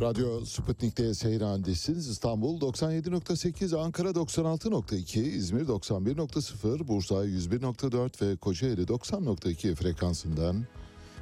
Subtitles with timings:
[0.00, 2.08] Radyo Sputnik'te seyir halindesiniz.
[2.08, 10.66] İstanbul 97.8, Ankara 96.2, İzmir 91.0, Bursa 101.4 ve Kocaeli 90.2 frekansından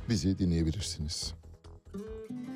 [0.08, 1.34] bizi dinleyebilirsiniz.
[1.92, 2.55] Hmm,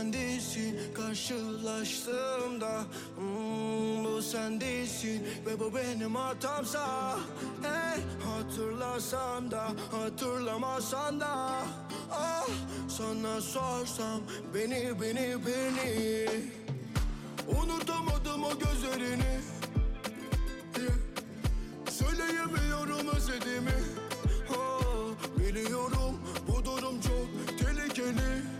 [0.00, 2.82] sen değilsin karşılaştığımda
[3.16, 7.16] hmm, Bu sen değilsin ve bu benim hatamsa
[7.62, 11.52] Hey hatırlasan da hatırlamasan da
[12.10, 12.48] Ah
[12.88, 14.20] sana sorsam
[14.54, 16.28] beni beni beni.
[17.48, 19.40] Unutamadım o gözlerini.
[21.90, 23.78] Söyleyemiyorum özlediğimi.
[24.50, 28.59] Ah, Biliyorum bu durum çok tehlikeli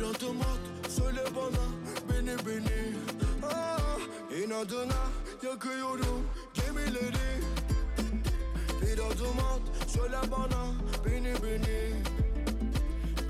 [0.00, 1.64] Bir adım at söyle bana
[2.08, 2.96] beni beni.
[3.52, 3.98] Ah,
[4.38, 5.02] İnadına
[5.42, 7.40] yakıyorum gemileri.
[8.82, 10.72] Bir adım at söyle bana
[11.04, 11.92] beni beni.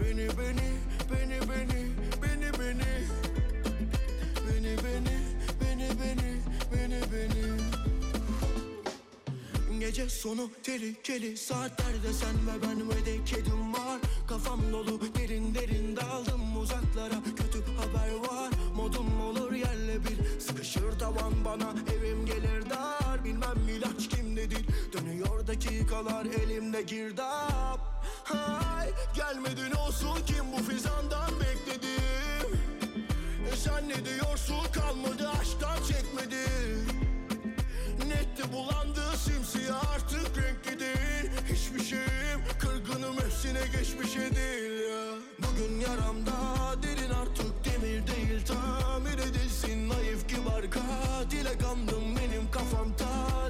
[0.00, 0.68] Beni beni
[1.10, 1.80] beni beni
[2.22, 2.92] beni beni.
[4.48, 5.16] Beni beni
[5.60, 6.30] beni beni
[6.72, 7.60] beni beni.
[9.80, 14.00] Gece sonu tehlikeli saatlerde sen ve ben ve de kedim var.
[14.28, 15.79] Kafam dolu derin derin
[16.91, 18.50] uzaklara Kötü haber var.
[18.77, 20.41] Modum olur yerle bir.
[20.41, 23.24] Sıkışır tavan bana evim gelir dar.
[23.24, 24.66] Bilmem ilaç kimdedir.
[24.92, 27.80] Dönüyor dakikalar elimde girdap.
[28.24, 32.60] Hay gelmedin olsun kim bu fizandan bekledim
[33.52, 36.86] e sen ne diyorsun kalmadı aşktan çekmedim
[38.08, 46.59] Netti bulandı simsiyah artık renkli değil Hiçbir şeyim kırgınım hepsine geçmişe değil ya Bugün yaramda
[48.50, 49.88] Tamir edilsin.
[49.88, 52.16] Naif kibar katile kandım.
[52.16, 53.06] Benim kafamda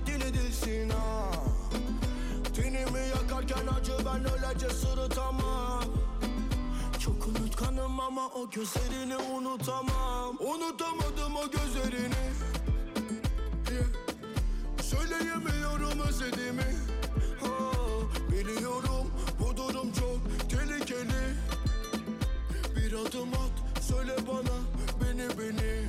[0.06, 1.30] Dil edilsin ha.
[2.54, 5.84] Tenimi yakarken acı ben öylece sırıtamam
[7.00, 10.36] çok unutkanım ama o gözlerini unutamam.
[10.40, 12.24] Unutamadım o gözlerini.
[13.70, 13.86] Yeah.
[14.82, 16.76] Söyleyemiyorum özlediğimi.
[18.32, 21.34] Biliyorum bu durum çok tehlikeli.
[22.76, 24.56] Bir adım at söyle bana
[25.20, 25.88] beni beni.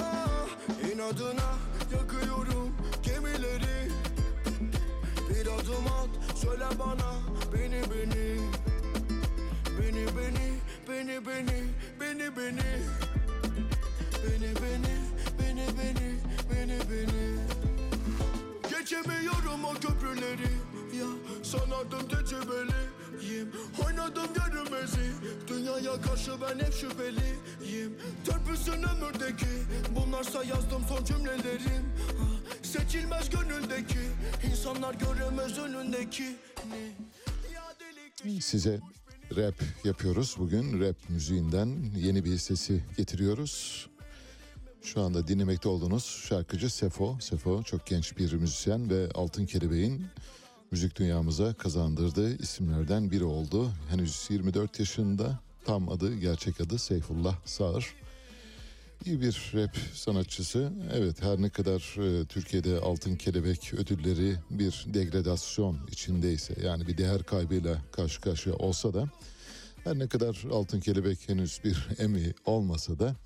[0.00, 0.46] Ah,
[0.92, 1.54] İnadına
[1.94, 3.90] yakıyorum gemileri.
[5.30, 7.12] Bir adım at söyle bana
[7.52, 8.40] beni beni.
[9.78, 10.52] Beni beni
[10.88, 11.62] beni beni
[12.00, 12.82] beni beni.
[14.24, 14.96] Beni beni
[15.38, 16.18] beni beni
[16.50, 17.36] beni beni.
[18.70, 20.52] Geçemiyorum o köprüleri.
[20.98, 21.06] Ya
[21.42, 22.08] sanadım
[23.16, 23.48] tecrübeliyim
[23.86, 25.12] Oynadım görünmezi.
[25.48, 27.98] Dünyaya karşı ben hep şüpheliyim.
[28.24, 29.46] Törpüsün ömürdeki.
[29.96, 31.92] Bunlarsa yazdım son cümlelerim.
[32.62, 33.98] Seçilmez gönüldeki.
[34.50, 36.36] İnsanlar göremez önündeki.
[38.40, 38.80] Size
[39.36, 40.36] rap yapıyoruz.
[40.38, 40.80] Bugün.
[40.80, 43.86] Rap müziğinden yeni bir sesi getiriyoruz.
[44.82, 47.18] Şu anda dinlemekte olduğunuz şarkıcı Sefo.
[47.20, 50.06] Sefo çok genç bir müzisyen ve Altın Kelebeğin
[50.70, 53.70] müzik dünyamıza kazandırdığı isimlerden biri oldu.
[53.90, 57.94] Henüz 24 yaşında tam adı gerçek adı Seyfullah Sağır.
[59.04, 60.72] İyi bir rap sanatçısı.
[60.92, 67.22] Evet her ne kadar e, Türkiye'de Altın Kelebek ödülleri bir degradasyon içindeyse yani bir değer
[67.22, 69.08] kaybıyla karşı karşıya olsa da
[69.84, 73.16] her ne kadar Altın Kelebek henüz bir Emmy olmasa da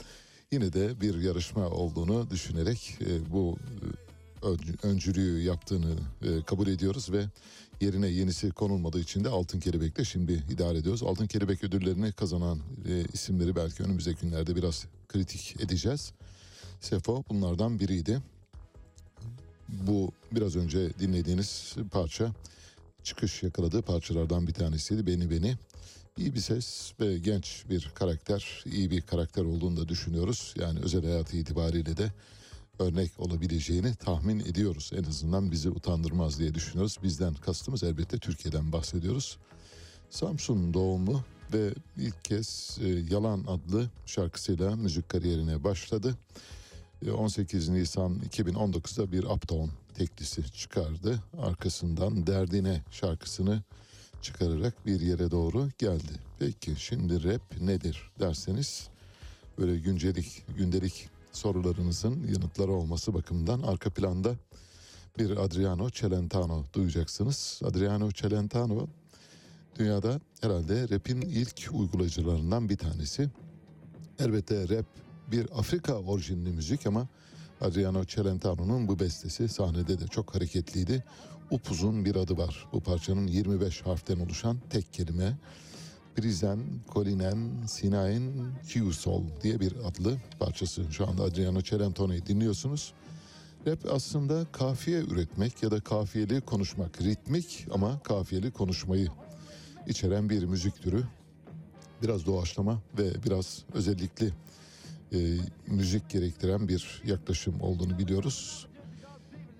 [0.52, 4.09] yine de bir yarışma olduğunu düşünerek e, bu e,
[4.82, 7.24] öncülüğü yaptığını e, kabul ediyoruz ve
[7.80, 11.02] yerine yenisi konulmadığı için de Altın Kelebek'le şimdi idare ediyoruz.
[11.02, 12.58] Altın Kelebek ödüllerini kazanan
[12.88, 16.12] e, isimleri belki önümüzdeki günlerde biraz kritik edeceğiz.
[16.80, 18.20] Sefo bunlardan biriydi.
[19.68, 22.32] Bu biraz önce dinlediğiniz parça
[23.02, 25.06] çıkış yakaladığı parçalardan bir tanesiydi.
[25.06, 25.56] Beni Beni.
[26.18, 30.54] İyi bir ses ve genç bir karakter, iyi bir karakter olduğunu da düşünüyoruz.
[30.56, 32.12] Yani özel hayatı itibariyle de
[32.80, 34.90] örnek olabileceğini tahmin ediyoruz.
[34.94, 36.96] En azından bizi utandırmaz diye düşünüyoruz.
[37.02, 39.38] Bizden kastımız elbette Türkiye'den bahsediyoruz.
[40.10, 46.14] Samsun doğumlu ve ilk kez e, Yalan adlı şarkısıyla müzik kariyerine başladı.
[47.06, 51.22] E, 18 Nisan 2019'da bir Uptown teklisi çıkardı.
[51.38, 53.62] Arkasından Derdine şarkısını
[54.22, 56.12] çıkararak bir yere doğru geldi.
[56.38, 58.88] Peki şimdi rap nedir derseniz
[59.58, 64.34] böyle güncelik, gündelik sorularınızın yanıtları olması bakımından arka planda
[65.18, 67.60] bir Adriano Celentano duyacaksınız.
[67.64, 68.86] Adriano Celentano
[69.78, 73.30] dünyada herhalde rap'in ilk uygulayıcılarından bir tanesi.
[74.18, 74.86] Elbette rap
[75.32, 77.08] bir Afrika orijinli müzik ama
[77.60, 81.04] Adriano Celentano'nun bu bestesi sahnede de çok hareketliydi.
[81.50, 82.68] Upuzun bir adı var.
[82.72, 85.38] Bu parçanın 25 harften oluşan tek kelime.
[86.16, 86.58] Prizen,
[86.88, 90.84] Kolinen, Sinain, Kiusol diye bir adlı parçası.
[90.90, 92.92] Şu anda Adriano Celentano'yu dinliyorsunuz.
[93.66, 97.02] Rap aslında kafiye üretmek ya da kafiyeli konuşmak.
[97.02, 99.08] Ritmik ama kafiyeli konuşmayı
[99.86, 101.04] içeren bir müzik türü.
[102.02, 104.32] Biraz doğaçlama ve biraz özellikli
[105.12, 105.36] e,
[105.66, 108.66] müzik gerektiren bir yaklaşım olduğunu biliyoruz.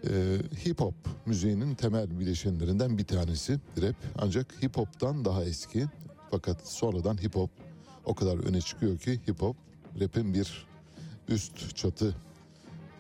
[0.05, 0.95] E, hip hop
[1.27, 3.97] müziğinin temel bileşenlerinden bir tanesi rap.
[4.19, 5.87] Ancak hip hop'tan daha eski.
[6.31, 7.51] Fakat sonradan hip hop
[8.05, 9.57] o kadar öne çıkıyor ki hip hop
[10.01, 10.67] rap'in bir
[11.29, 12.15] üst çatı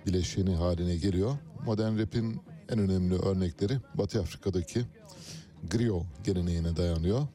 [0.06, 1.38] bileşeni haline geliyor.
[1.66, 4.84] Modern rap'in en önemli örnekleri Batı Afrika'daki
[5.70, 7.26] griot geleneğine dayanıyor.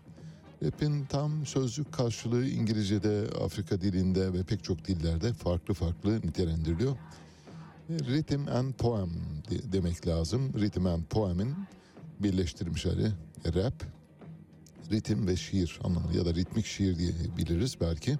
[0.63, 6.97] Rap'in tam sözlük karşılığı İngilizce'de, Afrika dilinde ve pek çok dillerde farklı farklı nitelendiriliyor.
[7.89, 9.09] Rhythm and poem
[9.49, 10.53] de- demek lazım.
[10.53, 11.55] Rhythm and poem'in
[12.19, 13.11] birleştirilmiş hali
[13.55, 13.94] rap.
[14.91, 18.17] Ritim ve şiir anlamı ya da ritmik şiir diye biliriz belki.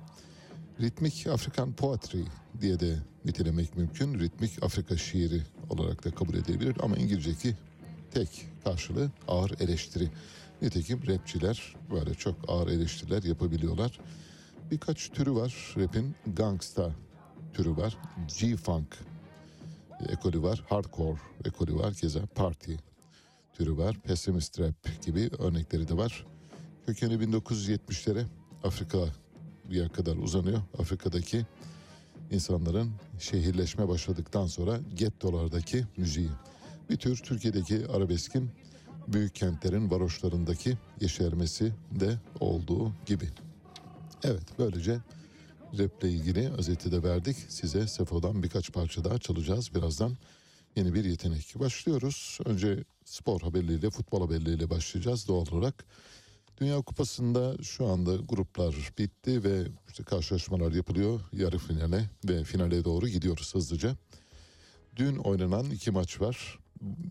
[0.82, 2.22] Ritmik Afrikan poetry
[2.62, 2.96] diye de
[3.26, 4.20] nitelemek mümkün.
[4.20, 7.56] Ritmik Afrika şiiri olarak da kabul edilebilir ama İngilizce'deki
[8.12, 10.10] tek karşılığı ağır eleştiri.
[10.62, 14.00] Nitekim rapçiler böyle çok ağır eleştiriler yapabiliyorlar.
[14.72, 15.76] Birkaç türü var.
[15.78, 16.92] Rap'in gangsta
[17.54, 17.98] türü var.
[18.28, 18.98] G-funk
[20.10, 20.64] ekolü var.
[20.70, 21.94] Hardcore ekolü var.
[21.94, 22.74] Keza party
[23.54, 24.00] türü var.
[24.04, 26.26] Pessimist rap gibi örnekleri de var.
[26.86, 28.26] Kökeni 1970'lere
[28.64, 30.62] Afrika'ya kadar uzanıyor.
[30.80, 31.46] Afrika'daki
[32.32, 36.30] insanların şehirleşme başladıktan sonra gettolardaki müziği.
[36.90, 38.50] Bir tür Türkiye'deki arabeskin
[39.08, 43.30] büyük kentlerin varoşlarındaki yeşermesi de olduğu gibi.
[44.24, 45.00] Evet böylece
[45.78, 47.38] raple ilgili özeti de verdik.
[47.50, 50.18] Size Sefo'dan birkaç parça daha çalacağız birazdan.
[50.76, 51.56] Yeni bir yetenek.
[51.60, 52.40] Başlıyoruz.
[52.46, 55.86] Önce spor haberleriyle, futbol haberleriyle başlayacağız doğal olarak.
[56.58, 61.20] Dünya Kupası'nda şu anda gruplar bitti ve işte karşılaşmalar yapılıyor.
[61.34, 63.96] Yarı finale ve finale doğru gidiyoruz hızlıca.
[64.96, 66.60] Dün oynanan iki maç var.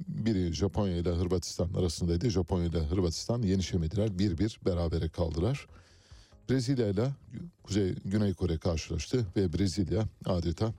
[0.08, 2.30] Biri Japonya ile Hırvatistan arasındaydı.
[2.30, 4.08] Japonya ile Hırvatistan yenişemediler.
[4.08, 5.66] 1-1 berabere kaldılar.
[6.50, 7.10] Brezilya ile
[7.62, 10.72] Kuzey Güney Kore karşılaştı ve Brezilya adeta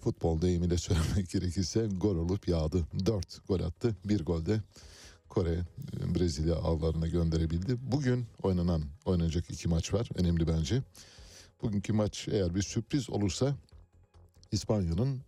[0.00, 2.86] futbol deyimiyle söylemek gerekirse gol olup yağdı.
[3.06, 3.96] 4 gol attı.
[4.04, 4.60] Bir golde
[5.28, 5.58] Kore
[6.14, 7.76] Brezilya avlarına gönderebildi.
[7.92, 10.08] Bugün oynanan oynanacak iki maç var.
[10.14, 10.82] Önemli bence.
[11.62, 13.56] Bugünkü maç eğer bir sürpriz olursa
[14.52, 15.20] İspanya'nın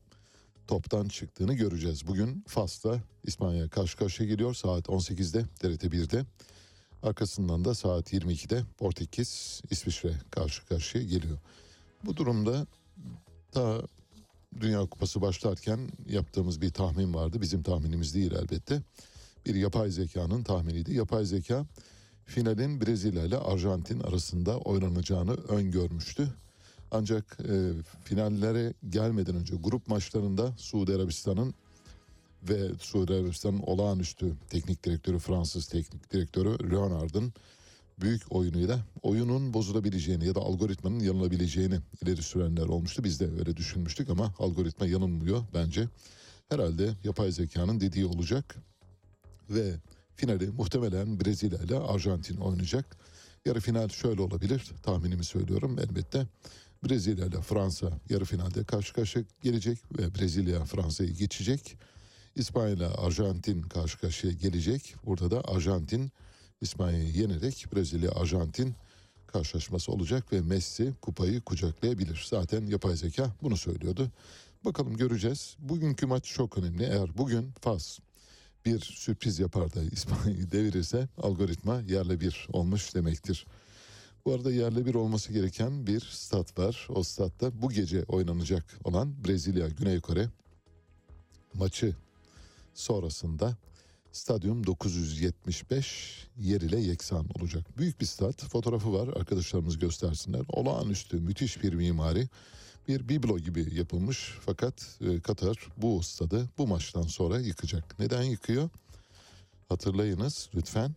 [0.67, 2.07] toptan çıktığını göreceğiz.
[2.07, 6.25] Bugün Fas'ta İspanya karşı karşıya geliyor saat 18'de TRT 1'de.
[7.03, 11.39] Arkasından da saat 22'de Portekiz İsviçre karşı karşıya geliyor.
[12.05, 12.67] Bu durumda
[13.55, 13.81] daha
[14.61, 17.41] Dünya Kupası başlarken yaptığımız bir tahmin vardı.
[17.41, 18.83] Bizim tahminimiz değil elbette.
[19.47, 20.95] Bir yapay zekanın tahminiydi.
[20.95, 21.67] Yapay zeka
[22.25, 26.29] finalin Brezilya ile Arjantin arasında oynanacağını öngörmüştü.
[26.91, 27.73] Ancak e,
[28.05, 31.55] finallere gelmeden önce grup maçlarında Suudi Arabistan'ın
[32.43, 37.33] ve Suudi Arabistan'ın olağanüstü teknik direktörü Fransız teknik direktörü Leonard'ın
[38.01, 43.05] büyük oyunuyla oyunun bozulabileceğini ya da algoritmanın yanılabileceğini ileri sürenler olmuştu.
[43.05, 45.89] Biz de öyle düşünmüştük ama algoritma yanılmıyor bence.
[46.49, 48.57] Herhalde yapay zekanın dediği olacak
[49.51, 49.75] ve
[50.17, 52.97] finali muhtemelen Brezilya ile Arjantin oynayacak.
[53.47, 56.27] Yarı final şöyle olabilir tahminimi söylüyorum elbette.
[56.85, 61.77] Brezilya ile Fransa yarı finalde karşı karşıya gelecek ve Brezilya Fransa'yı geçecek.
[62.37, 64.95] İspanya ile Arjantin karşı karşıya gelecek.
[65.07, 66.11] Burada da Arjantin
[66.61, 68.75] İspanya'yı yenerek Brezilya Arjantin
[69.27, 72.27] karşılaşması olacak ve Messi kupayı kucaklayabilir.
[72.31, 74.11] Zaten yapay zeka bunu söylüyordu.
[74.65, 75.57] Bakalım göreceğiz.
[75.59, 76.85] Bugünkü maç çok önemli.
[76.85, 77.99] Eğer bugün Fas
[78.67, 83.47] bir sürpriz yapar da İspanya'yı devirirse algoritma yerle bir olmuş demektir.
[84.25, 86.87] Bu arada yerle bir olması gereken bir stat var.
[86.89, 90.29] O statta bu gece oynanacak olan Brezilya Güney Kore
[91.55, 91.97] maçı
[92.75, 93.57] sonrasında
[94.13, 97.79] stadyum 975 yer ile yeksan olacak.
[97.79, 100.43] Büyük bir stat fotoğrafı var arkadaşlarımız göstersinler.
[100.49, 102.29] Olağanüstü müthiş bir mimari
[102.91, 107.99] bir biblo gibi yapılmış fakat e, Katar bu stadı bu maçtan sonra yıkacak.
[107.99, 108.69] Neden yıkıyor?
[109.69, 110.95] Hatırlayınız lütfen.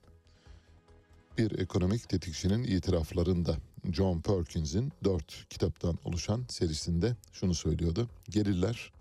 [1.38, 3.57] bir ekonomik tetikçinin itiraflarında
[3.91, 8.09] John Perkins'in dört kitaptan oluşan serisinde şunu söylüyordu.
[8.29, 8.91] Gelirler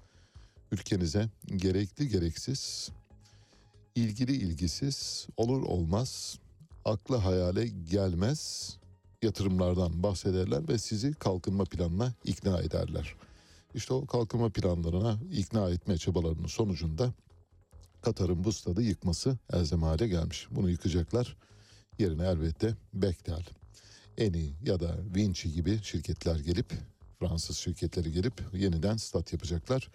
[0.73, 2.91] ülkenize gerekli gereksiz,
[3.95, 6.39] ilgili ilgisiz, olur olmaz,
[6.85, 8.77] akla hayale gelmez
[9.23, 13.15] yatırımlardan bahsederler ve sizi kalkınma planına ikna ederler.
[13.75, 17.13] İşte o kalkınma planlarına ikna etme çabalarının sonucunda
[18.03, 20.47] Katar'ın bu stadı yıkması elzem hale gelmiş.
[20.51, 21.37] Bunu yıkacaklar.
[21.99, 23.45] Yerine elbette Bechtel,
[24.19, 26.73] Eni ya da Vinci gibi şirketler gelip
[27.21, 29.89] Fransız şirketleri gelip yeniden stat yapacaklar.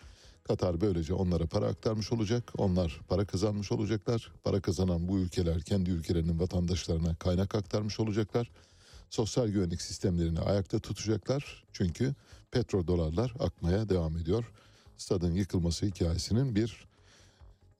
[0.44, 2.54] Katar böylece onlara para aktarmış olacak.
[2.58, 4.32] Onlar para kazanmış olacaklar.
[4.44, 8.52] Para kazanan bu ülkeler kendi ülkelerinin vatandaşlarına kaynak aktarmış olacaklar.
[9.10, 11.64] Sosyal güvenlik sistemlerini ayakta tutacaklar.
[11.74, 12.16] Çünkü
[12.52, 14.52] petrodolarlar akmaya devam ediyor.
[14.98, 16.88] Stadın yıkılması hikayesinin bir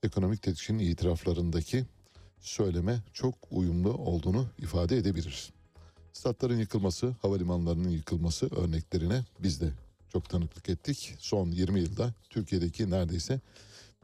[0.02, 1.84] ekonomik tetikçinin itiraflarındaki
[2.40, 5.50] söyleme çok uyumlu olduğunu ifade edebiliriz.
[6.12, 9.70] Statların yıkılması, havalimanlarının yıkılması örneklerine biz de
[10.12, 11.14] çok tanıklık ettik.
[11.18, 13.40] Son 20 yılda Türkiye'deki neredeyse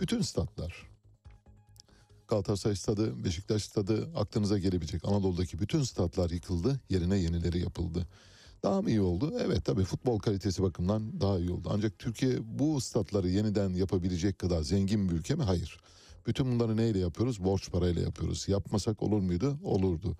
[0.01, 0.87] bütün statlar,
[2.29, 8.07] Galatasaray stadı, Beşiktaş stadı aklınıza gelebilecek Anadolu'daki bütün statlar yıkıldı, yerine yenileri yapıldı.
[8.63, 9.35] Daha mı iyi oldu?
[9.41, 11.69] Evet tabii futbol kalitesi bakımından daha iyi oldu.
[11.73, 15.43] Ancak Türkiye bu statları yeniden yapabilecek kadar zengin bir ülke mi?
[15.43, 15.79] Hayır.
[16.27, 17.45] Bütün bunları neyle yapıyoruz?
[17.45, 18.49] Borç parayla yapıyoruz.
[18.49, 19.59] Yapmasak olur muydu?
[19.63, 20.17] Olurdu.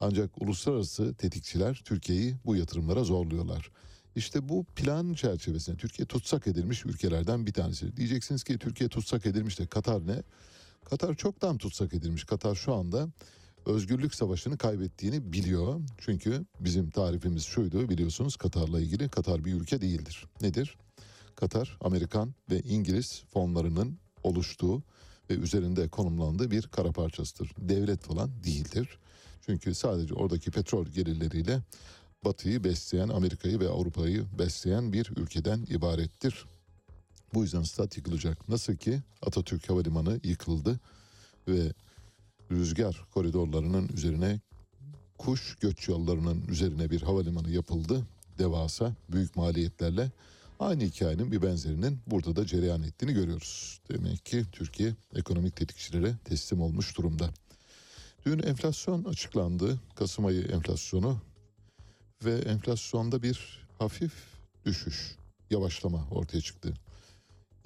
[0.00, 3.70] Ancak uluslararası tetikçiler Türkiye'yi bu yatırımlara zorluyorlar.
[4.16, 7.96] İşte bu plan çerçevesinde Türkiye tutsak edilmiş ülkelerden bir tanesi.
[7.96, 10.22] Diyeceksiniz ki Türkiye tutsak edilmiş de Katar ne?
[10.90, 12.24] Katar çoktan tutsak edilmiş.
[12.24, 13.08] Katar şu anda
[13.66, 15.80] özgürlük savaşını kaybettiğini biliyor.
[15.98, 19.08] Çünkü bizim tarifimiz şuydu biliyorsunuz Katar'la ilgili.
[19.08, 20.24] Katar bir ülke değildir.
[20.40, 20.76] Nedir?
[21.36, 24.82] Katar Amerikan ve İngiliz fonlarının oluştuğu
[25.30, 27.52] ve üzerinde konumlandığı bir kara parçasıdır.
[27.58, 28.98] Devlet falan değildir.
[29.46, 31.60] Çünkü sadece oradaki petrol gelirleriyle
[32.24, 36.44] Batı'yı besleyen, Amerika'yı ve Avrupa'yı besleyen bir ülkeden ibarettir.
[37.34, 38.48] Bu yüzden stat yıkılacak.
[38.48, 40.80] Nasıl ki Atatürk Havalimanı yıkıldı
[41.48, 41.72] ve
[42.50, 44.40] rüzgar koridorlarının üzerine
[45.18, 48.06] kuş göç yollarının üzerine bir havalimanı yapıldı.
[48.38, 50.10] Devasa büyük maliyetlerle
[50.60, 53.80] aynı hikayenin bir benzerinin burada da cereyan ettiğini görüyoruz.
[53.90, 57.30] Demek ki Türkiye ekonomik tetikçilere teslim olmuş durumda.
[58.26, 59.80] Dün enflasyon açıklandı.
[59.94, 61.20] Kasım ayı enflasyonu
[62.24, 64.12] ve enflasyonda bir hafif
[64.64, 65.16] düşüş,
[65.50, 66.74] yavaşlama ortaya çıktı.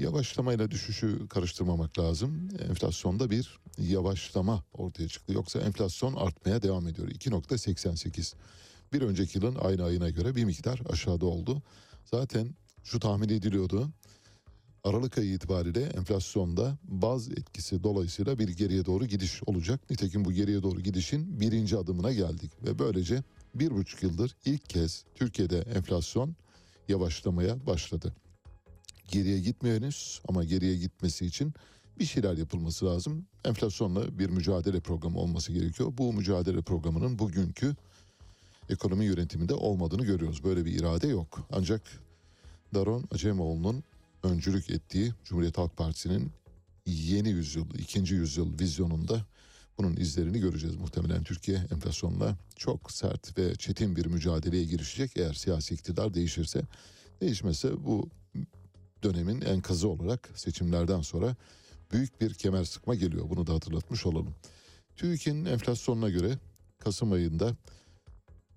[0.03, 2.49] Yavaşlamayla düşüşü karıştırmamak lazım.
[2.69, 5.33] Enflasyonda bir yavaşlama ortaya çıktı.
[5.33, 7.09] Yoksa enflasyon artmaya devam ediyor.
[7.09, 8.35] 2.88.
[8.93, 11.63] Bir önceki yılın aynı ayına göre bir miktar aşağıda oldu.
[12.05, 12.55] Zaten
[12.85, 13.91] şu tahmin ediliyordu.
[14.85, 19.91] Aralık ayı itibariyle enflasyonda baz etkisi dolayısıyla bir geriye doğru gidiş olacak.
[19.91, 22.53] Nitekim bu geriye doğru gidişin birinci adımına geldik.
[22.63, 23.23] Ve böylece
[23.55, 26.37] bir buçuk yıldır ilk kez Türkiye'de enflasyon
[26.89, 28.15] yavaşlamaya başladı.
[29.13, 29.93] Geriye gitmiyor
[30.29, 31.55] ama geriye gitmesi için
[31.99, 33.27] bir şeyler yapılması lazım.
[33.45, 35.93] Enflasyonla bir mücadele programı olması gerekiyor.
[35.99, 37.77] Bu mücadele programının bugünkü
[38.69, 40.45] ekonomi yönetiminde olmadığını görüyoruz.
[40.45, 41.47] Böyle bir irade yok.
[41.53, 41.83] Ancak
[42.75, 43.85] Daron Acemoğlu'nun
[44.23, 46.31] öncülük ettiği Cumhuriyet Halk Partisi'nin
[46.87, 49.27] yeni yüzyıl, ikinci yüzyıl vizyonunda
[49.79, 50.77] bunun izlerini göreceğiz.
[50.77, 56.63] Muhtemelen Türkiye enflasyonla çok sert ve çetin bir mücadeleye girişecek eğer siyasi iktidar değişirse.
[57.21, 58.09] Değişmese bu
[59.03, 61.37] dönemin enkazı olarak seçimlerden sonra
[61.93, 63.31] büyük bir kemer sıkma geliyor.
[63.31, 64.35] Bunu da hatırlatmış olalım.
[64.97, 66.39] TÜİK'in enflasyonuna göre
[66.79, 67.57] Kasım ayında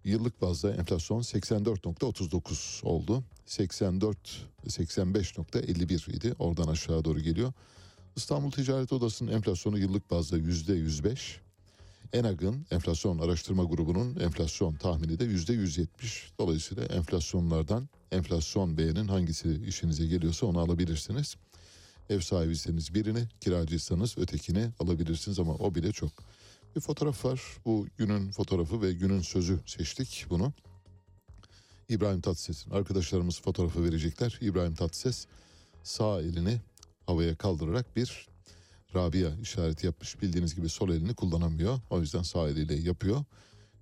[0.03, 3.23] yıllık bazda enflasyon 84.39 oldu.
[3.45, 4.17] 84
[4.67, 6.35] 85.51 idi.
[6.39, 7.53] Oradan aşağı doğru geliyor.
[8.15, 11.17] İstanbul Ticaret Odası'nın enflasyonu yıllık bazda %105.
[12.13, 15.87] ENAG'ın enflasyon araştırma grubunun enflasyon tahmini de %170.
[16.39, 21.35] Dolayısıyla enflasyonlardan enflasyon beğenin hangisi işinize geliyorsa onu alabilirsiniz.
[22.09, 26.11] Ev sahibiyseniz birini, kiracıysanız ötekini alabilirsiniz ama o bile çok.
[26.75, 27.41] Bir fotoğraf var.
[27.65, 30.53] Bu günün fotoğrafı ve günün sözü seçtik bunu.
[31.89, 34.37] İbrahim Tatlıses'in arkadaşlarımız fotoğrafı verecekler.
[34.41, 35.25] İbrahim Tatlıses
[35.83, 36.61] sağ elini
[37.05, 38.27] havaya kaldırarak bir
[38.95, 40.21] Rabia işareti yapmış.
[40.21, 41.79] Bildiğiniz gibi sol elini kullanamıyor.
[41.89, 43.23] O yüzden sağ eliyle yapıyor.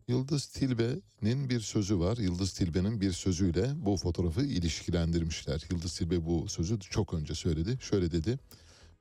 [0.07, 2.17] Yıldız Tilbe'nin bir sözü var.
[2.17, 5.63] Yıldız Tilbe'nin bir sözüyle bu fotoğrafı ilişkilendirmişler.
[5.71, 7.77] Yıldız Tilbe bu sözü çok önce söyledi.
[7.81, 8.39] Şöyle dedi.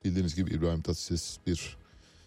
[0.04, 1.76] Bildiğiniz gibi İbrahim Tatlıses bir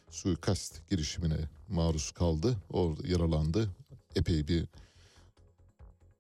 [0.10, 1.38] suikast girişimine
[1.70, 2.58] maruz kaldı.
[2.70, 3.70] Orada yaralandı.
[4.16, 4.66] Epey bir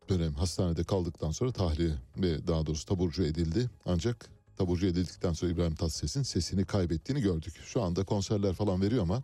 [0.09, 3.69] dönem hastanede kaldıktan sonra tahliye ve daha doğrusu taburcu edildi.
[3.85, 7.53] Ancak taburcu edildikten sonra İbrahim Tatlıses'in sesini kaybettiğini gördük.
[7.65, 9.23] Şu anda konserler falan veriyor ama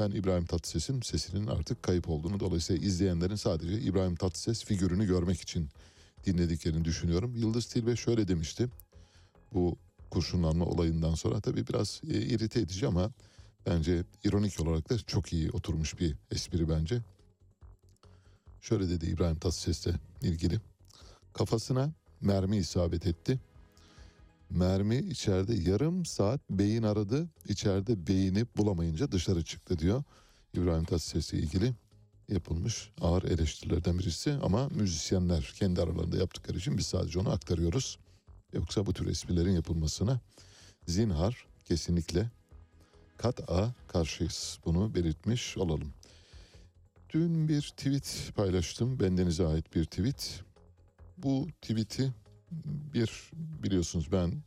[0.00, 5.68] Ben İbrahim Tatlıses'in sesinin artık kayıp olduğunu dolayısıyla izleyenlerin sadece İbrahim Tatlıses figürünü görmek için
[6.26, 7.36] dinlediklerini düşünüyorum.
[7.36, 8.68] Yıldız Tilbe şöyle demişti.
[9.52, 9.76] Bu
[10.10, 13.10] kurşunlanma olayından sonra tabii biraz e, irite edici ama
[13.66, 17.00] bence ironik olarak da çok iyi oturmuş bir espri bence.
[18.60, 20.60] Şöyle dedi İbrahim Tatlıses'le ilgili.
[21.32, 23.40] Kafasına mermi isabet etti.
[24.50, 27.28] Mermi içeride yarım saat beyin aradı.
[27.48, 30.02] İçeride beyni bulamayınca dışarı çıktı diyor.
[30.54, 31.74] İbrahim Tatlıses'le ilgili
[32.28, 37.98] yapılmış ağır eleştirilerden birisi ama müzisyenler kendi aralarında yaptıkları için biz sadece onu aktarıyoruz.
[38.52, 40.20] Yoksa bu tür esprilerin yapılmasına
[40.86, 42.30] zinhar kesinlikle
[43.16, 44.58] kat'a karşıyız.
[44.64, 45.92] Bunu belirtmiş olalım.
[47.14, 49.00] Dün bir tweet paylaştım.
[49.00, 50.42] Bendenize ait bir tweet.
[51.18, 52.12] Bu tweet'i
[52.94, 53.30] bir
[53.62, 54.42] biliyorsunuz ben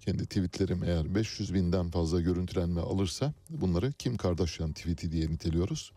[0.00, 5.92] kendi tweetlerim eğer 500 binden fazla görüntülenme alırsa bunları Kim Kardashian tweet'i diye niteliyoruz.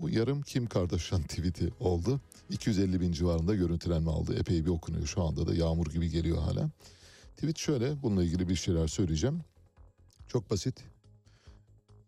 [0.00, 2.20] Bu yarım Kim Kardashian tweet'i oldu.
[2.50, 4.38] 250 bin civarında görüntülenme aldı.
[4.38, 6.70] Epey bir okunuyor şu anda da yağmur gibi geliyor hala.
[7.36, 9.40] Tweet şöyle bununla ilgili bir şeyler söyleyeceğim.
[10.28, 10.84] Çok basit.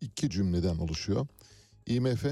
[0.00, 1.26] İki cümleden oluşuyor.
[1.87, 2.26] IMF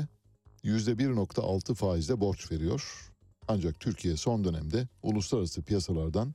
[0.64, 3.13] %1.6 faizle borç veriyor.
[3.48, 6.34] Ancak Türkiye son dönemde uluslararası piyasalardan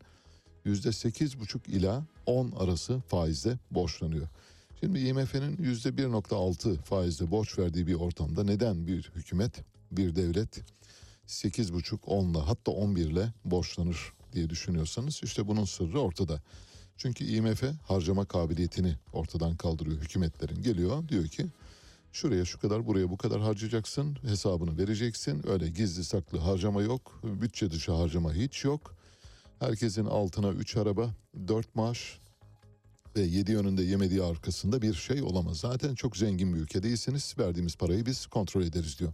[0.66, 4.28] %8,5 ila 10 arası faizle borçlanıyor.
[4.80, 9.52] Şimdi IMF'nin %1.6 faizle borç verdiği bir ortamda neden bir hükümet,
[9.92, 10.62] bir devlet
[11.28, 16.42] 8,5, 10'la hatta 11 ile borçlanır diye düşünüyorsanız işte bunun sırrı ortada.
[16.98, 20.64] Çünkü IMF harcama kabiliyetini ortadan kaldırıyor hükümetlerin.
[20.64, 21.46] Geliyor diyor ki
[22.12, 25.48] şuraya şu kadar buraya bu kadar harcayacaksın hesabını vereceksin.
[25.48, 28.96] Öyle gizli saklı harcama yok bütçe dışı harcama hiç yok.
[29.60, 31.14] Herkesin altına 3 araba
[31.48, 32.20] 4 maaş
[33.16, 35.58] ve 7 yönünde yemediği arkasında bir şey olamaz.
[35.58, 39.14] Zaten çok zengin bir ülke değilsiniz verdiğimiz parayı biz kontrol ederiz diyor.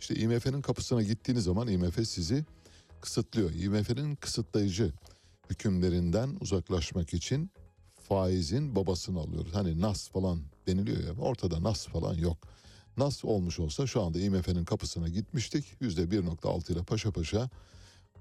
[0.00, 2.44] İşte IMF'nin kapısına gittiğiniz zaman IMF sizi
[3.00, 3.50] kısıtlıyor.
[3.50, 4.92] IMF'nin kısıtlayıcı
[5.50, 7.50] hükümlerinden uzaklaşmak için
[8.08, 9.54] faizin babasını alıyoruz.
[9.54, 12.38] Hani nas falan deniliyor ya ortada nas falan yok.
[12.96, 15.64] Nas olmuş olsa şu anda IMF'nin kapısına gitmiştik.
[15.80, 17.50] %1.6 ile paşa paşa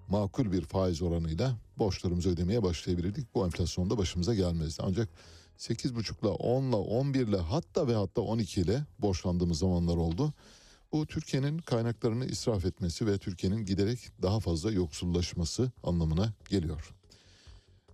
[0.09, 3.35] makul bir faiz oranıyla borçlarımızı ödemeye başlayabilirdik.
[3.35, 4.83] Bu enflasyonda başımıza gelmezdi.
[4.85, 5.09] Ancak
[5.57, 10.33] 8,5 ile 10 ile 11 ile hatta ve hatta 12 ile borçlandığımız zamanlar oldu.
[10.91, 16.95] Bu Türkiye'nin kaynaklarını israf etmesi ve Türkiye'nin giderek daha fazla yoksullaşması anlamına geliyor.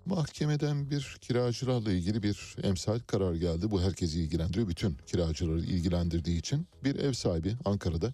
[0.05, 3.71] Mahkemeden bir kiracılarla ilgili bir emsal karar geldi.
[3.71, 4.67] Bu herkesi ilgilendiriyor.
[4.67, 8.13] Bütün kiracıları ilgilendirdiği için bir ev sahibi Ankara'da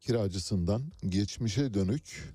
[0.00, 2.34] kiracısından geçmişe dönük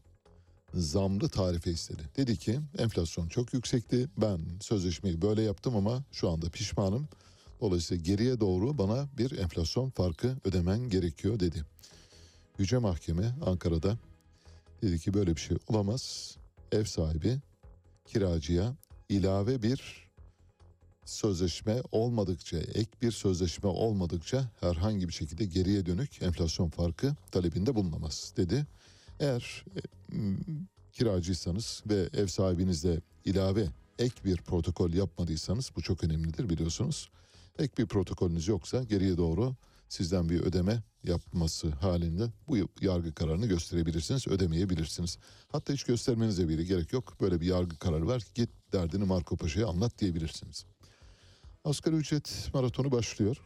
[0.73, 2.01] zamlı tarife istedi.
[2.17, 4.09] Dedi ki enflasyon çok yüksekti.
[4.17, 7.07] Ben sözleşmeyi böyle yaptım ama şu anda pişmanım.
[7.61, 11.65] Dolayısıyla geriye doğru bana bir enflasyon farkı ödemen gerekiyor dedi.
[12.59, 13.97] Yüce Mahkeme Ankara'da
[14.81, 16.35] dedi ki böyle bir şey olamaz.
[16.71, 17.39] Ev sahibi
[18.05, 18.75] kiracıya
[19.09, 20.05] ilave bir
[21.05, 28.33] sözleşme olmadıkça, ek bir sözleşme olmadıkça herhangi bir şekilde geriye dönük enflasyon farkı talebinde bulunamaz
[28.37, 28.65] dedi.
[29.19, 29.79] Eğer e,
[30.93, 33.67] kiracıysanız ve ev sahibinizle ilave
[33.99, 37.09] ek bir protokol yapmadıysanız bu çok önemlidir biliyorsunuz.
[37.59, 39.55] Ek bir protokolünüz yoksa geriye doğru
[39.89, 45.17] sizden bir ödeme yapması halinde bu yargı kararını gösterebilirsiniz, ödemeyebilirsiniz.
[45.51, 47.21] Hatta hiç göstermenize bile gerek yok.
[47.21, 48.23] Böyle bir yargı kararı var.
[48.35, 50.65] Git derdini Marco Paşa'ya anlat diyebilirsiniz.
[51.63, 53.37] Asgari ücret maratonu başlıyor.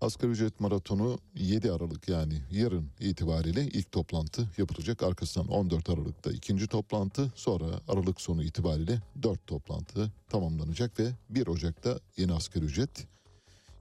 [0.00, 5.02] Asgari ücret maratonu 7 Aralık yani yarın itibariyle ilk toplantı yapılacak.
[5.02, 12.00] Arkasından 14 Aralık'ta ikinci toplantı sonra Aralık sonu itibariyle 4 toplantı tamamlanacak ve 1 Ocak'ta
[12.16, 13.06] yeni asgari ücret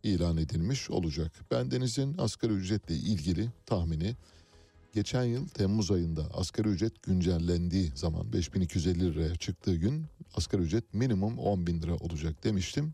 [0.04, 1.32] ilan edilmiş olacak.
[1.52, 4.16] Bendeniz'in asgari ücretle ilgili tahmini
[4.94, 11.38] geçen yıl Temmuz ayında asgari ücret güncellendiği zaman 5250 liraya çıktığı gün asgari ücret minimum
[11.38, 12.94] 10 bin lira olacak demiştim.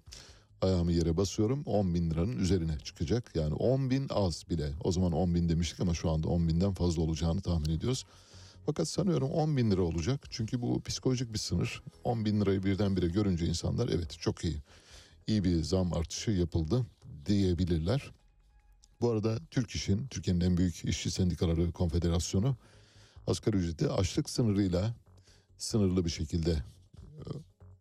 [0.62, 3.32] Ayağımı yere basıyorum 10 bin liranın üzerine çıkacak.
[3.36, 4.74] Yani 10 bin az bile.
[4.84, 8.06] O zaman 10 bin demiştik ama şu anda 10 binden fazla olacağını tahmin ediyoruz.
[8.66, 10.26] Fakat sanıyorum 10 bin lira olacak.
[10.30, 11.84] Çünkü bu psikolojik bir sınır.
[12.04, 14.58] 10 bin lirayı birdenbire görünce insanlar evet çok iyi.
[15.28, 16.86] iyi bir zam artışı yapıldı
[17.28, 18.12] diyebilirler.
[19.02, 22.56] Bu arada Türk İş'in, Türkiye'nin en büyük işçi sendikaları konfederasyonu
[23.28, 24.94] asgari ücreti açlık sınırıyla
[25.58, 26.62] sınırlı bir şekilde e,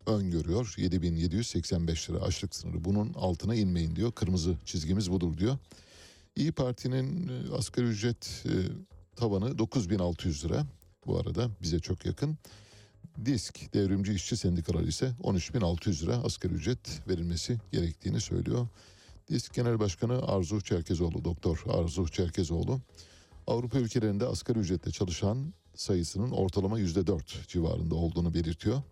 [0.07, 0.75] öngörüyor.
[0.77, 2.85] 7785 lira açlık sınırı.
[2.85, 4.13] Bunun altına inmeyin diyor.
[4.13, 5.59] Kırmızı çizgimiz budur diyor.
[6.37, 8.53] İyi Parti'nin e, asgari ücret e,
[9.17, 10.67] tavanı 9600 lira.
[11.07, 12.39] Bu arada bize çok yakın.
[13.25, 18.69] Disk Devrimci İşçi Sendikaları ise 13600 lira asgari ücret verilmesi gerektiğini söylüyor.
[19.29, 22.81] DİSK Genel Başkanı Arzu Çerkezoğlu, Doktor Arzu Çerkezoğlu,
[23.47, 28.83] Avrupa ülkelerinde asgari ücretle çalışan sayısının ortalama %4 civarında olduğunu belirtiyor.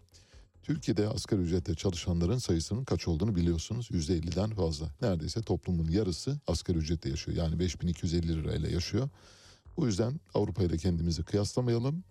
[0.63, 3.91] Türkiye'de asgari ücretle çalışanların sayısının kaç olduğunu biliyorsunuz.
[3.91, 4.87] %50'den fazla.
[5.03, 7.37] Neredeyse toplumun yarısı asgari ücretle yaşıyor.
[7.37, 9.09] Yani 5250 lirayla yaşıyor.
[9.77, 12.05] Bu yüzden Avrupa ile kendimizi kıyaslamayalım.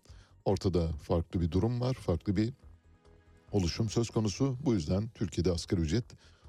[0.45, 2.53] Ortada farklı bir durum var, farklı bir
[3.51, 4.57] oluşum söz konusu.
[4.65, 6.05] Bu yüzden Türkiye'de asgari ücret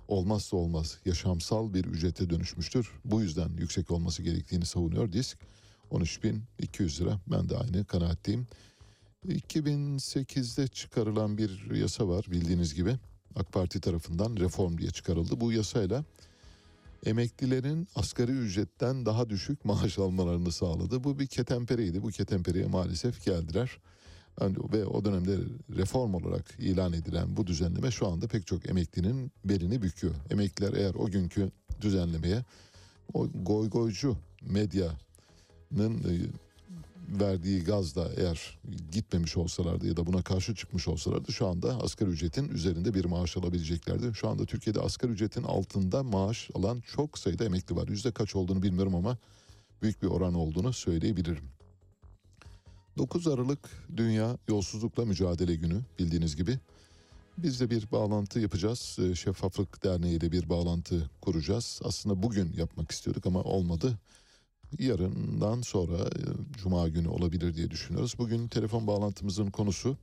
[0.09, 2.91] olmazsa olmaz yaşamsal bir ücrete dönüşmüştür.
[3.05, 5.39] Bu yüzden yüksek olması gerektiğini savunuyor DİSK.
[5.91, 8.47] 13.200 lira ben de aynı kanaatteyim.
[9.29, 12.97] 2008'de çıkarılan bir yasa var bildiğiniz gibi.
[13.37, 15.41] AK Parti tarafından reform diye çıkarıldı.
[15.41, 16.05] Bu yasayla
[17.07, 21.05] emeklilerin asgari ücretten daha düşük maaş almalarını sağladı.
[21.05, 22.03] Bu bir ketempereydi.
[22.03, 23.79] Bu ketempereye maalesef geldiler.
[24.43, 25.37] Ve o dönemde
[25.77, 30.15] reform olarak ilan edilen bu düzenleme şu anda pek çok emeklinin belini büküyor.
[30.31, 32.45] Emekliler eğer o günkü düzenlemeye
[33.15, 34.95] o goygoycu medyanın
[35.81, 36.13] e,
[37.09, 38.59] verdiği gazla eğer
[38.93, 43.37] gitmemiş olsalardı ya da buna karşı çıkmış olsalardı şu anda asgari ücretin üzerinde bir maaş
[43.37, 44.15] alabileceklerdi.
[44.15, 47.89] Şu anda Türkiye'de asgari ücretin altında maaş alan çok sayıda emekli var.
[47.89, 49.19] Yüzde kaç olduğunu bilmiyorum ama
[49.83, 51.45] büyük bir oran olduğunu söyleyebilirim.
[52.99, 56.59] 9 Aralık Dünya Yolsuzlukla Mücadele Günü bildiğiniz gibi.
[57.39, 58.99] Biz de bir bağlantı yapacağız.
[59.01, 61.81] Ee, Şeffaflık Derneği ile bir bağlantı kuracağız.
[61.85, 63.99] Aslında bugün yapmak istiyorduk ama olmadı.
[64.79, 66.21] Yarından sonra e,
[66.63, 68.15] Cuma günü olabilir diye düşünüyoruz.
[68.19, 69.97] Bugün telefon bağlantımızın konusu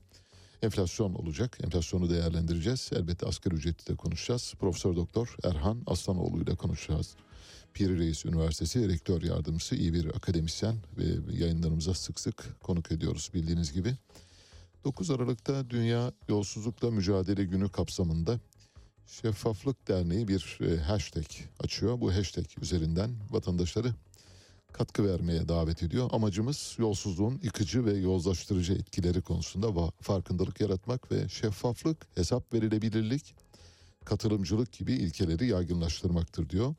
[0.62, 1.58] enflasyon olacak.
[1.64, 2.90] Enflasyonu değerlendireceğiz.
[2.96, 4.54] Elbette asgari ücreti de konuşacağız.
[4.60, 7.16] Profesör Doktor Erhan Aslanoğlu ile konuşacağız.
[7.74, 13.74] Piri Reis Üniversitesi Rektör Yardımcısı iyi bir akademisyen ve yayınlarımıza sık sık konuk ediyoruz bildiğiniz
[13.74, 13.96] gibi.
[14.84, 18.40] 9 Aralık'ta Dünya Yolsuzlukla Mücadele Günü kapsamında
[19.08, 21.26] Şeffaflık Derneği bir e, hashtag
[21.60, 22.02] açıyor.
[22.02, 23.94] Bu hashtag üzerinden vatandaşları
[24.74, 26.10] katkı vermeye davet ediyor.
[26.14, 33.36] Amacımız yolsuzluğun yıkıcı ve yozlaştırıcı etkileri konusunda farkındalık yaratmak ve şeffaflık, hesap verilebilirlik,
[34.06, 36.76] katılımcılık gibi ilkeleri yaygınlaştırmaktır diyor.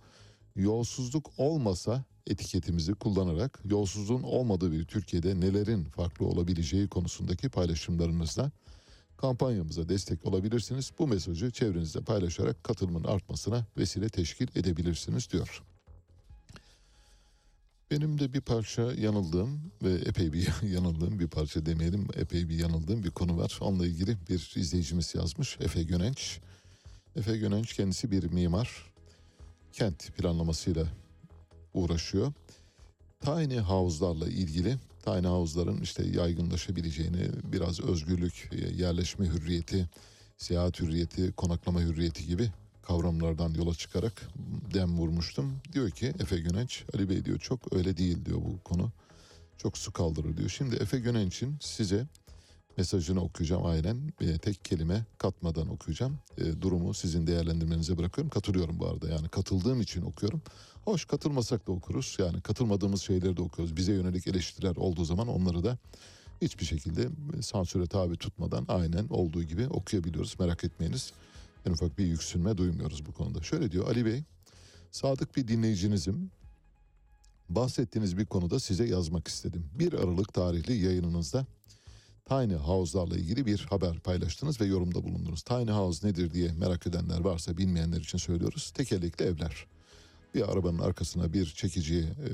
[0.57, 8.51] Yolsuzluk olmasa etiketimizi kullanarak yolsuzluğun olmadığı bir Türkiye'de nelerin farklı olabileceği konusundaki paylaşımlarınızla
[9.17, 10.91] kampanyamıza destek olabilirsiniz.
[10.99, 15.63] Bu mesajı çevrenizde paylaşarak katılımın artmasına vesile teşkil edebilirsiniz diyor.
[17.91, 23.05] Benim de bir parça yanıldığım ve epey bir yanıldığım bir parça demeyelim epey bir yanıldığım
[23.05, 23.59] bir konu var.
[23.61, 26.41] Onunla ilgili bir izleyicimiz yazmış Efe Gönenç.
[27.17, 28.92] Efe Gönenç kendisi bir mimar.
[29.73, 30.87] Kent planlamasıyla
[31.75, 32.33] uğraşıyor.
[33.21, 39.89] Tiny house'larla ilgili tiny house'ların işte yaygınlaşabileceğini, biraz özgürlük, yerleşme hürriyeti,
[40.37, 42.51] seyahat hürriyeti, konaklama hürriyeti gibi
[42.83, 44.29] kavramlardan yola çıkarak
[44.75, 45.57] dem vurmuştum.
[45.73, 48.93] Diyor ki Efe Gönenç, Ali Bey diyor çok öyle değil diyor bu konu.
[49.57, 50.49] Çok su kaldırır diyor.
[50.49, 52.07] Şimdi Efe Gönenç'in size
[52.77, 54.13] mesajını okuyacağım aynen.
[54.21, 56.19] E, tek kelime katmadan okuyacağım.
[56.39, 58.31] E, durumu sizin değerlendirmenize bırakıyorum.
[58.31, 60.43] Katılıyorum bu arada yani katıldığım için okuyorum.
[60.85, 62.17] Hoş katılmasak da okuruz.
[62.19, 63.77] Yani katılmadığımız şeyleri de okuyoruz.
[63.77, 65.79] Bize yönelik eleştiriler olduğu zaman onları da
[66.43, 67.09] hiçbir şekilde
[67.41, 70.37] sansüre tabi tutmadan aynen olduğu gibi okuyabiliyoruz.
[70.41, 71.13] Merak etmeyiniz.
[71.67, 73.43] En ufak bir yüksünme duymuyoruz bu konuda.
[73.43, 74.23] Şöyle diyor Ali Bey,
[74.91, 76.31] sadık bir dinleyicinizim.
[77.49, 79.65] Bahsettiğiniz bir konuda size yazmak istedim.
[79.79, 81.47] 1 Aralık tarihli yayınınızda
[82.25, 85.43] Tiny House'larla ilgili bir haber paylaştınız ve yorumda bulundunuz.
[85.43, 88.71] Tiny House nedir diye merak edenler varsa bilmeyenler için söylüyoruz.
[88.71, 89.67] Tekerlekli evler.
[90.35, 92.29] Bir arabanın arkasına bir çekiciye e,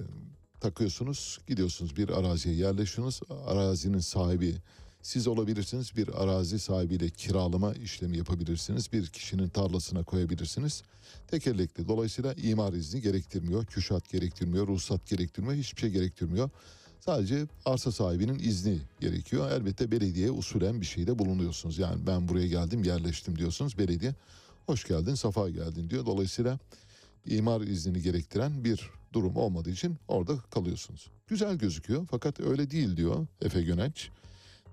[0.60, 3.20] takıyorsunuz, gidiyorsunuz bir araziye yerleşiyorsunuz.
[3.46, 4.54] Arazinin sahibi
[5.02, 5.96] siz olabilirsiniz.
[5.96, 8.92] Bir arazi sahibiyle kiralama işlemi yapabilirsiniz.
[8.92, 10.82] Bir kişinin tarlasına koyabilirsiniz.
[11.28, 11.88] Tekerlekli.
[11.88, 13.66] Dolayısıyla imar izni gerektirmiyor.
[13.66, 14.66] Küşat gerektirmiyor.
[14.66, 15.54] Ruhsat gerektirmiyor.
[15.54, 16.50] Hiçbir şey gerektirmiyor.
[17.00, 19.50] Sadece arsa sahibinin izni gerekiyor.
[19.50, 21.78] Elbette belediye usulen bir şeyde bulunuyorsunuz.
[21.78, 23.78] Yani ben buraya geldim yerleştim diyorsunuz.
[23.78, 24.14] Belediye
[24.66, 26.06] hoş geldin safa geldin diyor.
[26.06, 26.58] Dolayısıyla
[27.26, 31.10] imar iznini gerektiren bir durum olmadığı için orada kalıyorsunuz.
[31.26, 34.10] Güzel gözüküyor fakat öyle değil diyor Efe Gönenç.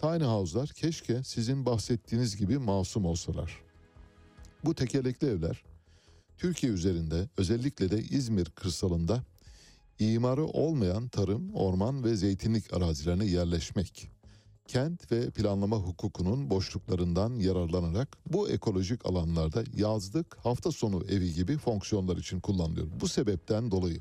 [0.01, 3.59] Tiny house'lar keşke sizin bahsettiğiniz gibi masum olsalar.
[4.65, 5.63] Bu tekerlekli evler
[6.38, 9.23] Türkiye üzerinde özellikle de İzmir kırsalında
[9.99, 14.10] imarı olmayan tarım, orman ve zeytinlik arazilerine yerleşmek,
[14.67, 22.17] kent ve planlama hukukunun boşluklarından yararlanarak bu ekolojik alanlarda yazlık, hafta sonu evi gibi fonksiyonlar
[22.17, 22.88] için kullanılıyor.
[23.01, 23.99] Bu sebepten dolayı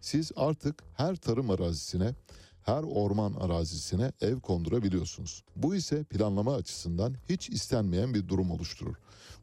[0.00, 2.14] siz artık her tarım arazisine
[2.62, 5.44] her orman arazisine ev kondurabiliyorsunuz.
[5.56, 8.94] Bu ise planlama açısından hiç istenmeyen bir durum oluşturur.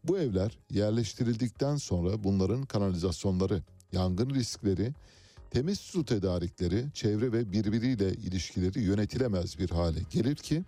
[0.03, 4.93] Bu evler yerleştirildikten sonra bunların kanalizasyonları, yangın riskleri,
[5.51, 10.63] temiz su tedarikleri, çevre ve birbiriyle ilişkileri yönetilemez bir hale gelir ki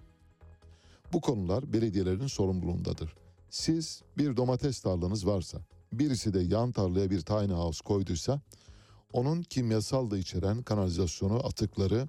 [1.14, 3.14] bu konular belediyelerin sorumluluğundadır.
[3.50, 5.60] Siz bir domates tarlanız varsa,
[5.94, 8.42] birisi de yan tarlaya bir tiny house koyduysa,
[9.14, 12.08] onun kimyasal da içeren kanalizasyonu, atıkları,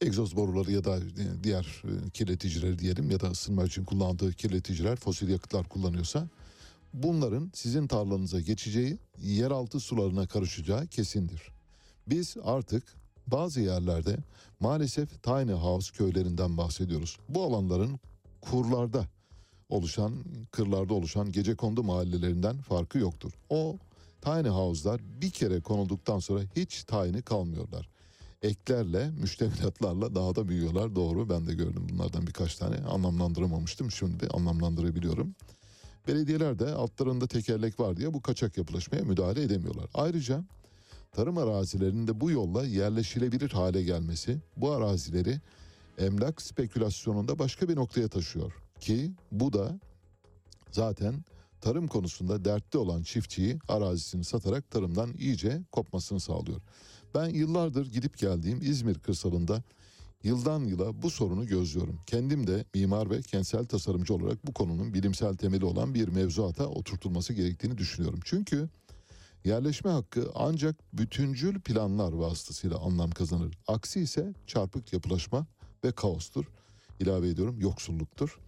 [0.00, 0.98] egzoz boruları ya da
[1.42, 6.28] diğer e, kirleticileri diyelim ya da ısınma için kullandığı kirleticiler, fosil yakıtlar kullanıyorsa
[6.92, 11.42] bunların sizin tarlanıza geçeceği, yeraltı sularına karışacağı kesindir.
[12.06, 12.84] Biz artık
[13.26, 14.16] bazı yerlerde
[14.60, 17.16] maalesef tiny house köylerinden bahsediyoruz.
[17.28, 18.00] Bu alanların
[18.40, 19.06] kurlarda
[19.68, 20.12] oluşan,
[20.50, 23.32] kırlarda oluşan gecekondu mahallelerinden farkı yoktur.
[23.50, 23.78] O
[24.20, 27.88] tiny house'lar bir kere konulduktan sonra hiç tiny kalmıyorlar.
[28.42, 30.96] Eklerle, müştemilatlarla daha da büyüyorlar.
[30.96, 32.76] Doğru ben de gördüm bunlardan birkaç tane.
[32.76, 33.90] Anlamlandıramamıştım.
[33.90, 35.34] Şimdi anlamlandırabiliyorum.
[36.06, 39.86] Belediyeler de altlarında tekerlek var diye bu kaçak yapılaşmaya müdahale edemiyorlar.
[39.94, 40.44] Ayrıca
[41.12, 45.40] tarım arazilerinin de bu yolla yerleşilebilir hale gelmesi bu arazileri
[45.98, 48.52] emlak spekülasyonunda başka bir noktaya taşıyor.
[48.80, 49.80] Ki bu da
[50.70, 51.24] zaten
[51.60, 56.60] tarım konusunda dertli olan çiftçiyi arazisini satarak tarımdan iyice kopmasını sağlıyor.
[57.14, 59.62] Ben yıllardır gidip geldiğim İzmir kırsalında
[60.26, 62.00] yıldan yıla bu sorunu gözlüyorum.
[62.06, 67.32] Kendim de mimar ve kentsel tasarımcı olarak bu konunun bilimsel temeli olan bir mevzuata oturtulması
[67.32, 68.20] gerektiğini düşünüyorum.
[68.24, 68.68] Çünkü
[69.44, 73.58] yerleşme hakkı ancak bütüncül planlar vasıtasıyla anlam kazanır.
[73.66, 75.46] Aksi ise çarpık yapılaşma
[75.84, 76.44] ve kaostur.
[77.00, 78.38] İlave ediyorum yoksulluktur.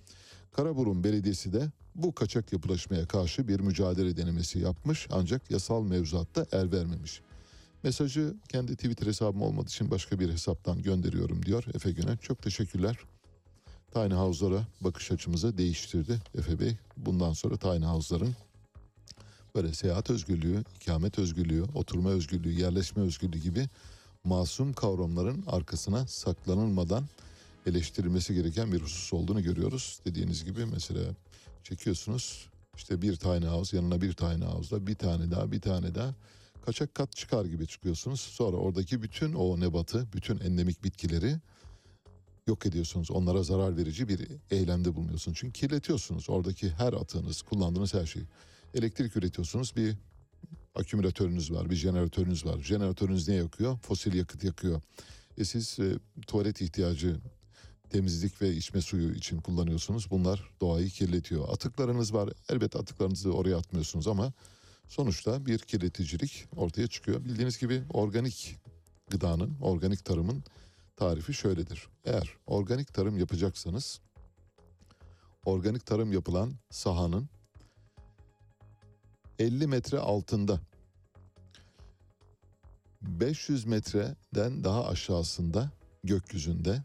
[0.53, 6.73] Karaburun Belediyesi de bu kaçak yapılaşmaya karşı bir mücadele denemesi yapmış ancak yasal mevzuatta el
[6.73, 7.23] vermemiş.
[7.83, 12.17] Mesajı kendi Twitter hesabım olmadığı için başka bir hesaptan gönderiyorum diyor Efe Güne.
[12.17, 12.99] Çok teşekkürler.
[13.93, 16.77] Tiny House'lara bakış açımızı değiştirdi Efe Bey.
[16.97, 18.35] Bundan sonra Tiny House'ların
[19.55, 23.69] böyle seyahat özgürlüğü, ikamet özgürlüğü, oturma özgürlüğü, yerleşme özgürlüğü gibi
[24.25, 27.05] masum kavramların arkasına saklanılmadan
[27.67, 30.01] eleştirilmesi gereken bir husus olduğunu görüyoruz.
[30.05, 31.03] Dediğiniz gibi mesela
[31.65, 36.15] çekiyorsunuz işte bir tane house yanına bir tane house'da bir tane daha bir tane daha
[36.69, 38.21] kaçak kat çıkar gibi çıkıyorsunuz.
[38.21, 41.37] Sonra oradaki bütün o nebatı, bütün endemik bitkileri
[42.47, 43.11] yok ediyorsunuz.
[43.11, 45.39] Onlara zarar verici bir eylemde bulunuyorsunuz.
[45.41, 48.27] Çünkü kirletiyorsunuz oradaki her atığınız, kullandığınız her şeyi.
[48.75, 49.97] Elektrik üretiyorsunuz bir
[50.75, 52.59] akümülatörünüz var, bir jeneratörünüz var.
[52.59, 53.79] Jeneratörünüz ne yakıyor?
[53.79, 54.81] Fosil yakıt yakıyor.
[55.39, 57.17] E siz e, tuvalet ihtiyacı
[57.91, 60.11] temizlik ve içme suyu için kullanıyorsunuz.
[60.11, 61.49] Bunlar doğayı kirletiyor.
[61.49, 62.31] Atıklarınız var.
[62.49, 64.33] Elbette atıklarınızı oraya atmıyorsunuz ama
[64.89, 67.25] sonuçta bir kirleticilik ortaya çıkıyor.
[67.25, 68.57] Bildiğiniz gibi organik
[69.11, 70.45] gıdanın, organik tarımın
[70.97, 71.89] tarifi şöyledir.
[72.05, 74.01] Eğer organik tarım yapacaksanız
[75.45, 77.29] organik tarım yapılan sahanın
[79.39, 80.61] 50 metre altında
[83.03, 85.71] 500 metreden daha aşağısında
[86.05, 86.83] gökyüzünde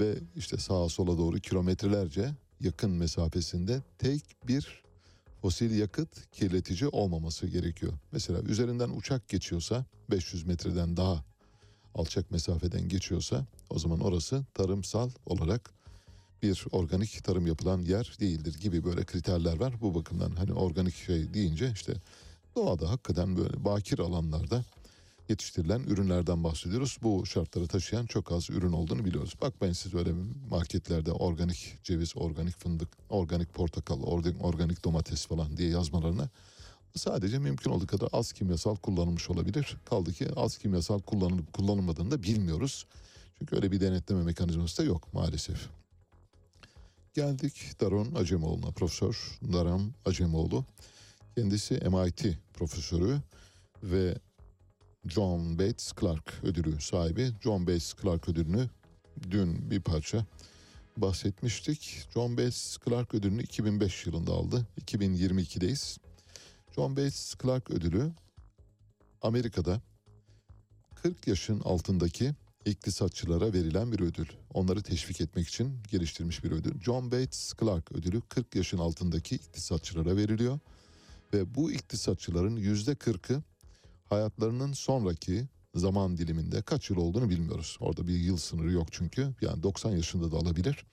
[0.00, 4.83] ve işte sağa sola doğru kilometrelerce yakın mesafesinde tek bir
[5.44, 7.92] fosil yakıt kirletici olmaması gerekiyor.
[8.12, 11.24] Mesela üzerinden uçak geçiyorsa 500 metreden daha
[11.94, 15.70] alçak mesafeden geçiyorsa o zaman orası tarımsal olarak
[16.42, 19.74] bir organik tarım yapılan yer değildir gibi böyle kriterler var.
[19.80, 21.92] Bu bakımdan hani organik şey deyince işte
[22.56, 24.64] doğada hakikaten böyle bakir alanlarda
[25.28, 26.98] yetiştirilen ürünlerden bahsediyoruz.
[27.02, 29.34] Bu şartları taşıyan çok az ürün olduğunu biliyoruz.
[29.42, 30.10] Bakmayın siz öyle
[30.50, 34.02] marketlerde organik ceviz, organik fındık, organik portakal,
[34.40, 36.28] organik domates falan diye yazmalarına
[36.96, 39.76] sadece mümkün olduğu kadar az kimyasal kullanılmış olabilir.
[39.84, 42.86] Kaldı ki az kimyasal kullanılıp kullanılmadığını da bilmiyoruz.
[43.38, 45.68] Çünkü öyle bir denetleme mekanizması da yok maalesef.
[47.14, 48.70] Geldik Daron Acemoğlu'na.
[48.70, 50.64] Profesör Daron Acemoğlu.
[51.36, 53.18] Kendisi MIT profesörü
[53.82, 54.14] ve
[55.08, 57.32] John Bates Clark ödülü sahibi.
[57.40, 58.68] John Bates Clark ödülünü
[59.30, 60.26] dün bir parça
[60.96, 62.02] bahsetmiştik.
[62.14, 64.66] John Bates Clark ödülünü 2005 yılında aldı.
[64.80, 65.98] 2022'deyiz.
[66.76, 68.12] John Bates Clark ödülü
[69.22, 69.80] Amerika'da
[70.94, 74.26] 40 yaşın altındaki iktisatçılara verilen bir ödül.
[74.54, 76.80] Onları teşvik etmek için geliştirmiş bir ödül.
[76.80, 80.58] John Bates Clark ödülü 40 yaşın altındaki iktisatçılara veriliyor.
[81.34, 83.42] Ve bu iktisatçıların yüzde 40'ı
[84.08, 87.76] hayatlarının sonraki zaman diliminde kaç yıl olduğunu bilmiyoruz.
[87.80, 89.34] Orada bir yıl sınırı yok çünkü.
[89.40, 90.84] Yani 90 yaşında da alabilir.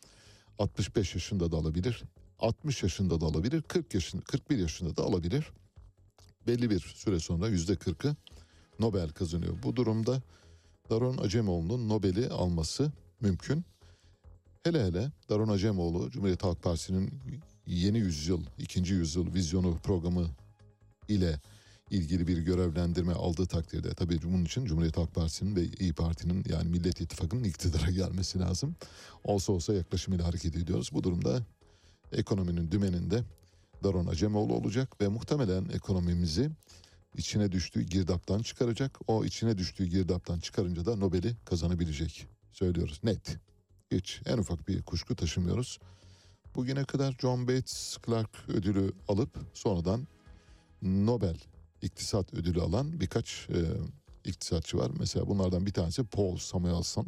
[0.59, 2.03] 65 yaşında da alabilir.
[2.39, 3.61] 60 yaşında da alabilir.
[3.61, 5.51] 40 yaşında, 41 yaşında da alabilir.
[6.47, 8.15] Belli bir süre sonra yüzde 40'ı
[8.79, 9.53] Nobel kazanıyor.
[9.63, 10.21] Bu durumda
[10.89, 13.65] Daron Acemoğlu'nun Nobel'i alması mümkün.
[14.63, 17.13] Hele hele Daron Acemoğlu Cumhuriyet Halk Partisi'nin
[17.65, 20.27] yeni yüzyıl, ikinci yüzyıl vizyonu programı
[21.07, 21.39] ile
[21.91, 26.69] ilgili bir görevlendirme aldığı takdirde tabii bunun için Cumhuriyet Halk Partisi'nin ve İyi Parti'nin yani
[26.69, 28.75] Millet İttifakı'nın iktidara gelmesi lazım.
[29.23, 30.89] Olsa olsa yaklaşımıyla hareket ediyoruz.
[30.93, 31.41] Bu durumda
[32.11, 33.23] ekonominin dümeninde
[33.83, 36.49] Daron Acemoğlu olacak ve muhtemelen ekonomimizi
[37.17, 38.99] içine düştüğü girdaptan çıkaracak.
[39.07, 42.27] O içine düştüğü girdaptan çıkarınca da Nobel'i kazanabilecek.
[42.51, 43.37] Söylüyoruz net.
[43.91, 45.79] Hiç en ufak bir kuşku taşımıyoruz.
[46.55, 50.07] Bugüne kadar John Bates Clark ödülü alıp sonradan
[50.81, 51.37] Nobel
[51.81, 53.59] İktisat ödülü alan birkaç e,
[54.25, 54.91] iktisatçı var.
[54.99, 57.07] Mesela bunlardan bir tanesi Paul Samuelson.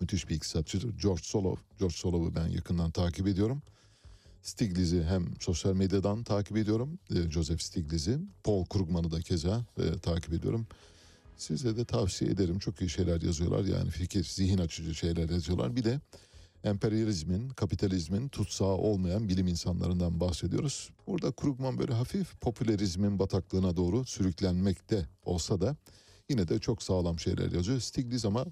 [0.00, 0.98] Müthiş bir iktisatçıdır.
[0.98, 1.56] George Solov.
[1.78, 3.62] George Solov'u ben yakından takip ediyorum.
[4.42, 6.98] Stiglitz'i hem sosyal medyadan takip ediyorum.
[7.10, 8.18] e, Joseph Stiglitz'i.
[8.44, 10.66] Paul Krugman'ı da keza e, takip ediyorum.
[11.36, 12.58] Size de tavsiye ederim.
[12.58, 13.64] Çok iyi şeyler yazıyorlar.
[13.64, 15.76] Yani fikir, zihin açıcı şeyler yazıyorlar.
[15.76, 16.00] Bir de
[16.64, 20.90] emperyalizmin, kapitalizmin tutsağı olmayan bilim insanlarından bahsediyoruz.
[21.06, 25.76] Burada Krugman böyle hafif popülerizmin bataklığına doğru sürüklenmekte olsa da
[26.28, 27.80] yine de çok sağlam şeyler yazıyor.
[27.80, 28.46] Stiglitz ama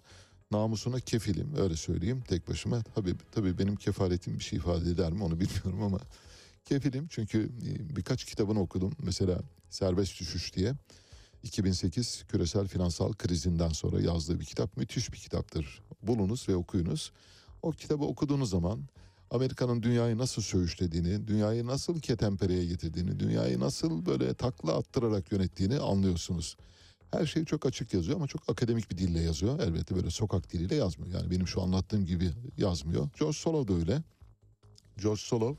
[0.51, 2.83] namusuna kefilim öyle söyleyeyim tek başıma.
[2.95, 6.01] Tabii, tabii benim kefaletim bir şey ifade eder mi onu bilmiyorum ama
[6.65, 8.93] kefilim çünkü e, birkaç kitabını okudum.
[9.03, 9.41] Mesela
[9.71, 10.75] Serbest Düşüş diye
[11.43, 15.83] 2008 küresel finansal krizinden sonra yazdığı bir kitap müthiş bir kitaptır.
[16.03, 17.13] Bulunuz ve okuyunuz.
[17.63, 18.81] O kitabı okuduğunuz zaman
[19.31, 26.57] Amerika'nın dünyayı nasıl söğüşlediğini, dünyayı nasıl ketempereye getirdiğini, dünyayı nasıl böyle takla attırarak yönettiğini anlıyorsunuz.
[27.11, 29.61] Her şey çok açık yazıyor ama çok akademik bir dille yazıyor.
[29.61, 31.15] Elbette böyle sokak diliyle yazmıyor.
[31.15, 33.09] Yani benim şu anlattığım gibi yazmıyor.
[33.19, 34.03] George Solov da öyle.
[35.03, 35.55] George Solov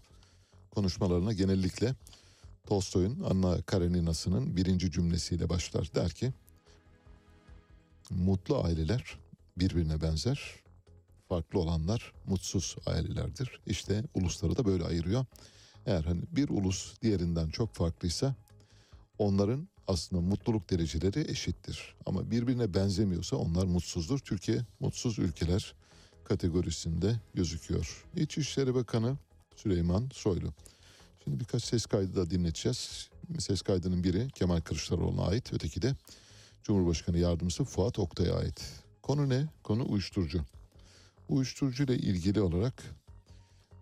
[0.71, 1.95] konuşmalarına genellikle
[2.67, 5.91] Tolstoy'un Anna Karenina'sının birinci cümlesiyle başlar.
[5.95, 6.33] Der ki
[8.09, 9.17] mutlu aileler
[9.57, 10.55] birbirine benzer,
[11.29, 13.59] farklı olanlar mutsuz ailelerdir.
[13.65, 15.25] İşte ulusları da böyle ayırıyor.
[15.85, 18.35] Eğer hani bir ulus diğerinden çok farklıysa
[19.17, 21.95] onların aslında mutluluk dereceleri eşittir.
[22.05, 24.19] Ama birbirine benzemiyorsa onlar mutsuzdur.
[24.19, 25.73] Türkiye mutsuz ülkeler
[26.23, 28.05] kategorisinde gözüküyor.
[28.15, 29.17] İçişleri Bakanı
[29.55, 30.53] Süleyman Soylu.
[31.23, 33.09] Şimdi birkaç ses kaydı da dinleteceğiz.
[33.39, 35.95] Ses kaydının biri Kemal Kılıçdaroğlu'na ait, öteki de
[36.63, 38.83] Cumhurbaşkanı Yardımcısı Fuat Oktay'a ait.
[39.01, 39.45] Konu ne?
[39.63, 40.41] Konu uyuşturucu.
[41.29, 42.83] Uyuşturucu ile ilgili olarak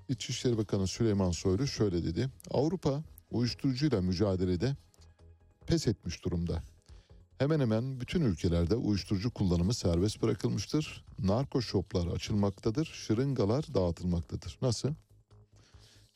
[0.09, 2.29] İçişleri Bakanı Süleyman Soylu şöyle dedi.
[2.51, 4.75] Avrupa uyuşturucuyla mücadelede
[5.67, 6.63] pes etmiş durumda.
[7.37, 11.05] Hemen hemen bütün ülkelerde uyuşturucu kullanımı serbest bırakılmıştır.
[11.19, 14.57] Narko shoplar açılmaktadır, şırıngalar dağıtılmaktadır.
[14.61, 14.89] Nasıl?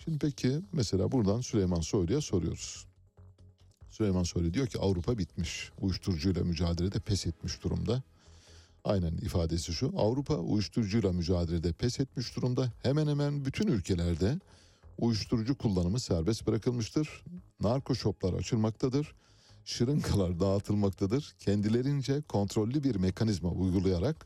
[0.04, 2.88] Şimdi peki mesela buradan Süleyman Soylu'ya soruyoruz.
[3.90, 5.72] Süleyman Soylu diyor ki Avrupa bitmiş.
[5.82, 8.04] Uyuşturucuyla mücadelede pes etmiş durumda.
[8.84, 9.94] Aynen ifadesi şu.
[9.98, 12.72] Avrupa uyuşturucuyla mücadelede pes etmiş durumda.
[12.84, 14.40] Hemen hemen bütün ülkelerde
[14.98, 17.24] uyuşturucu kullanımı serbest bırakılmıştır.
[17.60, 19.16] Narko shoplar açılmaktadır.
[19.66, 21.36] Şırıngalar dağıtılmaktadır.
[21.40, 24.26] Kendilerince kontrollü bir mekanizma uygulayarak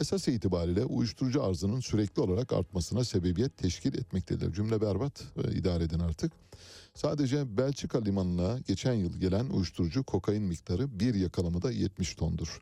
[0.00, 4.52] esas itibariyle uyuşturucu arzının sürekli olarak artmasına sebebiyet teşkil etmektedir.
[4.52, 6.32] Cümle berbat ve idare edin artık.
[6.94, 12.60] Sadece Belçika limanına geçen yıl gelen uyuşturucu kokain miktarı bir yakalamada 70 tondur.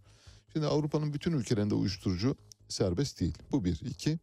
[0.57, 2.37] Şimdi Avrupa'nın bütün ülkelerinde uyuşturucu
[2.69, 3.39] serbest değil.
[3.53, 3.81] Bu bir.
[3.81, 4.19] iki.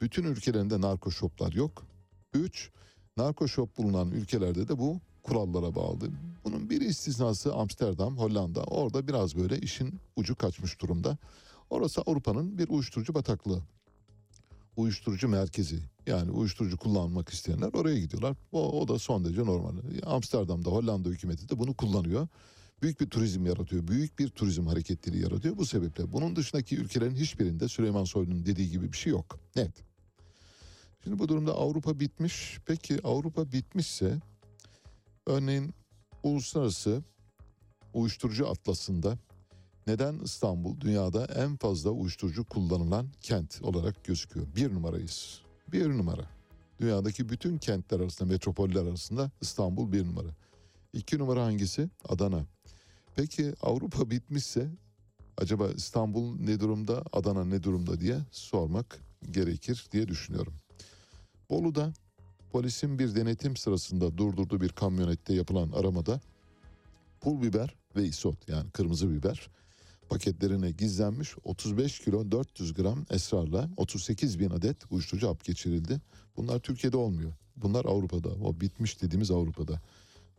[0.00, 1.86] Bütün ülkelerinde narko shoplar yok.
[2.34, 2.70] Üç.
[3.16, 6.10] Narko shop bulunan ülkelerde de bu kurallara bağlı.
[6.44, 8.62] Bunun bir istisnası Amsterdam, Hollanda.
[8.62, 11.18] Orada biraz böyle işin ucu kaçmış durumda.
[11.70, 13.62] Orası Avrupa'nın bir uyuşturucu bataklığı.
[14.76, 15.78] Uyuşturucu merkezi.
[16.06, 18.36] Yani uyuşturucu kullanmak isteyenler oraya gidiyorlar.
[18.52, 19.74] O, o da son derece normal.
[20.06, 22.28] Amsterdam'da Hollanda hükümeti de bunu kullanıyor.
[22.84, 23.88] Büyük bir turizm yaratıyor.
[23.88, 25.56] Büyük bir turizm hareketleri yaratıyor.
[25.56, 29.40] Bu sebeple bunun dışındaki ülkelerin hiçbirinde Süleyman Soylu'nun dediği gibi bir şey yok.
[29.56, 29.72] Net.
[31.04, 32.58] Şimdi bu durumda Avrupa bitmiş.
[32.66, 34.20] Peki Avrupa bitmişse
[35.26, 35.74] örneğin
[36.22, 37.02] uluslararası
[37.94, 39.18] uyuşturucu atlasında
[39.86, 44.46] neden İstanbul dünyada en fazla uyuşturucu kullanılan kent olarak gözüküyor?
[44.56, 45.40] Bir numarayız.
[45.72, 46.30] Bir numara.
[46.80, 50.30] Dünyadaki bütün kentler arasında, metropoller arasında İstanbul bir numara.
[50.92, 51.88] İki numara hangisi?
[52.08, 52.46] Adana.
[53.16, 54.70] Peki Avrupa bitmişse
[55.36, 60.54] acaba İstanbul ne durumda, Adana ne durumda diye sormak gerekir diye düşünüyorum.
[61.50, 61.92] Bolu'da
[62.52, 66.20] polisin bir denetim sırasında durdurduğu bir kamyonette yapılan aramada
[67.20, 69.48] pul biber ve isot yani kırmızı biber
[70.08, 76.00] paketlerine gizlenmiş 35 kilo 400 gram esrarla 38 bin adet uyuşturucu hap geçirildi.
[76.36, 77.32] Bunlar Türkiye'de olmuyor.
[77.56, 78.28] Bunlar Avrupa'da.
[78.28, 79.80] O bitmiş dediğimiz Avrupa'da.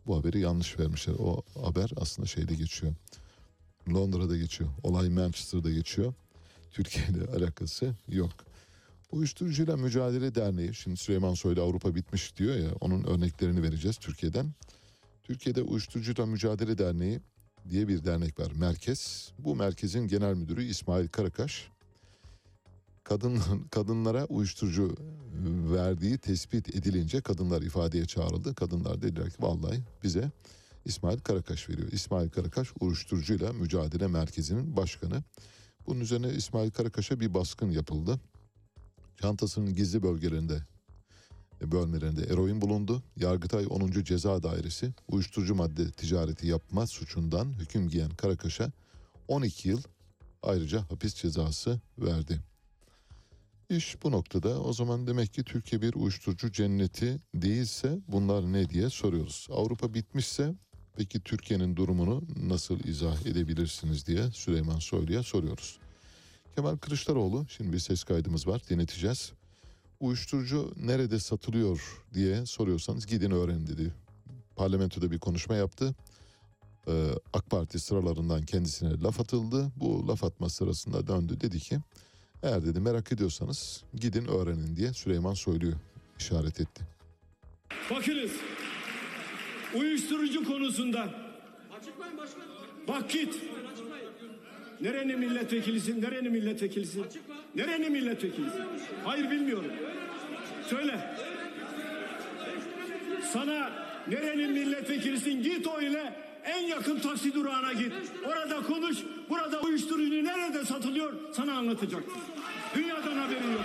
[0.06, 1.14] Bu haberi yanlış vermişler.
[1.18, 2.94] O haber aslında şeyde geçiyor.
[3.94, 4.70] Londra'da geçiyor.
[4.82, 6.14] Olay Manchester'da geçiyor.
[6.70, 8.32] Türkiye ile alakası yok.
[9.12, 14.54] Uyuşturucuyla Mücadele Derneği, şimdi Süleyman Soylu Avrupa bitmiş diyor ya, onun örneklerini vereceğiz Türkiye'den.
[15.22, 17.20] Türkiye'de Uyuşturucuyla Mücadele Derneği
[17.70, 19.32] diye bir dernek var, merkez.
[19.38, 21.68] Bu merkezin genel müdürü İsmail Karakaş.
[23.08, 23.40] Kadın,
[23.70, 24.96] kadınlara uyuşturucu
[25.72, 28.54] verdiği tespit edilince kadınlar ifadeye çağrıldı.
[28.54, 30.30] Kadınlar dediler ki vallahi bize
[30.84, 31.92] İsmail Karakaş veriyor.
[31.92, 35.22] İsmail Karakaş uyuşturucuyla mücadele merkezinin başkanı.
[35.86, 38.20] Bunun üzerine İsmail Karakaş'a bir baskın yapıldı.
[39.20, 40.62] Çantasının gizli bölgelerinde
[41.62, 43.02] e, bölmelerinde eroin bulundu.
[43.16, 43.90] Yargıtay 10.
[43.90, 48.72] Ceza Dairesi uyuşturucu madde ticareti yapma suçundan hüküm giyen Karakaş'a
[49.28, 49.82] 12 yıl
[50.42, 52.40] ayrıca hapis cezası verdi.
[53.70, 58.90] İş bu noktada o zaman demek ki Türkiye bir uyuşturucu cenneti değilse bunlar ne diye
[58.90, 59.48] soruyoruz.
[59.50, 60.54] Avrupa bitmişse
[60.96, 65.78] peki Türkiye'nin durumunu nasıl izah edebilirsiniz diye Süleyman Soylu'ya soruyoruz.
[66.54, 69.32] Kemal Kılıçdaroğlu şimdi bir ses kaydımız var dinleteceğiz.
[70.00, 73.94] Uyuşturucu nerede satılıyor diye soruyorsanız gidin öğrenin dedi.
[74.56, 75.94] Parlamentoda bir konuşma yaptı.
[76.88, 79.72] Ee, AK Parti sıralarından kendisine laf atıldı.
[79.76, 81.78] Bu laf atma sırasında döndü dedi ki
[82.42, 85.74] eğer dedi merak ediyorsanız gidin öğrenin diye Süleyman Soylu'yu
[86.18, 86.82] işaret etti.
[87.90, 88.30] Bakınız.
[89.74, 91.14] Uyuşturucu konusunda.
[92.88, 93.34] Bak git.
[94.80, 96.02] Nerenin milletvekilisin?
[96.02, 97.06] Nerenin milletvekilisin?
[97.54, 98.62] Nerenin milletvekilisin?
[99.04, 99.72] Hayır bilmiyorum.
[100.68, 101.16] Söyle.
[103.32, 103.70] Sana
[104.08, 105.42] nerenin milletvekilisin?
[105.42, 107.92] Git o ile en yakın taksi durağına git.
[108.26, 108.98] Orada konuş.
[109.30, 111.12] Burada uyuşturucu nerede satılıyor?
[111.32, 112.02] Sana anlatacak.
[112.74, 113.64] Dünyadan haberin yok.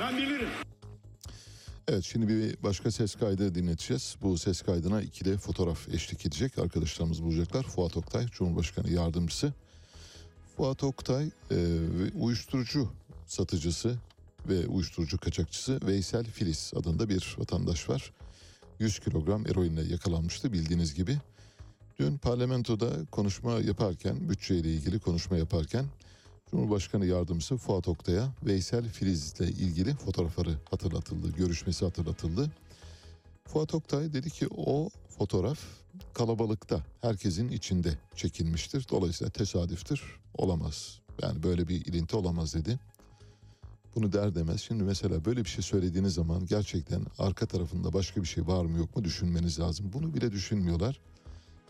[0.00, 0.48] Ben bilirim.
[1.88, 4.16] Evet şimdi bir başka ses kaydı dinleteceğiz.
[4.22, 6.58] Bu ses kaydına ikili fotoğraf eşlik edecek.
[6.58, 7.62] Arkadaşlarımız bulacaklar.
[7.62, 9.52] Fuat Oktay Cumhurbaşkanı Yardımcısı.
[10.56, 11.56] Fuat Oktay e,
[12.20, 12.92] uyuşturucu
[13.26, 13.96] satıcısı
[14.48, 18.12] ve uyuşturucu kaçakçısı Veysel Filiz adında bir vatandaş var.
[18.78, 21.18] 100 kilogram eroinle yakalanmıştı bildiğiniz gibi.
[21.98, 25.84] Dün parlamentoda konuşma yaparken, bütçeyle ilgili konuşma yaparken
[26.50, 32.50] Cumhurbaşkanı Yardımcısı Fuat Oktay'a Veysel Filiz'le ilgili fotoğrafları hatırlatıldı, görüşmesi hatırlatıldı.
[33.44, 34.88] Fuat Oktay dedi ki o
[35.18, 35.58] fotoğraf
[36.14, 38.86] kalabalıkta, herkesin içinde çekilmiştir.
[38.90, 41.00] Dolayısıyla tesadüftür, olamaz.
[41.22, 42.78] Yani böyle bir ilinti olamaz dedi.
[43.94, 44.60] Bunu der demez.
[44.60, 48.78] Şimdi mesela böyle bir şey söylediğiniz zaman gerçekten arka tarafında başka bir şey var mı
[48.78, 49.90] yok mu düşünmeniz lazım.
[49.92, 51.00] Bunu bile düşünmüyorlar.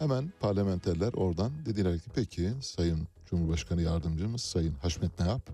[0.03, 5.51] Hemen parlamenterler oradan dediler ki peki Sayın Cumhurbaşkanı Yardımcımız Sayın Haşmet ne yap?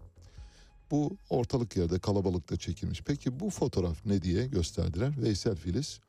[0.91, 3.03] Bu ortalık yerde kalabalıkta çekilmiş.
[3.03, 5.23] Peki bu fotoğraf ne diye gösterdiler.
[5.23, 6.01] Veysel Filiz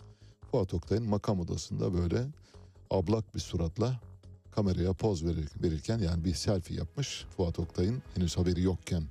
[0.51, 2.27] Fuat Oktay'ın makam odasında böyle
[2.89, 3.99] ablak bir suratla
[4.51, 7.25] kameraya poz verir, verirken yani bir selfie yapmış.
[7.37, 9.03] Fuat Oktay'ın henüz haberi yokken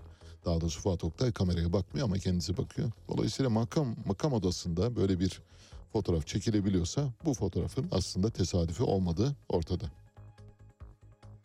[0.45, 2.91] daha doğrusu Fuat Oktay kameraya bakmıyor ama kendisi bakıyor.
[3.09, 5.43] Dolayısıyla makam makam odasında böyle bir
[5.93, 9.85] fotoğraf çekilebiliyorsa bu fotoğrafın aslında tesadüfi olmadığı ortada.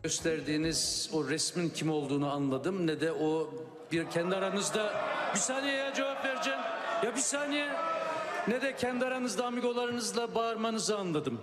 [0.04, 3.50] gösterdiğiniz o resmin kim olduğunu anladım ne de o
[3.91, 4.94] bir kendi aranızda
[5.34, 6.60] bir saniye ya cevap vereceğim
[7.04, 7.70] ya bir saniye
[8.48, 11.41] ne de kendi aranızda amigolarınızla bağırmanızı anladım.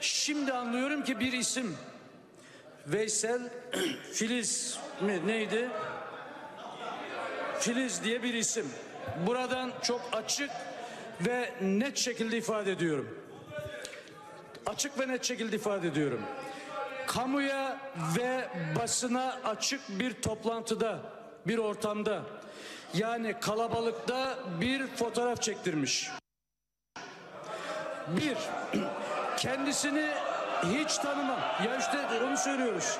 [0.00, 1.76] Şimdi anlıyorum ki bir isim
[2.86, 3.40] Veysel
[4.12, 5.68] Filiz mi neydi?
[7.58, 8.66] Filiz diye bir isim.
[9.26, 10.50] Buradan çok açık
[11.26, 13.08] ve net şekilde ifade ediyorum.
[14.66, 16.20] Açık ve net şekilde ifade ediyorum
[17.10, 17.76] kamuya
[18.16, 18.48] ve
[18.80, 20.98] basına açık bir toplantıda,
[21.46, 22.22] bir ortamda
[22.94, 26.10] yani kalabalıkta bir fotoğraf çektirmiş.
[28.08, 28.36] Bir,
[29.36, 30.10] kendisini
[30.64, 31.40] hiç tanımam.
[31.66, 32.98] Ya işte onu söylüyoruz.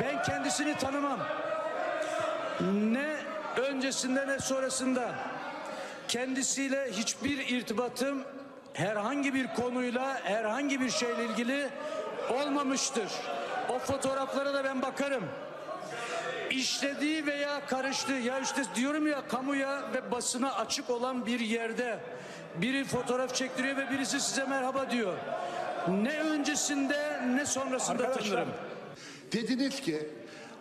[0.00, 1.18] Ben kendisini tanımam.
[2.74, 3.16] Ne
[3.56, 5.14] öncesinde ne sonrasında
[6.12, 8.24] kendisiyle hiçbir irtibatım
[8.72, 11.68] herhangi bir konuyla herhangi bir şeyle ilgili
[12.30, 13.08] olmamıştır.
[13.68, 15.24] O fotoğraflara da ben bakarım.
[16.50, 22.00] İşlediği veya karıştığı ya işte diyorum ya kamuya ve basına açık olan bir yerde
[22.56, 25.16] biri fotoğraf çektiriyor ve birisi size merhaba diyor.
[25.88, 28.52] Ne öncesinde ne sonrasında Arkadaşlar, tanırım.
[29.32, 30.08] Dediniz ki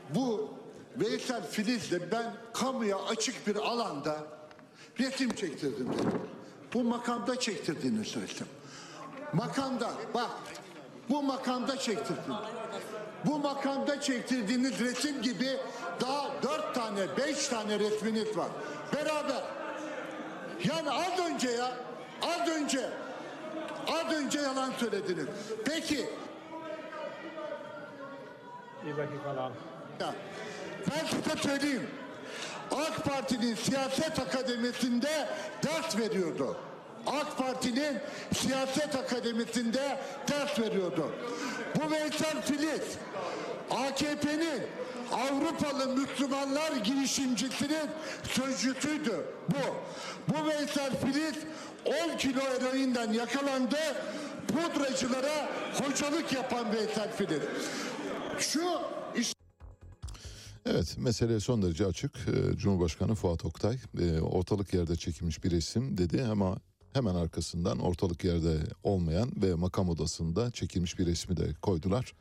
[0.10, 0.54] bu
[0.95, 4.40] Veysel Filiz'le ben kamuya açık bir alanda
[5.02, 6.12] resim çektirdim dedim.
[6.74, 8.47] Bu makamda çektirdiğini söyledim.
[9.34, 10.32] Makamda bak
[11.10, 12.34] bu makamda çektirdim.
[13.26, 15.58] Bu makamda çektirdiğiniz resim gibi
[16.02, 18.49] daha dört tane beş tane resminiz var.
[18.95, 19.43] Beraber.
[20.64, 21.72] Yani az önce ya
[22.22, 22.89] az önce
[23.88, 25.28] az önce yalan söylediniz.
[25.66, 26.10] Peki
[28.86, 29.52] Bir dakika lan.
[29.99, 30.16] Ya,
[30.91, 31.88] ben size söyleyeyim.
[32.72, 35.28] AK Parti'nin siyaset akademisinde
[35.63, 36.57] ders veriyordu.
[37.07, 37.97] AK Parti'nin
[38.34, 39.97] siyaset akademisinde
[40.28, 41.11] ders veriyordu.
[41.76, 42.82] Bu Veysel Filiz,
[43.72, 44.63] AKP'nin
[45.11, 47.89] Avrupalı Müslümanlar girişimcisinin
[48.24, 49.76] sözcüsüydü bu.
[50.28, 51.36] Bu Veysel Filiz
[52.13, 53.80] 10 kilo eroinden yakalandı.
[54.47, 55.49] Pudracılara
[55.84, 57.41] hocalık yapan Veysel Filiz.
[58.39, 58.61] Şu
[59.15, 59.34] iş
[60.66, 62.12] Evet mesele son derece açık.
[62.28, 66.57] Ee, Cumhurbaşkanı Fuat Oktay e, ortalık yerde çekilmiş bir resim dedi ama
[66.93, 72.14] hemen arkasından ortalık yerde olmayan ve makam odasında çekilmiş bir resmi de koydular.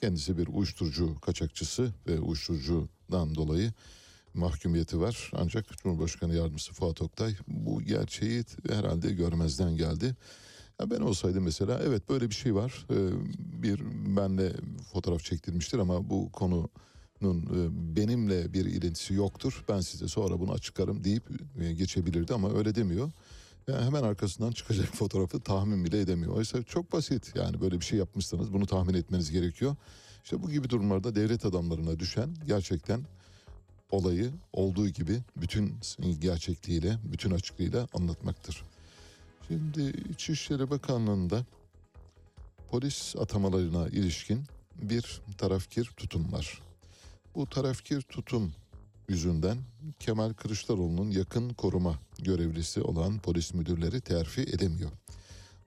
[0.00, 3.72] Kendisi bir uyuşturucu kaçakçısı ve uyuşturucudan dolayı
[4.34, 5.30] mahkumiyeti var.
[5.34, 10.16] Ancak Cumhurbaşkanı Yardımcısı Fuat Oktay bu gerçeği herhalde görmezden geldi.
[10.80, 12.86] Ya ben olsaydım mesela evet böyle bir şey var.
[12.90, 13.08] Ee,
[13.62, 13.80] bir
[14.16, 14.52] benle
[14.92, 16.89] fotoğraf çektirmiştir ama bu konunun e,
[17.96, 19.64] benimle bir ilintisi yoktur.
[19.68, 21.22] Ben size sonra bunu açıklarım deyip
[21.60, 23.10] e, geçebilirdi ama öyle demiyor.
[23.68, 26.36] Yani hemen arkasından çıkacak fotoğrafı tahmin bile edemiyor.
[26.36, 29.76] Oysa çok basit yani böyle bir şey yapmışsanız bunu tahmin etmeniz gerekiyor.
[30.24, 33.00] İşte bu gibi durumlarda devlet adamlarına düşen gerçekten
[33.90, 35.74] olayı olduğu gibi bütün
[36.20, 38.64] gerçekliğiyle, bütün açıklığıyla anlatmaktır.
[39.48, 41.44] Şimdi İçişleri Bakanlığı'nda
[42.70, 44.44] polis atamalarına ilişkin
[44.82, 46.62] bir tarafkir tutum var.
[47.34, 48.52] Bu tarafkir tutum
[49.08, 49.58] yüzünden
[49.98, 54.90] Kemal Kılıçdaroğlu'nun yakın koruma görevlisi olan polis müdürleri terfi edemiyor.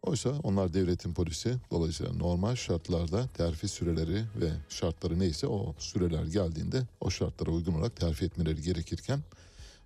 [0.01, 6.87] Oysa onlar devletin polisi dolayısıyla normal şartlarda terfi süreleri ve şartları neyse o süreler geldiğinde
[7.01, 9.19] o şartlara uygun olarak terfi etmeleri gerekirken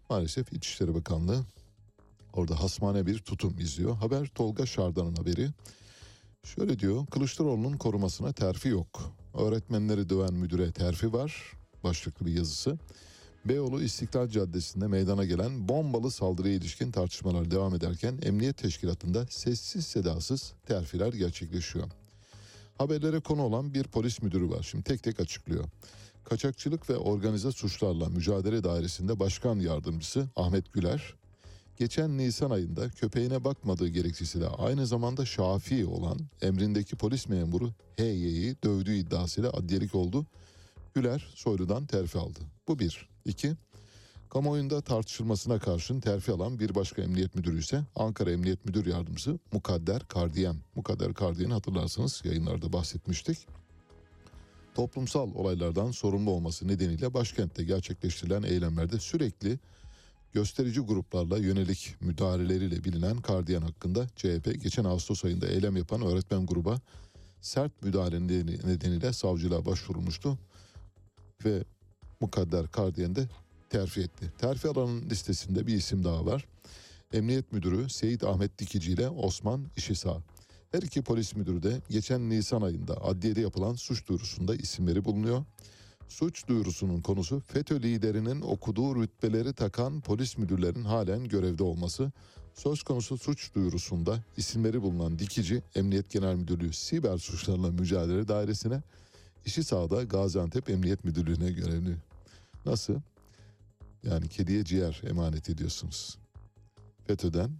[0.09, 1.45] maalesef İçişleri Bakanlığı
[2.33, 3.95] orada hasmane bir tutum izliyor.
[3.95, 5.49] Haber Tolga Şardan'ın haberi.
[6.43, 9.11] Şöyle diyor Kılıçdaroğlu'nun korumasına terfi yok.
[9.33, 12.77] Öğretmenleri döven müdüre terfi var başlıklı bir yazısı.
[13.45, 20.53] Beyoğlu İstiklal Caddesi'nde meydana gelen bombalı saldırıya ilişkin tartışmalar devam ederken Emniyet Teşkilatı'nda sessiz sedasız
[20.67, 21.87] terfiler gerçekleşiyor.
[22.77, 24.63] Haberlere konu olan bir polis müdürü var.
[24.63, 25.65] Şimdi tek tek açıklıyor.
[26.23, 31.13] Kaçakçılık ve organize suçlarla mücadele dairesinde başkan yardımcısı Ahmet Güler,
[31.77, 38.95] geçen Nisan ayında köpeğine bakmadığı gerekçesiyle aynı zamanda Şafii olan emrindeki polis memuru H.Y.'yi dövdüğü
[38.95, 40.25] iddiasıyla adliyelik oldu.
[40.97, 42.39] Güler Soylu'dan terfi aldı.
[42.67, 43.09] Bu bir.
[43.25, 43.53] İki,
[44.29, 50.07] kamuoyunda tartışılmasına karşın terfi alan bir başka emniyet müdürü ise Ankara Emniyet Müdür Yardımcısı Mukadder
[50.07, 50.55] Kardiyen.
[50.75, 53.37] Mukadder Kardiyen'i hatırlarsınız yayınlarda bahsetmiştik.
[54.75, 59.59] Toplumsal olaylardan sorumlu olması nedeniyle başkentte gerçekleştirilen eylemlerde sürekli
[60.33, 66.79] gösterici gruplarla yönelik müdahaleleriyle bilinen Kardiyen hakkında CHP geçen Ağustos ayında eylem yapan öğretmen gruba
[67.41, 70.37] sert müdahale nedeniyle savcılığa başvurulmuştu
[71.45, 71.63] ve
[72.21, 73.27] Mukadder Kardiyen de
[73.69, 74.31] terfi etti.
[74.37, 76.45] Terfi alanın listesinde bir isim daha var.
[77.13, 80.17] Emniyet Müdürü Seyit Ahmet Dikici ile Osman İşisa.
[80.71, 85.45] Her iki polis müdürü de geçen Nisan ayında adliyede yapılan suç duyurusunda isimleri bulunuyor.
[86.07, 92.11] Suç duyurusunun konusu FETÖ liderinin okuduğu rütbeleri takan polis müdürlerin halen görevde olması.
[92.53, 98.81] Söz konusu suç duyurusunda isimleri bulunan Dikici Emniyet Genel Müdürlüğü Siber Suçlarla Mücadele Dairesi'ne,
[99.47, 101.95] işi sahada Gaziantep Emniyet Müdürlüğü'ne görevli.
[102.65, 102.95] Nasıl?
[104.03, 106.17] Yani kediye ciğer emanet ediyorsunuz.
[107.07, 107.51] FETÖ'den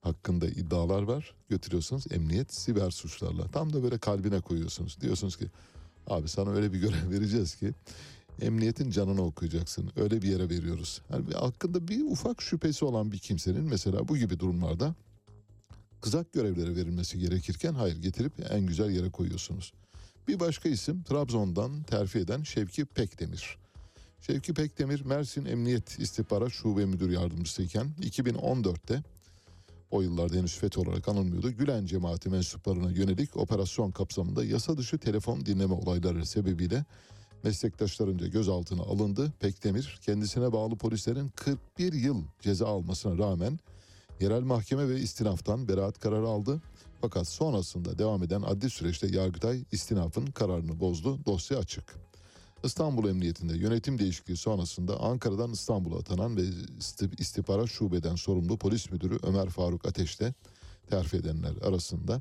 [0.00, 1.34] hakkında iddialar var.
[1.48, 3.48] Götürüyorsunuz emniyet siber suçlarla.
[3.48, 5.00] Tam da böyle kalbine koyuyorsunuz.
[5.00, 5.46] Diyorsunuz ki
[6.06, 7.74] abi sana öyle bir görev vereceğiz ki
[8.40, 9.90] emniyetin canını okuyacaksın.
[9.96, 11.00] Öyle bir yere veriyoruz.
[11.10, 14.94] Yani hakkında bir ufak şüphesi olan bir kimsenin mesela bu gibi durumlarda
[16.00, 19.72] kızak görevlere verilmesi gerekirken hayır getirip en güzel yere koyuyorsunuz.
[20.28, 23.58] Bir başka isim Trabzon'dan terfi eden Şevki Pekdemir.
[24.20, 29.02] Şevki Pekdemir Mersin Emniyet İstihbarat Şube Müdür Yardımcısıyken 2014'te
[29.90, 31.50] o yıllarda henüz FETÖ olarak anılmıyordu.
[31.50, 36.84] Gülen cemaati mensuplarına yönelik operasyon kapsamında yasa dışı telefon dinleme olayları sebebiyle
[37.42, 39.32] meslektaşlarınca gözaltına alındı.
[39.40, 43.58] Pekdemir kendisine bağlı polislerin 41 yıl ceza almasına rağmen
[44.20, 46.62] yerel mahkeme ve istinaftan beraat kararı aldı.
[47.04, 51.18] Fakat sonrasında devam eden adli süreçte Yargıtay istinafın kararını bozdu.
[51.26, 51.94] Dosya açık.
[52.64, 56.42] İstanbul Emniyetinde yönetim değişikliği sonrasında Ankara'dan İstanbul'a atanan ve
[57.18, 60.34] istihbarat şubeden sorumlu polis müdürü Ömer Faruk Ateş'te
[60.90, 62.20] terfi edenler arasında.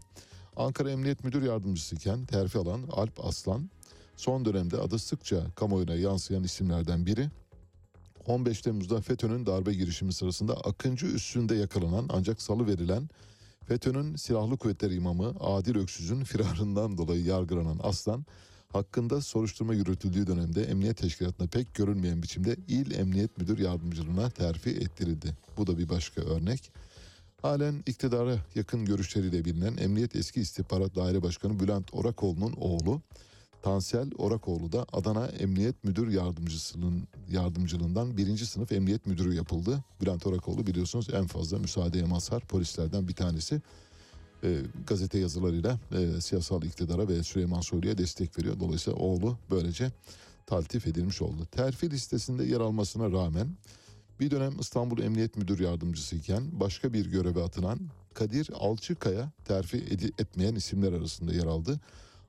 [0.55, 3.69] Ankara Emniyet Müdür Yardımcısıyken terfi alan Alp Aslan
[4.17, 7.29] son dönemde adı sıkça kamuoyuna yansıyan isimlerden biri.
[8.25, 13.09] 15 Temmuz'da FETÖ'nün darbe girişimi sırasında Akıncı üstünde yakalanan ancak salı verilen
[13.67, 18.25] FETÖ'nün silahlı kuvvetler imamı Adil Öksüz'ün firarından dolayı yargılanan Aslan
[18.73, 25.37] hakkında soruşturma yürütüldüğü dönemde emniyet teşkilatına pek görülmeyen biçimde il emniyet müdür yardımcılığına terfi ettirildi.
[25.57, 26.71] Bu da bir başka örnek.
[27.41, 33.01] Halen iktidara yakın görüşleriyle bilinen Emniyet Eski İstihbarat Daire Başkanı Bülent Orakoğlu'nun oğlu
[33.63, 39.83] Tansel Orakoğlu da Adana Emniyet Müdür Yardımcısının yardımcılığından birinci sınıf emniyet müdürü yapıldı.
[40.01, 43.61] Bülent Orakoğlu biliyorsunuz en fazla müsaadeye mazhar polislerden bir tanesi.
[44.43, 48.59] E, gazete yazılarıyla e, siyasal iktidara ve Süleyman Soylu'ya destek veriyor.
[48.59, 49.91] Dolayısıyla oğlu böylece
[50.45, 51.47] taltif edilmiş oldu.
[51.51, 53.47] Terfi listesinde yer almasına rağmen
[54.19, 57.79] bir dönem İstanbul Emniyet Müdür Yardımcısı iken başka bir göreve atılan
[58.13, 59.77] Kadir Alçıkaya terfi
[60.19, 61.79] etmeyen isimler arasında yer aldı.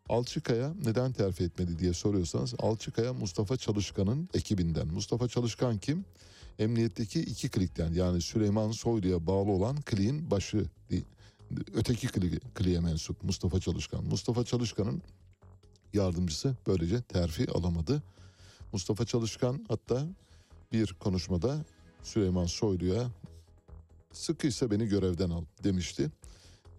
[0.09, 4.89] Alçıkaya neden terfi etmedi diye soruyorsanız Alçıkaya Mustafa Çalışkan'ın ekibinden.
[4.89, 6.05] Mustafa Çalışkan kim?
[6.59, 10.67] Emniyetteki iki klikten yani Süleyman Soylu'ya bağlı olan kliğin başı
[11.75, 14.05] öteki kli, kliğe mensup Mustafa Çalışkan.
[14.05, 15.03] Mustafa Çalışkan'ın
[15.93, 18.03] yardımcısı böylece terfi alamadı.
[18.73, 20.07] Mustafa Çalışkan hatta
[20.73, 21.65] bir konuşmada
[22.03, 23.11] Süleyman Soylu'ya
[24.13, 26.11] sıkıysa beni görevden al demişti.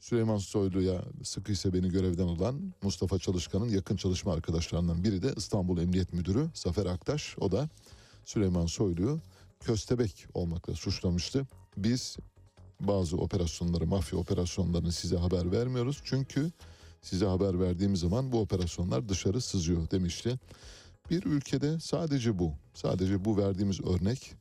[0.06, 6.14] Süleyman Soylu'ya sıkıysa beni görevden alan Mustafa Çalışkan'ın yakın çalışma arkadaşlarından biri de İstanbul Emniyet
[6.14, 7.36] Müdürü Zafer Aktaş.
[7.39, 7.70] O da
[8.26, 9.20] Süleyman Soylu'yu
[9.60, 11.47] köstebek olmakla suçlamıştı.
[11.78, 12.18] Biz
[12.80, 16.01] bazı operasyonları, mafya operasyonlarını size haber vermiyoruz.
[16.03, 16.51] Çünkü
[17.01, 20.39] size haber verdiğimiz zaman bu operasyonlar dışarı sızıyor demişti.
[21.10, 24.34] Bir ülkede sadece bu, sadece bu verdiğimiz örnek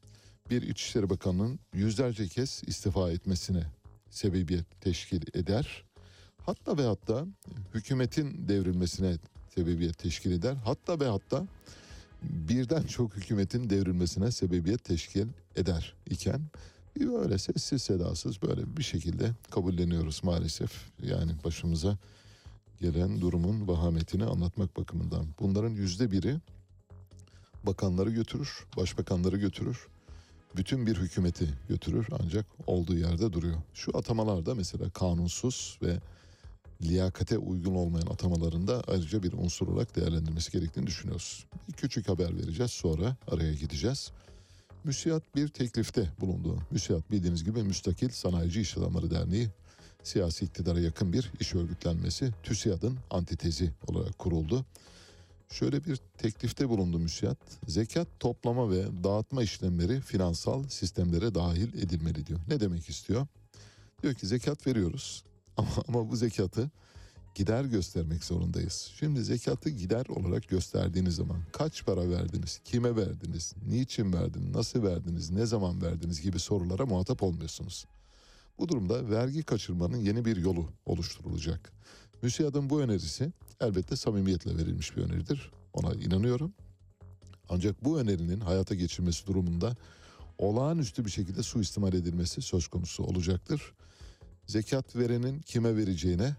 [0.51, 3.67] bir İçişleri Bakanı'nın yüzlerce kez istifa etmesine
[4.15, 5.85] sebebiyet teşkil eder.
[6.47, 7.27] Hatta ve hatta
[7.75, 9.17] hükümetin devrilmesine
[9.55, 10.55] sebebiyet teşkil eder.
[10.65, 11.47] Hatta ve hatta
[12.23, 16.41] birden çok hükümetin devrilmesine sebebiyet teşkil eder iken
[17.01, 20.73] böyle sessiz sedasız böyle bir şekilde kabulleniyoruz maalesef.
[21.03, 21.99] Yani başımıza
[22.81, 25.27] gelen durumun vahametini anlatmak bakımından.
[25.41, 26.37] Bunların yüzde biri
[27.67, 29.87] bakanları götürür, başbakanları götürür.
[30.57, 33.57] Bütün bir hükümeti götürür ancak olduğu yerde duruyor.
[33.75, 35.99] Şu atamalarda mesela kanunsuz ve
[36.83, 41.47] liyakate uygun olmayan atamalarında ayrıca bir unsur olarak değerlendirmesi gerektiğini düşünüyoruz.
[41.69, 44.11] Bir küçük haber vereceğiz sonra araya gideceğiz.
[44.85, 46.59] MÜSİAD bir teklifte bulundu.
[46.71, 49.49] MÜSİAD bildiğiniz gibi Müstakil Sanayici İş Adamları Derneği
[50.03, 54.65] siyasi iktidara yakın bir iş örgütlenmesi TÜSİAD'ın antitezi olarak kuruldu.
[55.51, 57.39] Şöyle bir teklifte bulundu müsiyat.
[57.69, 62.41] Zekat toplama ve dağıtma işlemleri finansal sistemlere dahil edilmeli diyor.
[62.49, 63.27] Ne demek istiyor?
[64.03, 65.25] Diyor ki zekat veriyoruz
[65.57, 66.71] ama, ama bu zekatı
[67.35, 68.93] gider göstermek zorundayız.
[68.99, 75.31] Şimdi zekatı gider olarak gösterdiğiniz zaman kaç para verdiniz, kime verdiniz, niçin verdiniz, nasıl verdiniz,
[75.31, 77.87] ne zaman verdiniz gibi sorulara muhatap olmuyorsunuz.
[78.59, 81.73] Bu durumda vergi kaçırmanın yeni bir yolu oluşturulacak.
[82.25, 85.51] MÜSİAD'ın bu önerisi elbette samimiyetle verilmiş bir öneridir.
[85.73, 86.53] Ona inanıyorum.
[87.49, 89.77] Ancak bu önerinin hayata geçirmesi durumunda
[90.39, 93.73] olağanüstü bir şekilde suistimal edilmesi söz konusu olacaktır.
[94.47, 96.37] Zekat verenin kime vereceğine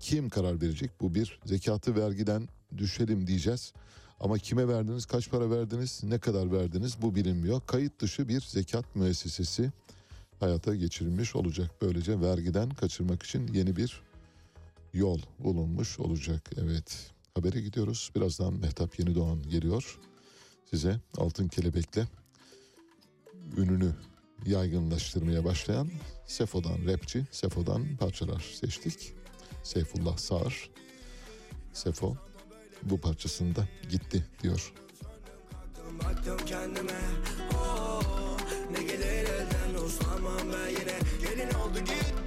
[0.00, 0.90] kim karar verecek?
[1.00, 3.72] Bu bir zekatı vergiden düşelim diyeceğiz.
[4.20, 7.60] Ama kime verdiniz, kaç para verdiniz, ne kadar verdiniz bu bilinmiyor.
[7.66, 9.72] Kayıt dışı bir zekat müessesesi
[10.40, 11.70] hayata geçirilmiş olacak.
[11.82, 14.05] Böylece vergiden kaçırmak için yeni bir
[14.92, 16.50] yol bulunmuş olacak.
[16.56, 18.10] Evet habere gidiyoruz.
[18.16, 19.98] Birazdan Mehtap Yeni Doğan geliyor.
[20.70, 22.06] Size Altın Kelebek'le
[23.56, 23.92] ününü
[24.46, 25.90] yaygınlaştırmaya başlayan
[26.26, 29.12] Sefo'dan rapçi, Sefo'dan parçalar seçtik.
[29.62, 30.70] Seyfullah Sağır,
[31.72, 32.16] Sefo
[32.82, 34.72] bu parçasında gitti diyor.
[36.04, 37.00] Baktım kendime
[37.54, 38.38] oh,
[38.70, 42.25] Ne gelir elden uslanmam ben yine Gelin oldu gitti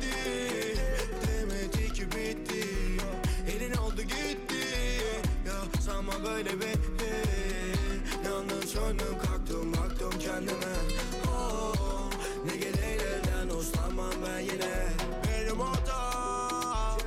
[6.26, 7.14] böyle bitti.
[8.26, 10.76] Yalnız söndüm kalktım baktım kendime.
[11.28, 12.10] Oh,
[12.46, 14.88] Ne gelir elden uslanmam ben yine.
[15.28, 16.98] Benim hatam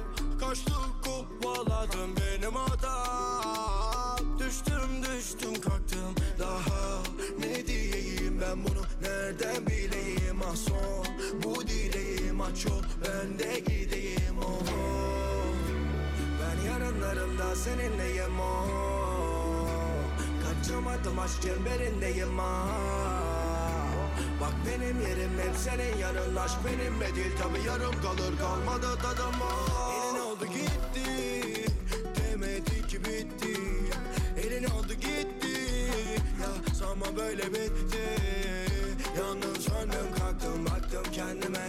[0.41, 6.15] Kaçtım kovaladım benim hatam Düştüm düştüm kalktım.
[6.39, 7.03] Daha
[7.39, 8.83] Ne diyeyim ben bunu?
[9.03, 10.43] Nereden bileyim?
[10.51, 11.07] Ah son
[11.45, 14.39] Bu dileğim aç ol ben de gideyim.
[14.45, 14.63] Oh
[16.41, 18.92] Ben yarınlarımda seninleyim oh
[20.63, 22.69] Kaçamadım aşk çemberindeyim ah
[24.41, 27.33] Bak benim yerim hep senin yanın Aşk benimle değil.
[27.43, 31.67] Tabi yarım kalır kalmadı tadım oh Elin oldu gitti
[32.17, 33.61] Demedi ki bitti.
[34.37, 35.61] Elin oldu gitti
[36.41, 38.03] Ya sanma böyle bitti.
[39.19, 41.67] Yalnız söndüm kalktım baktım kendime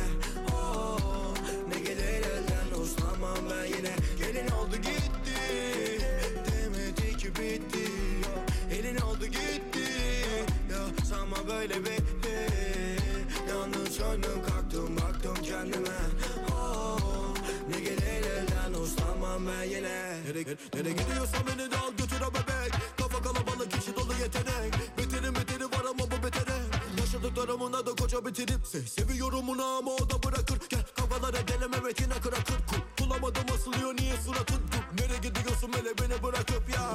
[20.54, 22.74] bebek Nereye gidiyorsan beni de al götür bebek.
[22.98, 24.74] Kafa kalabalık kişi dolu yetenek.
[24.98, 26.58] Beterin beteri var ama bu betere.
[27.00, 30.60] Yaşadıklarımın adı koca bitirip Se Seviyorum onu ama o da bırakır.
[30.70, 32.58] Gel kavgalara geleme metine kırakır.
[32.70, 32.84] Kul
[33.14, 36.90] Bulamadım asılıyor niye suratın Dur, Nereye gidiyorsun hele beni bırakıp ya?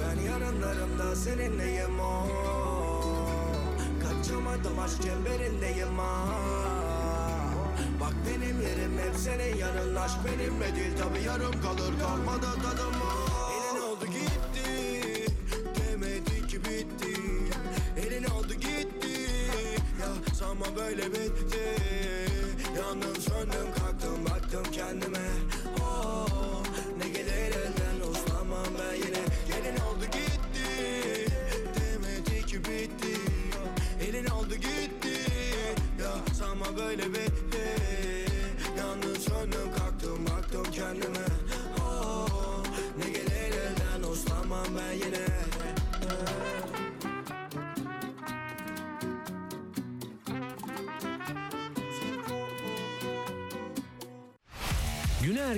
[0.00, 2.26] Ben yarınlarımda seninleyim o
[4.02, 6.91] Kaçamadım aşk çemberindeyim ha
[8.02, 9.94] Bak benim yerim hep senin yanın.
[9.96, 13.01] Aşk benimle değil tabi yarım kalır Kalmadı tadım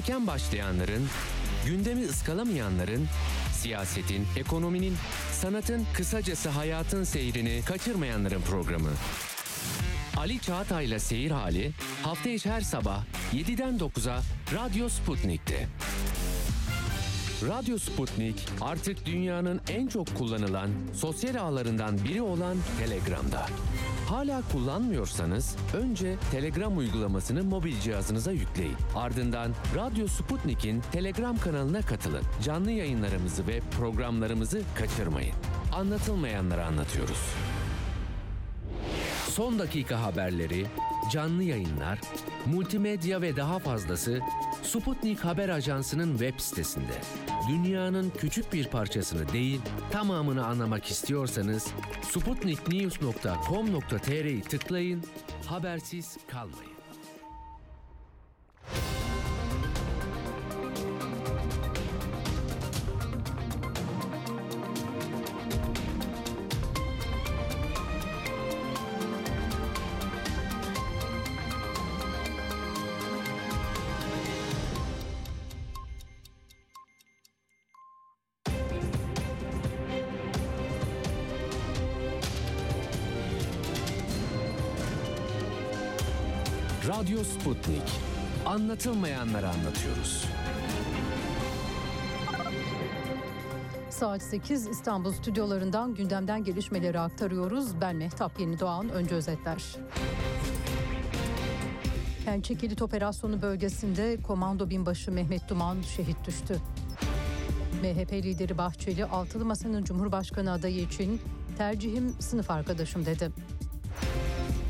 [0.04, 1.08] erken başlayanların,
[1.66, 3.08] gündemi ıskalamayanların,
[3.52, 4.96] siyasetin, ekonominin,
[5.32, 8.90] sanatın, kısacası hayatın seyrini kaçırmayanların programı.
[10.16, 14.20] Ali Çağatay'la Seyir Hali hafta içi her sabah 7'den 9'a
[14.54, 15.66] Radyo Sputnik'te.
[17.48, 23.46] Radyo Sputnik artık dünyanın en çok kullanılan sosyal ağlarından biri olan Telegram'da.
[24.08, 28.76] Hala kullanmıyorsanız önce Telegram uygulamasını mobil cihazınıza yükleyin.
[28.94, 32.22] Ardından Radyo Sputnik'in Telegram kanalına katılın.
[32.42, 35.34] Canlı yayınlarımızı ve programlarımızı kaçırmayın.
[35.72, 37.18] Anlatılmayanları anlatıyoruz.
[39.28, 40.66] Son dakika haberleri,
[41.12, 42.00] canlı yayınlar,
[42.46, 44.20] multimedya ve daha fazlası
[44.64, 47.00] Sputnik Haber Ajansı'nın web sitesinde.
[47.48, 49.60] Dünyanın küçük bir parçasını değil,
[49.90, 51.66] tamamını anlamak istiyorsanız
[52.02, 55.02] sputniknews.com.tr'yi tıklayın,
[55.46, 56.74] habersiz kalmayın.
[87.14, 87.82] Radyo Sputnik.
[88.46, 90.24] Anlatılmayanları anlatıyoruz.
[93.90, 97.80] Saat 8 İstanbul stüdyolarından gündemden gelişmeleri aktarıyoruz.
[97.80, 98.88] Ben Mehtap Yeni Doğan.
[98.88, 99.62] Önce özetler.
[102.24, 106.60] Pençe Kilit Operasyonu bölgesinde Komando Binbaşı Mehmet Duman şehit düştü.
[107.82, 111.20] MHP lideri Bahçeli Altılı Masa'nın Cumhurbaşkanı adayı için
[111.58, 113.30] tercihim sınıf arkadaşım dedi.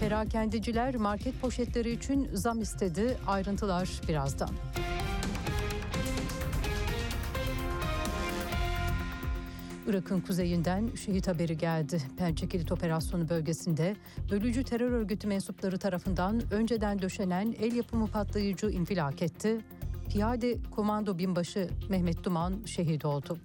[0.00, 3.16] Perakendeciler market poşetleri için zam istedi.
[3.26, 4.50] Ayrıntılar birazdan.
[9.86, 12.02] Irak'ın kuzeyinden şehit haberi geldi.
[12.18, 13.96] Pençe Kilit Operasyonu bölgesinde
[14.30, 19.60] bölücü terör örgütü mensupları tarafından önceden döşenen el yapımı patlayıcı infilak etti.
[20.10, 23.38] Piyade Komando Binbaşı Mehmet Duman şehit oldu.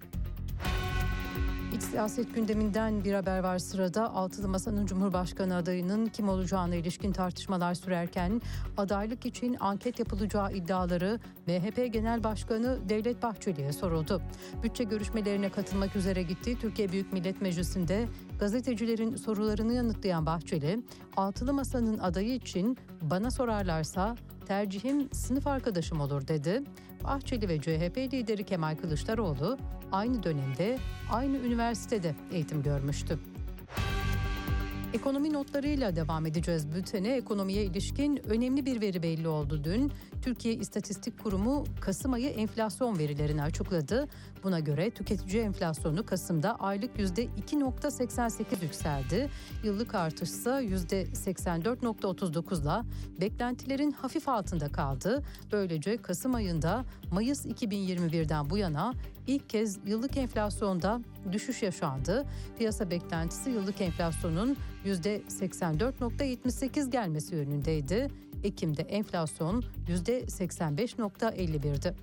[1.80, 4.13] İç siyaset gündeminden bir haber var sırada.
[4.13, 8.41] Altılı Masa'nın Cumhurbaşkanı adayının kim olacağına ilişkin tartışmalar sürerken
[8.77, 14.21] adaylık için anket yapılacağı iddiaları MHP Genel Başkanı Devlet Bahçeli'ye soruldu.
[14.63, 18.07] Bütçe görüşmelerine katılmak üzere gittiği Türkiye Büyük Millet Meclisi'nde
[18.39, 20.84] gazetecilerin sorularını yanıtlayan Bahçeli,
[21.17, 24.15] Altılı Masa'nın adayı için bana sorarlarsa
[24.50, 26.64] tercihim sınıf arkadaşım olur dedi.
[27.04, 29.58] Bahçeli ve CHP lideri Kemal Kılıçdaroğlu
[29.91, 30.78] aynı dönemde
[31.12, 33.20] aynı üniversitede eğitim görmüştü.
[34.93, 37.16] Ekonomi notlarıyla devam edeceğiz bültene.
[37.16, 39.91] Ekonomiye ilişkin önemli bir veri belli oldu dün.
[40.22, 44.08] Türkiye İstatistik Kurumu Kasım ayı enflasyon verilerini açıkladı.
[44.43, 49.29] Buna göre tüketici enflasyonu Kasım'da aylık %2.88 yükseldi.
[49.63, 52.85] Yıllık artış ise %84.39'la
[53.21, 55.23] beklentilerin hafif altında kaldı.
[55.51, 58.93] Böylece Kasım ayında Mayıs 2021'den bu yana
[59.27, 62.25] ilk kez yıllık enflasyonda düşüş yaşandı.
[62.57, 68.07] Piyasa beklentisi yıllık enflasyonun %84.78 gelmesi yönündeydi.
[68.43, 71.95] Ekim'de enflasyon %85.51'di.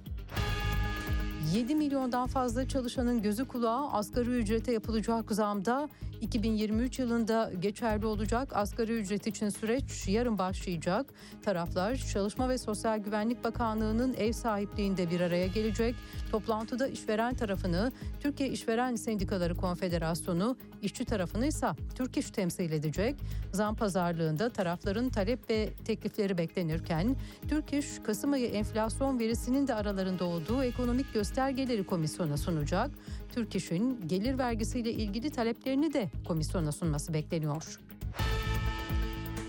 [1.55, 5.89] 7 milyondan fazla çalışanın gözü kulağı asgari ücrete yapılacak zamda
[6.21, 11.07] 2023 yılında geçerli olacak asgari ücret için süreç yarın başlayacak.
[11.43, 15.95] Taraflar Çalışma ve Sosyal Güvenlik Bakanlığı'nın ev sahipliğinde bir araya gelecek.
[16.31, 23.15] Toplantıda işveren tarafını Türkiye İşveren Sendikaları Konfederasyonu, işçi tarafını ise Türk İş temsil edecek.
[23.53, 27.17] Zam pazarlığında tarafların talep ve teklifleri beklenirken
[27.49, 32.91] Türk İş Kasım ayı enflasyon verisinin de aralarında olduğu ekonomik göstergeleri komisyona sunacak.
[33.35, 37.79] Türk İş'in gelir vergisiyle ilgili taleplerini de komisyona sunması bekleniyor.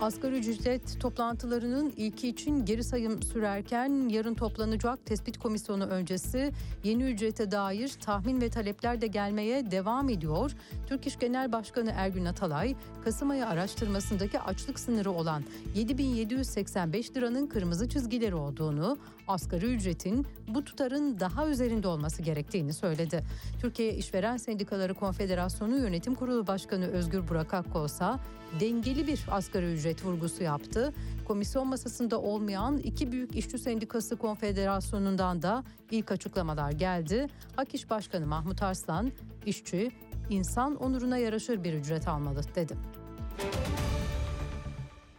[0.00, 6.52] Asgari ücret toplantılarının ilki için geri sayım sürerken yarın toplanacak tespit komisyonu öncesi
[6.84, 10.52] yeni ücrete dair tahmin ve talepler de gelmeye devam ediyor.
[10.86, 15.42] Türk İş Genel Başkanı Ergün Atalay, Kasım ayı araştırmasındaki açlık sınırı olan
[15.74, 23.24] 7785 liranın kırmızı çizgileri olduğunu, asgari ücretin bu tutarın daha üzerinde olması gerektiğini söyledi.
[23.60, 28.20] Türkiye İşveren Sendikaları Konfederasyonu Yönetim Kurulu Başkanı Özgür Burak Akkolsa
[28.60, 30.92] dengeli bir asgari ücret vurgusu yaptı.
[31.28, 37.26] Komisyon masasında olmayan iki büyük işçi sendikası konfederasyonundan da ilk açıklamalar geldi.
[37.56, 39.12] Ak İş Başkanı Mahmut Arslan,
[39.46, 39.90] işçi
[40.30, 42.74] insan onuruna yaraşır bir ücret almalı dedi.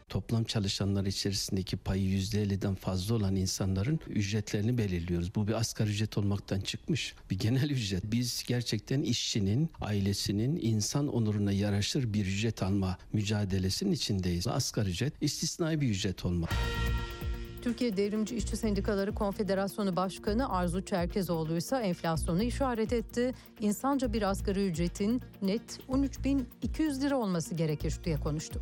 [0.10, 5.36] Toplam çalışanlar içerisindeki payı %50'den fazla olan insanların ücretlerini belirliyoruz.
[5.36, 8.04] Bu bir asgari ücret olmaktan çıkmış bir genel ücret.
[8.04, 14.48] Biz gerçekten işçinin, ailesinin insan onuruna yaraşır bir ücret alma mücadelesinin içindeyiz.
[14.48, 16.50] Asgari ücret istisnai bir ücret olmalı.
[17.62, 23.34] Türkiye Devrimci İşçi Sendikaları Konfederasyonu Başkanı Arzu Çerkezoğlu ise enflasyonu işaret etti.
[23.60, 28.62] İnsanca bir asgari ücretin net 13.200 lira olması gerekir diye konuştu.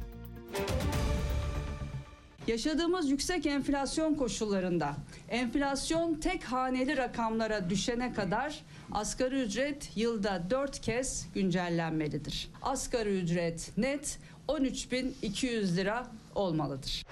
[2.48, 4.96] Yaşadığımız yüksek enflasyon koşullarında
[5.30, 12.50] enflasyon tek haneli rakamlara düşene kadar asgari ücret yılda 4 kez güncellenmelidir.
[12.62, 17.04] Asgari ücret net 13.200 lira olmalıdır.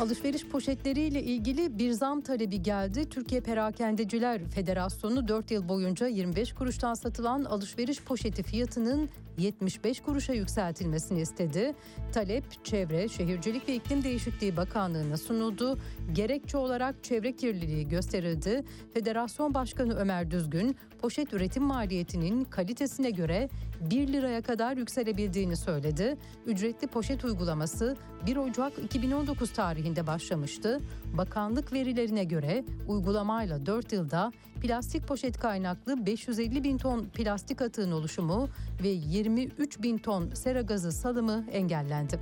[0.00, 3.08] Alışveriş poşetleriyle ilgili bir zam talebi geldi.
[3.08, 11.20] Türkiye Perakendeciler Federasyonu 4 yıl boyunca 25 kuruştan satılan alışveriş poşeti fiyatının 75 kuruşa yükseltilmesini
[11.20, 11.74] istedi.
[12.12, 15.78] Talep Çevre, Şehircilik ve İklim Değişikliği Bakanlığı'na sunuldu.
[16.12, 18.64] Gerekçe olarak çevre kirliliği gösterildi.
[18.94, 23.48] Federasyon Başkanı Ömer Düzgün, poşet üretim maliyetinin kalitesine göre
[23.80, 26.16] 1 liraya kadar yükselebildiğini söyledi.
[26.46, 30.80] Ücretli poşet uygulaması 1 Ocak 2019 tarihinde başlamıştı.
[31.16, 38.48] Bakanlık verilerine göre uygulamayla 4 yılda plastik poşet kaynaklı 550 bin ton plastik atığın oluşumu
[38.82, 42.20] ve 23 bin ton sera gazı salımı engellendi.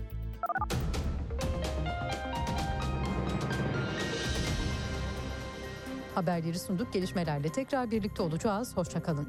[6.14, 6.92] Haberleri sunduk.
[6.92, 8.76] Gelişmelerle tekrar birlikte olacağız.
[8.76, 9.28] Hoşçakalın.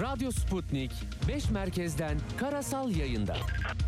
[0.00, 0.92] Radyo Sputnik
[1.28, 3.36] 5 merkezden karasal yayında.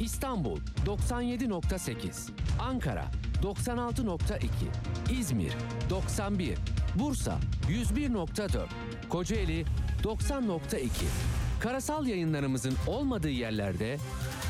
[0.01, 3.05] İstanbul 97.8, Ankara
[3.43, 4.47] 96.2,
[5.21, 5.53] İzmir
[5.91, 6.59] 91,
[6.99, 8.67] Bursa 101.4,
[9.09, 9.65] Kocaeli
[10.03, 11.46] 90.2.
[11.67, 13.99] Karasal yayınlarımızın olmadığı yerlerde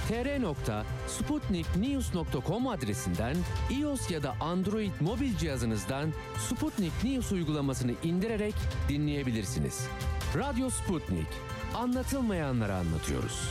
[0.08, 3.36] tr.sputniknews.com adresinden
[3.70, 8.54] iOS ya da Android mobil cihazınızdan Sputnik News uygulamasını indirerek
[8.88, 9.86] dinleyebilirsiniz.
[10.36, 11.28] Radyo Sputnik.
[11.74, 13.50] Anlatılmayanları anlatıyoruz.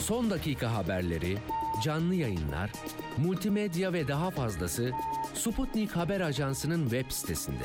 [0.00, 1.38] Son dakika haberleri,
[1.82, 2.72] canlı yayınlar,
[3.18, 4.92] multimedya ve daha fazlası
[5.34, 7.64] Sputnik Haber Ajansı'nın web sitesinde.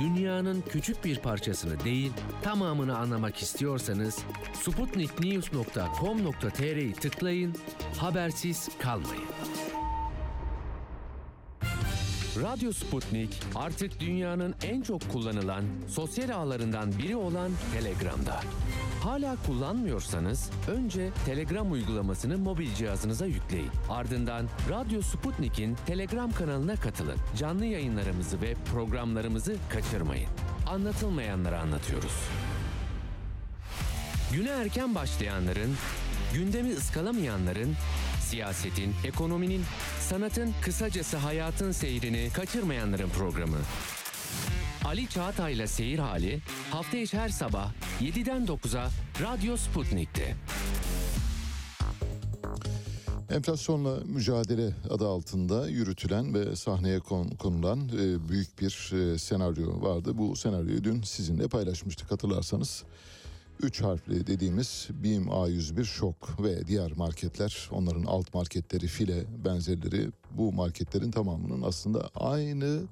[0.00, 2.12] Dünyanın küçük bir parçasını değil,
[2.42, 4.18] tamamını anlamak istiyorsanız
[4.54, 7.54] sputniknews.com.tr'yi tıklayın,
[7.98, 9.24] habersiz kalmayın.
[12.36, 18.40] Radyo Sputnik artık dünyanın en çok kullanılan sosyal ağlarından biri olan Telegram'da.
[19.02, 23.70] Hala kullanmıyorsanız önce Telegram uygulamasını mobil cihazınıza yükleyin.
[23.90, 27.16] Ardından Radyo Sputnik'in Telegram kanalına katılın.
[27.38, 30.28] Canlı yayınlarımızı ve programlarımızı kaçırmayın.
[30.66, 32.12] Anlatılmayanları anlatıyoruz.
[34.32, 35.76] Güne erken başlayanların,
[36.34, 37.74] gündemi ıskalamayanların,
[38.20, 39.62] siyasetin, ekonominin,
[40.00, 43.58] sanatın, kısacası hayatın seyrini kaçırmayanların programı.
[44.84, 46.40] Ali Çağatay'la Seyir Hali
[46.70, 47.70] hafta içi her sabah
[48.02, 48.90] 7'den 9'a
[49.20, 50.34] Radyo Sputnik'te.
[53.30, 60.18] Enflasyonla mücadele adı altında yürütülen ve sahneye kon- konulan e, büyük bir e, senaryo vardı.
[60.18, 62.84] Bu senaryoyu dün sizinle paylaşmıştık hatırlarsanız.
[63.62, 70.52] 3 harfli dediğimiz BİM A101 Şok ve diğer marketler onların alt marketleri file benzerleri bu
[70.52, 72.82] marketlerin tamamının aslında aynı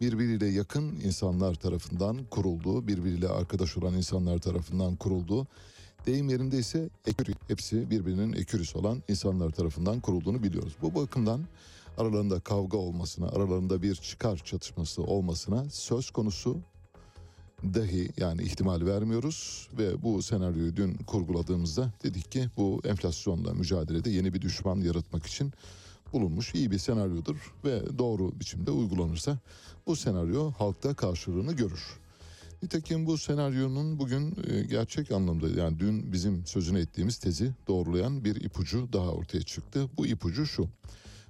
[0.00, 5.46] birbiriyle yakın insanlar tarafından kurulduğu birbiriyle arkadaş olan insanlar tarafından kurulduğu
[6.06, 10.76] deyim yerinde ise ekürü hepsi birbirinin ekürüsü olan insanlar tarafından kurulduğunu biliyoruz.
[10.82, 11.40] Bu bakımdan
[11.98, 16.56] aralarında kavga olmasına aralarında bir çıkar çatışması olmasına söz konusu
[17.64, 24.34] dahi yani ihtimal vermiyoruz ve bu senaryoyu dün kurguladığımızda dedik ki bu enflasyonla mücadelede yeni
[24.34, 25.52] bir düşman yaratmak için
[26.12, 29.38] bulunmuş iyi bir senaryodur ve doğru biçimde uygulanırsa
[29.86, 31.98] bu senaryo halkta karşılığını görür.
[32.62, 38.36] Nitekim bu senaryonun bugün e, gerçek anlamda yani dün bizim sözünü ettiğimiz tezi doğrulayan bir
[38.36, 39.88] ipucu daha ortaya çıktı.
[39.96, 40.68] Bu ipucu şu.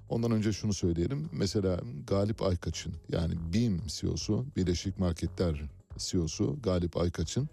[0.09, 1.29] Ondan önce şunu söyleyelim.
[1.31, 5.61] Mesela Galip Aykaç'ın yani BİM CEO'su Birleşik Marketler
[5.97, 7.49] CEO'su Galip Aykaç'ın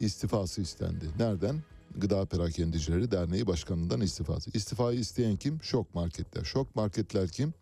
[0.00, 1.04] istifası istendi.
[1.18, 1.62] Nereden?
[1.96, 4.50] Gıda Perakendicileri Derneği Başkanı'ndan istifası.
[4.54, 5.62] İstifayı isteyen kim?
[5.62, 6.44] Şok Marketler.
[6.44, 7.54] Şok Marketler kim?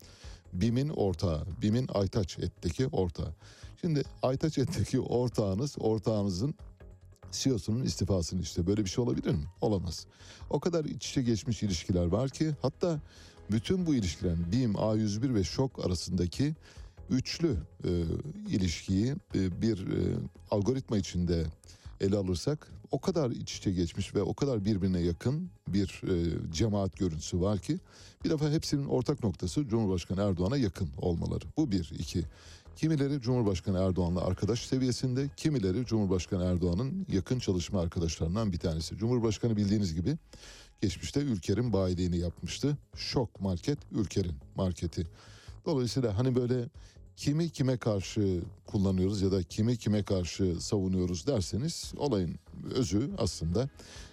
[0.53, 1.45] BİM'in ortağı.
[1.61, 3.33] BİM'in Aytaç Et'teki ortağı.
[3.81, 6.55] Şimdi Aytaç Et'teki ortağınız, ortağınızın
[7.31, 9.45] CEO'sunun istifasını işte böyle bir şey olabilir mi?
[9.61, 10.05] Olamaz.
[10.49, 12.99] O kadar iç içe geçmiş ilişkiler var ki hatta
[13.51, 16.55] bütün bu ilişkilerin BİM, A101 ve Şok arasındaki
[17.09, 17.89] üçlü e,
[18.49, 20.15] ilişkiyi e, bir e,
[20.51, 21.45] algoritma içinde
[22.03, 26.97] ele alırsak o kadar iç içe geçmiş ve o kadar birbirine yakın bir e, cemaat
[26.97, 27.79] görüntüsü var ki
[28.23, 31.45] bir defa hepsinin ortak noktası Cumhurbaşkanı Erdoğan'a yakın olmaları.
[31.57, 32.23] Bu bir, iki.
[32.75, 38.97] Kimileri Cumhurbaşkanı Erdoğan'la arkadaş seviyesinde, kimileri Cumhurbaşkanı Erdoğan'ın yakın çalışma arkadaşlarından bir tanesi.
[38.97, 40.17] Cumhurbaşkanı bildiğiniz gibi
[40.81, 42.77] geçmişte Ülker'in bayiliğini yapmıştı.
[42.95, 45.07] Şok market Ülker'in marketi.
[45.65, 46.69] Dolayısıyla hani böyle
[47.17, 52.35] kimi kime karşı kullanıyoruz ya da kimi kime karşı savunuyoruz derseniz olayın
[52.75, 53.69] özü aslında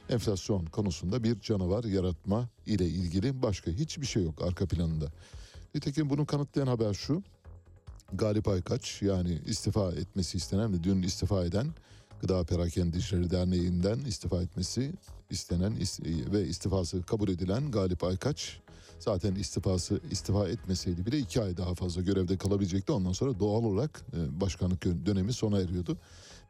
[0.09, 5.07] enflasyon konusunda bir canavar yaratma ile ilgili başka hiçbir şey yok arka planında.
[5.75, 7.23] Nitekim bunu kanıtlayan haber şu.
[8.13, 11.67] Galip Aykaç yani istifa etmesi istenen ve dün istifa eden
[12.21, 14.93] Gıda Perakendicileri Derneği'nden istifa etmesi
[15.31, 18.61] istenen is- ve istifası kabul edilen Galip Aykaç
[19.01, 22.93] zaten istifası istifa etmeseydi bile iki ay daha fazla görevde kalabilecekti.
[22.93, 25.99] Ondan sonra doğal olarak e, başkanlık dönemi sona eriyordu.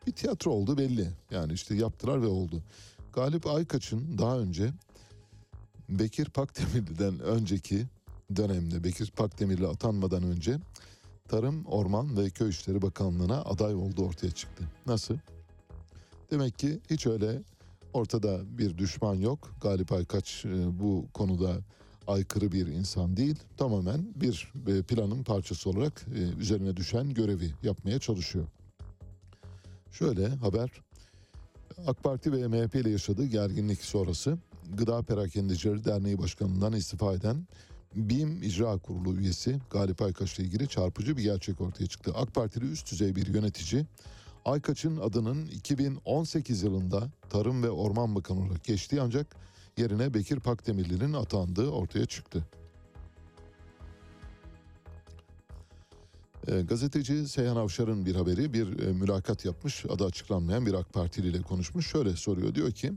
[0.06, 1.10] Bir tiyatro oldu belli.
[1.30, 2.62] Yani işte yaptılar ve oldu.
[3.12, 4.72] Galip Aykaç'ın daha önce
[5.88, 7.86] Bekir Pakdemirli'den önceki
[8.36, 10.58] dönemde Bekir Pakdemirli atanmadan önce
[11.28, 14.64] Tarım, Orman ve Köy İşleri Bakanlığı'na aday olduğu ortaya çıktı.
[14.86, 15.18] Nasıl?
[16.30, 17.42] Demek ki hiç öyle
[17.92, 19.54] ortada bir düşman yok.
[19.62, 21.56] Galip Aykaç e, bu konuda
[22.06, 23.36] aykırı bir insan değil.
[23.56, 28.46] Tamamen bir e, planın parçası olarak e, üzerine düşen görevi yapmaya çalışıyor.
[29.92, 30.70] Şöyle haber
[31.86, 34.38] AK Parti ve MHP ile yaşadığı gerginlik sonrası
[34.74, 37.46] Gıda Perakendicileri Derneği Başkanı'ndan istifa eden
[37.94, 42.12] BİM İcra Kurulu üyesi Galip Aykaç ile ilgili çarpıcı bir gerçek ortaya çıktı.
[42.14, 43.86] AK Partili üst düzey bir yönetici
[44.44, 49.36] Aykaç'ın adının 2018 yılında Tarım ve Orman Bakanı olarak geçtiği ancak
[49.80, 52.44] yerine Bekir Pakdemirli'nin atandığı ortaya çıktı.
[56.48, 61.28] E, gazeteci Seyhan Avşar'ın bir haberi bir e, mülakat yapmış adı açıklanmayan bir AK Partili
[61.28, 62.92] ile konuşmuş şöyle soruyor diyor ki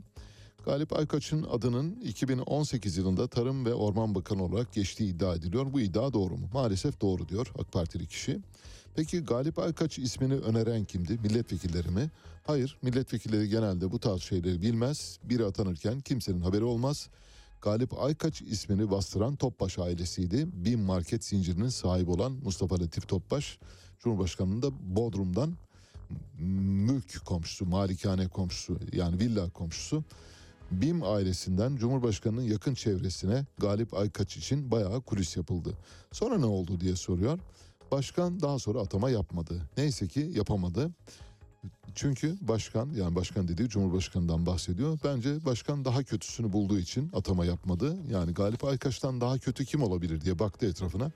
[0.64, 5.72] Galip Aykaç'ın adının 2018 yılında Tarım ve Orman Bakanı olarak geçtiği iddia ediliyor.
[5.72, 6.48] Bu iddia doğru mu?
[6.52, 8.40] Maalesef doğru diyor AK Partili kişi.
[8.96, 11.18] Peki Galip Aykaç ismini öneren kimdi?
[11.22, 12.10] Milletvekilleri mi?
[12.46, 15.18] Hayır, milletvekilleri genelde bu tarz şeyleri bilmez.
[15.24, 17.08] Biri atanırken kimsenin haberi olmaz.
[17.62, 20.46] Galip Aykaç ismini bastıran Topbaş ailesiydi.
[20.64, 23.58] BİM market zincirinin sahibi olan Mustafa Latif Topbaş,
[23.98, 25.56] Cumhurbaşkanı'nın da Bodrum'dan
[26.38, 30.04] mülk komşusu, malikane komşusu yani villa komşusu.
[30.70, 35.78] BİM ailesinden Cumhurbaşkanı'nın yakın çevresine Galip Aykaç için bayağı kulis yapıldı.
[36.12, 37.38] Sonra ne oldu diye soruyor.
[37.94, 39.62] Başkan daha sonra atama yapmadı.
[39.76, 40.90] Neyse ki yapamadı.
[41.94, 44.98] Çünkü başkan yani başkan dediği Cumhurbaşkanı'ndan bahsediyor.
[45.04, 47.96] Bence başkan daha kötüsünü bulduğu için atama yapmadı.
[48.10, 51.10] Yani Galip Aykaç'tan daha kötü kim olabilir diye baktı etrafına.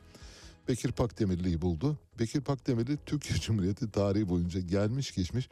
[0.69, 1.99] Bekir Pakdemirli'yi buldu.
[2.19, 5.49] Bekir Pakdemirli Türkiye Cumhuriyeti tarihi boyunca gelmiş geçmiş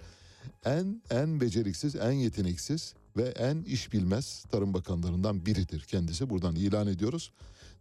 [0.64, 6.30] en en beceriksiz, en yeteneksiz ve en iş bilmez tarım bakanlarından biridir kendisi.
[6.30, 7.32] Buradan ilan ediyoruz.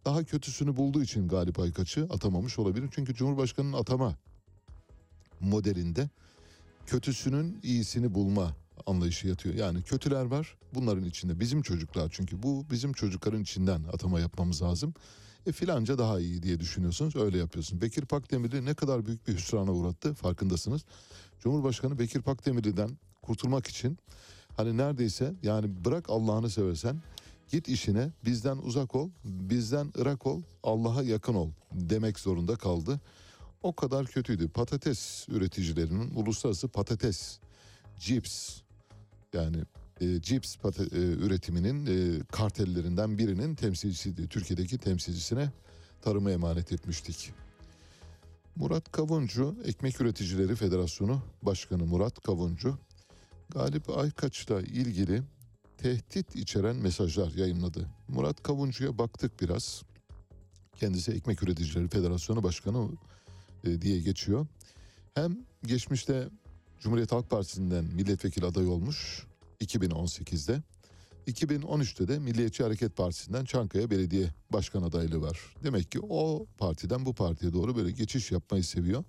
[0.06, 2.90] Daha kötüsünü bulduğu için Galip Aykaç'ı atamamış olabilir.
[2.92, 4.16] Çünkü Cumhurbaşkanı'nın atama
[5.40, 6.10] modelinde
[6.86, 9.56] kötüsünün iyisini bulma anlayışı yatıyor.
[9.56, 14.94] Yani kötüler var bunların içinde bizim çocuklar çünkü bu bizim çocukların içinden atama yapmamız lazım.
[15.48, 17.82] E filanca daha iyi diye düşünüyorsunuz öyle yapıyorsunuz.
[17.82, 20.86] Bekir Pakdemirli ne kadar büyük bir hüsrana uğrattı farkındasınız.
[21.40, 23.98] Cumhurbaşkanı Bekir Pakdemirli'den kurtulmak için
[24.58, 27.02] hani neredeyse yani bırak Allah'ını seversen
[27.50, 33.00] git işine bizden uzak ol bizden ırak ol Allah'a yakın ol demek zorunda kaldı.
[33.64, 34.50] O kadar kötüydü.
[34.50, 37.40] Patates üreticilerinin uluslararası patates
[38.00, 38.62] cips
[39.34, 39.58] yani
[40.02, 44.28] e, cips pata- e, üretiminin e, kartellerinden birinin temsilcisiydi.
[44.28, 45.52] Türkiye'deki temsilcisine
[46.02, 47.32] tarıma emanet etmiştik.
[48.56, 52.78] Murat Kavuncu, Ekmek Üreticileri Federasyonu Başkanı Murat Kavuncu,
[53.50, 55.22] Galip Aykaç'la ilgili
[55.86, 57.90] tehdit içeren mesajlar yayınladı.
[58.08, 59.84] Murat Kavuncu'ya baktık biraz.
[60.80, 62.90] Kendisi Ekmek Üreticileri Federasyonu Başkanı
[63.64, 64.48] e, diye geçiyor.
[65.14, 66.30] Hem geçmişte
[66.80, 69.26] Cumhuriyet Halk Partisi'nden milletvekili adayı olmuş
[69.62, 70.62] 2018'de.
[71.28, 75.40] 2013'te de Milliyetçi Hareket Partisi'nden Çankaya Belediye Başkan adaylığı var.
[75.64, 79.04] Demek ki o partiden bu partiye doğru böyle geçiş yapmayı seviyor.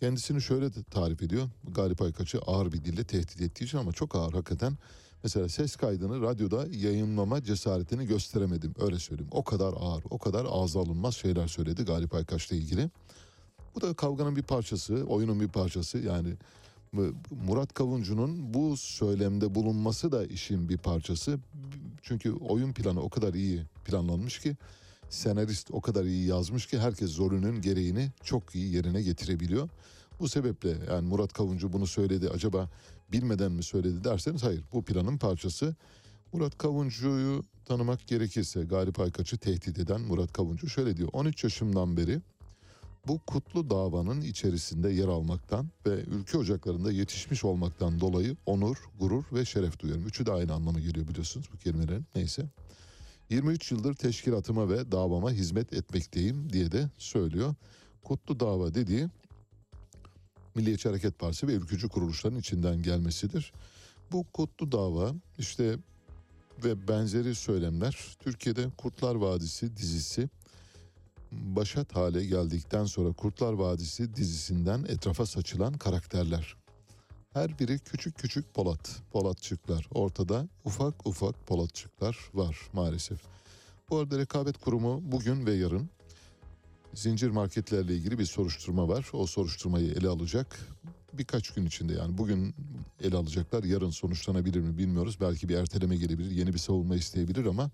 [0.00, 1.48] Kendisini şöyle de tarif ediyor.
[1.74, 4.78] Galip Aykaç'ı ağır bir dille tehdit ettiği için ama çok ağır hakikaten.
[5.22, 8.74] Mesela ses kaydını radyoda yayınlama cesaretini gösteremedim.
[8.80, 9.30] Öyle söyleyeyim.
[9.32, 12.90] O kadar ağır, o kadar ağza alınmaz şeyler söyledi Galip Aykaç'la ilgili.
[13.74, 15.98] Bu da kavganın bir parçası, oyunun bir parçası.
[15.98, 16.34] Yani
[17.46, 21.38] Murat Kavuncu'nun bu söylemde bulunması da işin bir parçası.
[22.02, 24.56] Çünkü oyun planı o kadar iyi planlanmış ki
[25.10, 29.68] senarist o kadar iyi yazmış ki herkes zorunun gereğini çok iyi yerine getirebiliyor.
[30.20, 32.68] Bu sebeple yani Murat Kavuncu bunu söyledi acaba
[33.12, 35.76] bilmeden mi söyledi derseniz hayır bu planın parçası.
[36.32, 42.20] Murat Kavuncu'yu tanımak gerekirse Galip Aykaç'ı tehdit eden Murat Kavuncu şöyle diyor 13 yaşımdan beri
[43.08, 49.44] bu kutlu davanın içerisinde yer almaktan ve ülke ocaklarında yetişmiş olmaktan dolayı onur, gurur ve
[49.44, 50.06] şeref duyuyorum.
[50.06, 52.06] Üçü de aynı anlamı geliyor biliyorsunuz bu kelimelerin.
[52.14, 52.48] Neyse.
[53.30, 57.54] 23 yıldır teşkilatıma ve davama hizmet etmekteyim diye de söylüyor.
[58.04, 59.08] Kutlu dava dediği
[60.58, 63.52] Milliyetçi Hareket Partisi ve ülkücü kuruluşların içinden gelmesidir.
[64.12, 65.76] Bu kutlu dava işte
[66.64, 70.28] ve benzeri söylemler Türkiye'de Kurtlar Vadisi dizisi
[71.32, 76.56] başat hale geldikten sonra Kurtlar Vadisi dizisinden etrafa saçılan karakterler.
[77.32, 79.88] Her biri küçük küçük Polat, Polatçıklar.
[79.90, 83.18] Ortada ufak ufak Polatçıklar var maalesef.
[83.90, 85.90] Bu arada Rekabet Kurumu bugün ve yarın
[86.94, 89.10] zincir marketlerle ilgili bir soruşturma var.
[89.12, 90.58] O soruşturmayı ele alacak.
[91.12, 92.54] Birkaç gün içinde yani bugün
[93.00, 93.64] ele alacaklar.
[93.64, 95.18] Yarın sonuçlanabilir mi bilmiyoruz.
[95.20, 97.70] Belki bir erteleme gelebilir, yeni bir savunma isteyebilir ama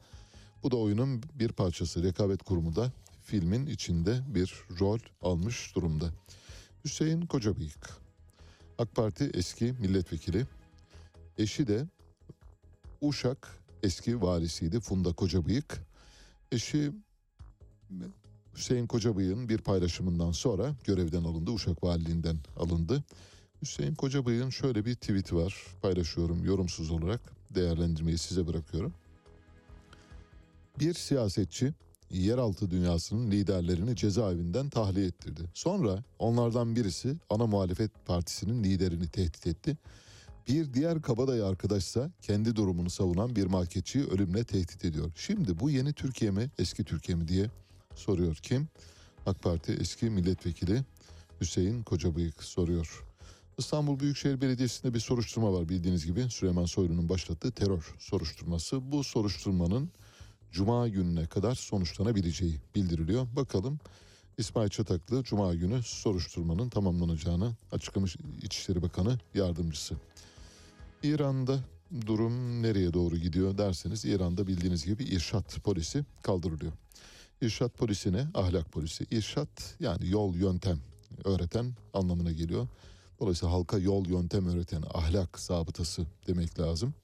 [0.63, 2.03] bu da oyunun bir parçası.
[2.03, 2.93] Rekabet Kurumu da
[3.23, 6.11] filmin içinde bir rol almış durumda.
[6.85, 7.91] Hüseyin Kocabıyık,
[8.79, 10.47] AK Parti eski milletvekili,
[11.39, 11.87] eşi de
[13.01, 15.83] Uşak eski valisiydi Funda Kocabıyık.
[16.53, 16.93] Eşi
[18.57, 23.05] Hüseyin Kocabıyık'ın bir paylaşımından sonra görevden alındı, Uşak valiliğinden alındı.
[23.63, 27.21] Hüseyin Kocabıyık'ın şöyle bir tweet'i var, paylaşıyorum yorumsuz olarak,
[27.55, 28.95] değerlendirmeyi size bırakıyorum.
[30.81, 31.73] Bir siyasetçi
[32.11, 35.43] yeraltı dünyasının liderlerini cezaevinden tahliye ettirdi.
[35.55, 39.77] Sonra onlardan birisi ana muhalefet partisinin liderini tehdit etti.
[40.49, 45.13] Bir diğer kabadayı arkadaşsa kendi durumunu savunan bir marketçiyi ölümle tehdit ediyor.
[45.17, 47.51] Şimdi bu yeni Türkiye mi eski Türkiye mi diye
[47.95, 48.69] soruyor kim?
[49.27, 50.85] AK Parti eski milletvekili
[51.41, 53.05] Hüseyin Kocabıyık soruyor.
[53.59, 58.93] İstanbul Büyükşehir Belediyesi'nde bir soruşturma var bildiğiniz gibi Süleyman Soylu'nun başlattığı terör soruşturması.
[58.93, 59.91] Bu soruşturmanın
[60.53, 63.27] Cuma gününe kadar sonuçlanabileceği bildiriliyor.
[63.37, 63.79] Bakalım
[64.39, 69.95] İsmail Çataklı Cuma günü soruşturmanın tamamlanacağını açıklamış İçişleri Bakanı Yardımcısı.
[71.03, 71.59] İran'da
[72.07, 76.73] durum nereye doğru gidiyor derseniz İran'da bildiğiniz gibi irşat polisi kaldırılıyor.
[77.45, 79.07] İrşat polisine ahlak polisi.
[79.11, 80.79] İrşat yani yol yöntem
[81.25, 82.69] öğreten anlamına geliyor.
[83.21, 86.95] Dolayısıyla halka yol yöntem öğreten ahlak zabıtası demek lazım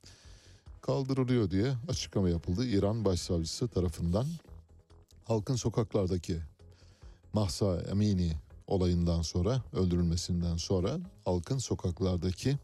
[0.81, 4.27] kaldırılıyor diye açıklama yapıldı İran Başsavcısı tarafından.
[5.25, 6.41] Halkın sokaklardaki
[7.33, 8.33] Mahsa Emini
[8.67, 12.59] olayından sonra öldürülmesinden sonra halkın sokaklardaki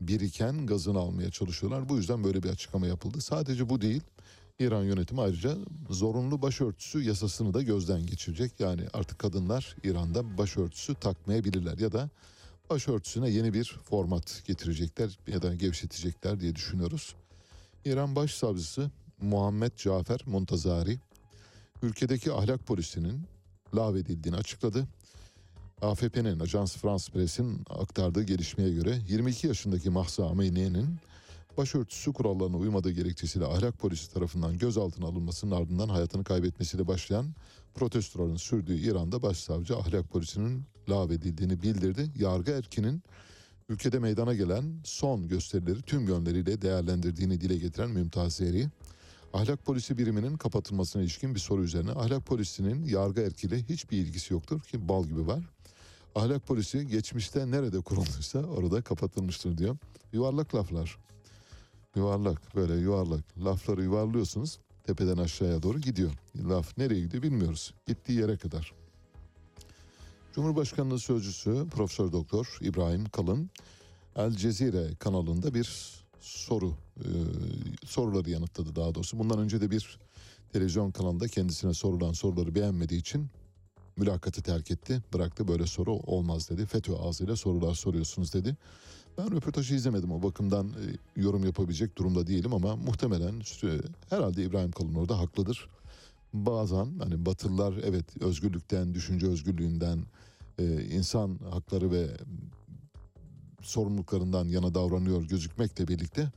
[0.00, 1.88] biriken gazını almaya çalışıyorlar.
[1.88, 3.20] Bu yüzden böyle bir açıklama yapıldı.
[3.20, 4.02] Sadece bu değil.
[4.58, 5.56] İran yönetimi ayrıca
[5.90, 8.52] zorunlu başörtüsü yasasını da gözden geçirecek.
[8.58, 12.10] Yani artık kadınlar İran'da başörtüsü takmayabilirler ya da
[12.70, 17.14] başörtüsüne yeni bir format getirecekler ya da gevşetecekler diye düşünüyoruz.
[17.84, 20.98] İran Başsavcısı Muhammed Cafer Montazari
[21.82, 23.22] ülkedeki ahlak polisinin
[23.76, 24.86] lağvedildiğini açıkladı.
[25.82, 30.98] AFP'nin Ajans France Press'in aktardığı gelişmeye göre 22 yaşındaki Mahsa Amini'nin
[31.56, 37.26] başörtüsü kurallarına uymadığı gerekçesiyle ahlak polisi tarafından gözaltına alınmasının ardından hayatını kaybetmesiyle başlayan
[37.74, 42.10] protestoların sürdüğü İran'da başsavcı ahlak polisinin lağvedildiğini bildirdi.
[42.16, 43.02] Yargı erkinin
[43.68, 48.68] ülkede meydana gelen son gösterileri tüm yönleriyle değerlendirdiğini dile getiren Mümtaz Zeri,
[49.32, 54.60] ahlak polisi biriminin kapatılmasına ilişkin bir soru üzerine ahlak polisinin yargı erkiyle hiçbir ilgisi yoktur
[54.60, 55.44] ki bal gibi var.
[56.14, 59.76] Ahlak polisi geçmişte nerede kurulduysa orada kapatılmıştır diyor.
[60.12, 60.98] Yuvarlak laflar.
[61.96, 66.10] Yuvarlak böyle yuvarlak lafları yuvarlıyorsunuz tepeden aşağıya doğru gidiyor.
[66.48, 67.74] Laf nereye gidiyor bilmiyoruz.
[67.86, 68.72] Gittiği yere kadar.
[70.34, 73.50] Cumhurbaşkanlığı Sözcüsü Profesör Doktor İbrahim Kalın
[74.16, 77.08] El Cezire kanalında bir soru e,
[77.86, 79.18] soruları yanıtladı daha doğrusu.
[79.18, 79.98] Bundan önce de bir
[80.52, 83.26] televizyon kanalında kendisine sorulan soruları beğenmediği için
[83.96, 85.02] mülakatı terk etti.
[85.12, 86.66] Bıraktı böyle soru olmaz dedi.
[86.66, 88.56] FETÖ ağzıyla sorular soruyorsunuz dedi.
[89.18, 93.80] Ben röportajı izlemedim o bakımdan e, yorum yapabilecek durumda değilim ama muhtemelen e,
[94.10, 95.68] herhalde İbrahim Kalın orada haklıdır.
[96.32, 99.98] Bazen hani Batılılar evet özgürlükten, düşünce özgürlüğünden,
[100.58, 102.06] e, insan hakları ve
[103.62, 106.30] sorumluluklarından yana davranıyor gözükmekle birlikte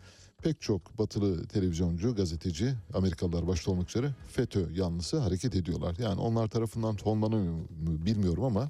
[0.44, 5.96] pek çok batılı televizyoncu, gazeteci, Amerikalılar başta olmak üzere FETÖ yanlısı hareket ediyorlar.
[6.00, 7.66] Yani onlar tarafından tonlanıyor mu
[8.06, 8.70] bilmiyorum ama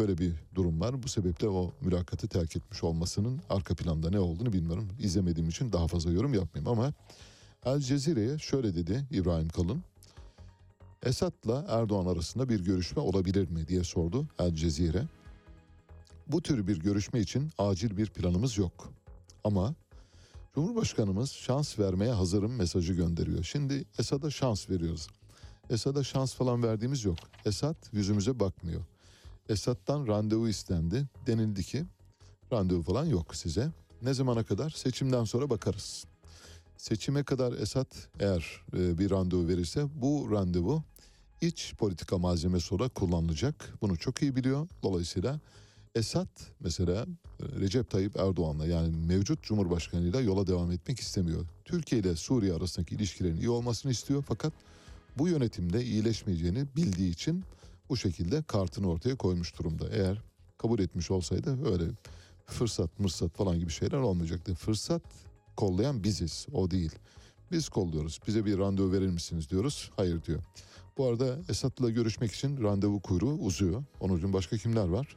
[0.00, 1.02] böyle bir durum var.
[1.02, 4.88] Bu sebeple o mülakatı terk etmiş olmasının arka planda ne olduğunu bilmiyorum.
[4.98, 6.92] İzlemediğim için daha fazla yorum yapmayayım ama
[7.64, 9.82] El Cezire'ye şöyle dedi İbrahim Kalın.
[11.02, 15.04] Esad'la Erdoğan arasında bir görüşme olabilir mi diye sordu El Cezire.
[16.26, 18.92] Bu tür bir görüşme için acil bir planımız yok.
[19.44, 19.74] Ama
[20.54, 23.44] Cumhurbaşkanımız şans vermeye hazırım mesajı gönderiyor.
[23.44, 25.08] Şimdi Esad'a şans veriyoruz.
[25.70, 27.18] Esad'a şans falan verdiğimiz yok.
[27.44, 28.80] Esad yüzümüze bakmıyor.
[29.50, 31.04] Esad'dan randevu istendi.
[31.26, 31.84] Denildi ki
[32.52, 33.68] randevu falan yok size.
[34.02, 34.70] Ne zamana kadar?
[34.70, 36.04] Seçimden sonra bakarız.
[36.76, 40.82] Seçime kadar Esad eğer e, bir randevu verirse bu randevu
[41.40, 43.74] iç politika malzemesi olarak kullanılacak.
[43.82, 44.68] Bunu çok iyi biliyor.
[44.82, 45.40] Dolayısıyla
[45.94, 46.28] Esad
[46.60, 47.06] mesela
[47.40, 51.46] e, Recep Tayyip Erdoğan'la yani mevcut Cumhurbaşkanıyla yola devam etmek istemiyor.
[51.64, 54.52] Türkiye ile Suriye arasındaki ilişkilerin iyi olmasını istiyor fakat
[55.18, 57.44] bu yönetimde iyileşmeyeceğini bildiği için
[57.90, 59.88] bu şekilde kartını ortaya koymuş durumda.
[59.92, 60.22] Eğer
[60.58, 61.84] kabul etmiş olsaydı öyle
[62.46, 64.54] fırsat mırsat falan gibi şeyler olmayacaktı.
[64.54, 65.02] Fırsat
[65.56, 66.92] kollayan biziz o değil.
[67.52, 68.20] Biz kolluyoruz.
[68.26, 69.90] Bize bir randevu verir misiniz diyoruz.
[69.96, 70.42] Hayır diyor.
[70.98, 73.84] Bu arada Esad'la görüşmek için randevu kuyruğu uzuyor.
[74.00, 75.16] Onun için başka kimler var?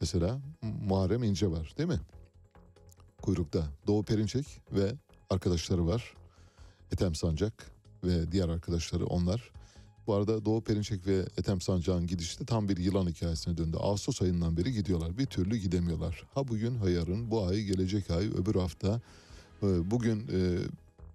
[0.00, 2.00] Mesela Muharrem İnce var değil mi?
[3.22, 4.92] Kuyrukta Doğu Perinçek ve
[5.30, 6.14] arkadaşları var.
[6.92, 7.70] Ethem Sancak
[8.04, 9.52] ve diğer arkadaşları onlar.
[10.06, 13.76] Bu arada Doğu Perinçek ve Ethem Sancak'ın gidişi tam bir yılan hikayesine döndü.
[13.80, 15.18] Ağustos ayından beri gidiyorlar.
[15.18, 16.22] Bir türlü gidemiyorlar.
[16.34, 19.00] Ha bugün ha yarın, bu ay, gelecek ay, öbür hafta.
[19.62, 20.58] e, Bugün e,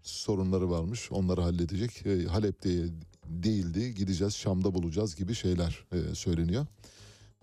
[0.03, 1.11] sorunları varmış.
[1.11, 2.05] Onları halledecek.
[2.05, 2.85] E, Halep'te
[3.29, 3.95] değildi.
[3.95, 6.65] Gideceğiz, Şam'da bulacağız gibi şeyler e, söyleniyor.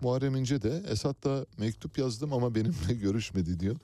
[0.01, 3.75] Muharrem İnce de Esad'la mektup yazdım ama benimle görüşmedi diyor.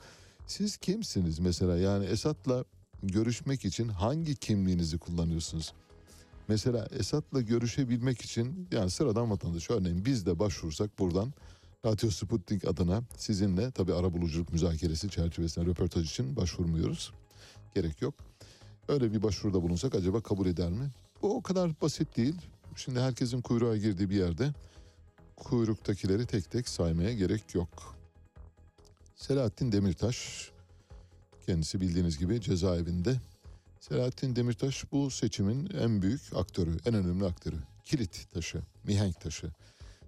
[0.48, 2.66] Siz kimsiniz mesela yani Esad'la
[3.04, 5.74] görüşmek için hangi kimliğinizi kullanıyorsunuz?
[6.48, 11.34] Mesela Esad'la görüşebilmek için yani sıradan vatandaş örneğin biz de başvursak buradan
[11.86, 17.14] Radyo Sputnik adına sizinle tabi arabuluculuk müzakeresi çerçevesinde röportaj için başvurmuyoruz.
[17.76, 18.14] Gerek yok.
[18.88, 20.90] Öyle bir başvuruda bulunsak acaba kabul eder mi?
[21.22, 22.36] Bu o kadar basit değil.
[22.76, 24.54] Şimdi herkesin kuyruğa girdiği bir yerde
[25.36, 27.96] kuyruktakileri tek tek saymaya gerek yok.
[29.16, 30.50] Selahattin Demirtaş
[31.46, 33.16] kendisi bildiğiniz gibi cezaevinde.
[33.90, 37.56] Selahattin Demirtaş bu seçimin en büyük aktörü, en önemli aktörü.
[37.84, 39.52] Kilit taşı, mihenk taşı.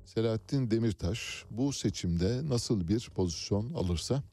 [0.05, 4.23] Selahattin Demirtaş bu seçimde nasıl bir pozisyon alırsa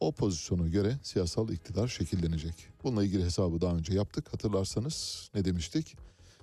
[0.00, 2.54] o pozisyona göre siyasal iktidar şekillenecek.
[2.84, 4.32] Bununla ilgili hesabı daha önce yaptık.
[4.32, 5.96] Hatırlarsanız ne demiştik?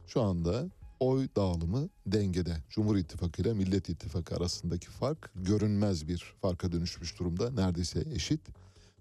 [0.08, 0.70] Şu anda
[1.00, 2.58] oy dağılımı dengede.
[2.70, 7.52] Cumhur İttifakı ile Millet İttifakı arasındaki fark görünmez bir farka dönüşmüş durumda.
[7.52, 8.42] Neredeyse eşit.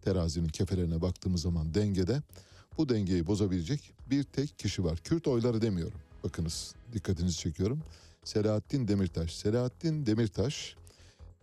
[0.03, 2.23] Terazinin kefelerine baktığımız zaman dengede.
[2.78, 4.98] Bu dengeyi bozabilecek bir tek kişi var.
[4.98, 5.98] Kürt oyları demiyorum.
[6.24, 7.80] Bakınız dikkatinizi çekiyorum.
[8.24, 9.36] Selahattin Demirtaş.
[9.36, 10.76] Selahattin Demirtaş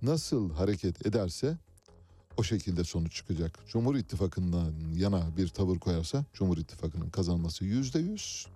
[0.01, 1.57] nasıl hareket ederse
[2.37, 3.59] o şekilde sonuç çıkacak.
[3.67, 8.47] Cumhur İttifakı'ndan yana bir tavır koyarsa Cumhur İttifakı'nın kazanması yüzde yüz.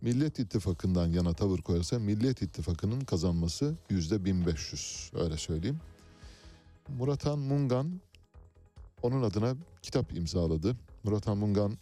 [0.00, 5.80] Millet İttifakı'ndan yana tavır koyarsa Millet İttifakı'nın kazanması yüzde 1500 öyle söyleyeyim.
[6.88, 8.00] Muratan Mungan
[9.02, 10.76] onun adına kitap imzaladı.
[11.04, 11.78] Muratan Mungan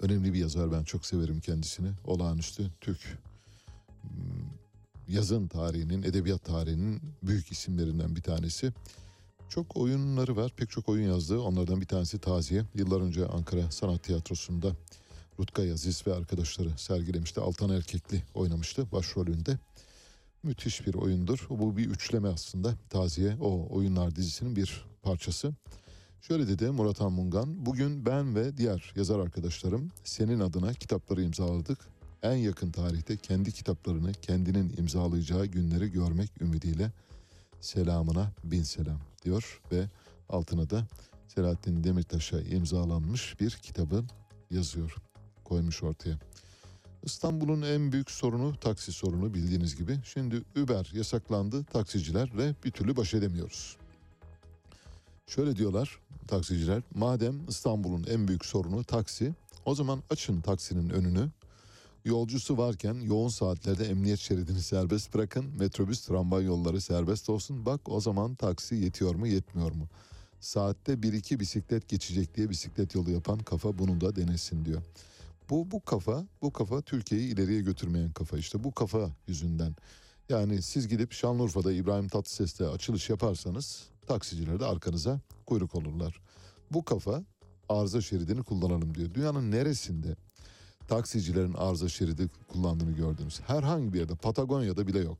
[0.00, 1.88] önemli bir yazar ben çok severim kendisini.
[2.04, 3.18] Olağanüstü Türk
[4.02, 4.10] hmm,
[5.08, 8.72] yazın tarihinin, edebiyat tarihinin büyük isimlerinden bir tanesi.
[9.48, 11.40] Çok oyunları var, pek çok oyun yazdı.
[11.40, 12.64] Onlardan bir tanesi Taziye.
[12.74, 14.76] Yıllar önce Ankara Sanat Tiyatrosu'nda
[15.40, 17.40] Rutkay Aziz ve arkadaşları sergilemişti.
[17.40, 19.58] Altan Erkekli oynamıştı başrolünde.
[20.42, 21.46] Müthiş bir oyundur.
[21.50, 22.74] Bu bir üçleme aslında.
[22.90, 25.52] Taziye o oyunlar dizisinin bir parçası.
[26.20, 27.66] Şöyle dedi Murat Anmungan.
[27.66, 31.78] Bugün ben ve diğer yazar arkadaşlarım senin adına kitapları imzaladık.
[32.22, 36.92] En yakın tarihte kendi kitaplarını kendinin imzalayacağı günleri görmek ümidiyle
[37.60, 39.84] selamına bin selam diyor ve
[40.28, 40.86] altına da
[41.28, 44.04] Selahattin Demirtaş'a imzalanmış bir kitabı
[44.50, 44.96] yazıyor,
[45.44, 46.18] koymuş ortaya.
[47.02, 49.98] İstanbul'un en büyük sorunu taksi sorunu bildiğiniz gibi.
[50.04, 53.79] Şimdi Uber yasaklandı, taksicilerle bir türlü baş edemiyoruz.
[55.30, 55.98] Şöyle diyorlar
[56.28, 59.34] taksiciler, madem İstanbul'un en büyük sorunu taksi,
[59.64, 61.30] o zaman açın taksinin önünü.
[62.04, 67.66] Yolcusu varken yoğun saatlerde emniyet şeridini serbest bırakın, metrobüs, tramvay yolları serbest olsun.
[67.66, 69.88] Bak o zaman taksi yetiyor mu, yetmiyor mu?
[70.40, 74.82] Saatte bir iki bisiklet geçecek diye bisiklet yolu yapan kafa bunu da denesin diyor.
[75.50, 78.64] Bu bu kafa, bu kafa Türkiye'yi ileriye götürmeyen kafa işte.
[78.64, 79.76] Bu kafa yüzünden.
[80.28, 86.20] Yani siz gidip Şanlıurfa'da İbrahim Tatlıses'te açılış yaparsanız taksiciler de arkanıza kuyruk olurlar.
[86.70, 87.22] Bu kafa
[87.68, 89.14] arıza şeridini kullanalım diyor.
[89.14, 90.16] Dünyanın neresinde
[90.88, 93.40] taksicilerin arıza şeridi kullandığını gördünüz?
[93.40, 95.18] Herhangi bir yerde Patagonya'da bile yok.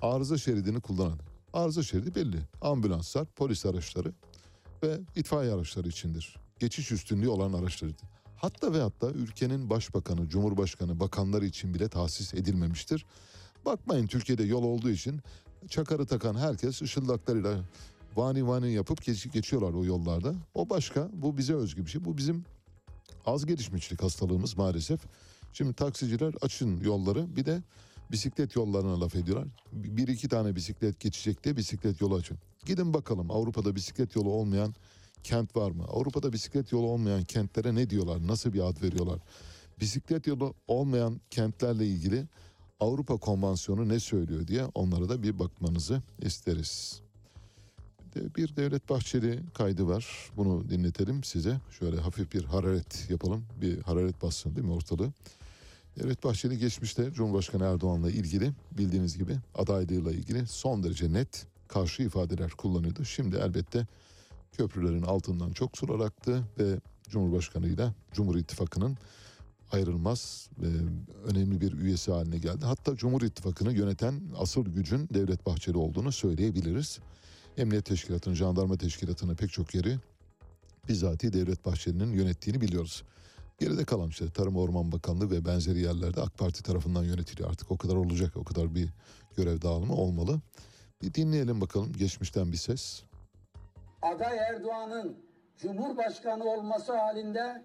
[0.00, 1.18] Arıza şeridini kullanan.
[1.52, 2.38] Arıza şeridi belli.
[2.60, 4.12] Ambulanslar, polis araçları
[4.82, 6.36] ve itfaiye araçları içindir.
[6.58, 7.92] Geçiş üstünlüğü olan araçları.
[8.36, 13.06] Hatta ve hatta ülkenin başbakanı, cumhurbaşkanı, bakanları için bile tahsis edilmemiştir.
[13.64, 15.20] Bakmayın Türkiye'de yol olduğu için
[15.68, 17.60] çakarı takan herkes ışıldaklarıyla
[18.16, 20.34] vani vani yapıp geç, geçiyorlar o yollarda.
[20.54, 22.04] O başka, bu bize özgü bir şey.
[22.04, 22.44] Bu bizim
[23.26, 25.00] az gelişmişlik hastalığımız maalesef.
[25.52, 27.62] Şimdi taksiciler açın yolları bir de
[28.12, 29.48] bisiklet yollarına laf ediyorlar.
[29.72, 32.38] Bir iki tane bisiklet geçecek diye bisiklet yolu açın.
[32.66, 34.74] Gidin bakalım Avrupa'da bisiklet yolu olmayan
[35.22, 35.84] kent var mı?
[35.88, 38.26] Avrupa'da bisiklet yolu olmayan kentlere ne diyorlar?
[38.26, 39.18] Nasıl bir ad veriyorlar?
[39.80, 42.26] Bisiklet yolu olmayan kentlerle ilgili
[42.80, 47.02] Avrupa Konvansiyonu ne söylüyor diye onlara da bir bakmanızı isteriz.
[48.16, 50.30] Bir Devlet Bahçeli kaydı var.
[50.36, 51.60] Bunu dinletelim size.
[51.78, 53.44] Şöyle hafif bir hararet yapalım.
[53.60, 55.12] Bir hararet bassın değil mi ortalığı?
[55.98, 62.50] Devlet Bahçeli geçmişte Cumhurbaşkanı Erdoğan'la ilgili bildiğiniz gibi adaylığıyla ilgili son derece net karşı ifadeler
[62.50, 63.04] kullanıyordu.
[63.04, 63.86] Şimdi elbette
[64.52, 68.98] köprülerin altından çok sular aktı ve Cumhurbaşkanı'yla Cumhur İttifakı'nın
[69.72, 70.68] ayrılmaz ve
[71.24, 72.64] önemli bir üyesi haline geldi.
[72.64, 76.98] Hatta Cumhur İttifakı'nı yöneten asıl gücün Devlet Bahçeli olduğunu söyleyebiliriz.
[77.58, 79.96] Emniyet Teşkilatı'nın, jandarma teşkilatının pek çok yeri
[80.88, 83.04] bizzati Devlet Bahçeli'nin yönettiğini biliyoruz.
[83.58, 87.50] Geride kalan işte Tarım Orman Bakanlığı ve benzeri yerlerde AK Parti tarafından yönetiliyor.
[87.50, 88.88] Artık o kadar olacak, o kadar bir
[89.36, 90.40] görev dağılımı olmalı.
[91.02, 93.02] Bir dinleyelim bakalım geçmişten bir ses.
[94.02, 95.16] aday Erdoğan'ın
[95.56, 97.64] Cumhurbaşkanı olması halinde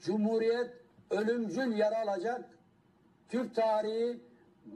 [0.00, 0.70] Cumhuriyet
[1.10, 2.44] ölümcül yara alacak,
[3.28, 4.20] Türk tarihi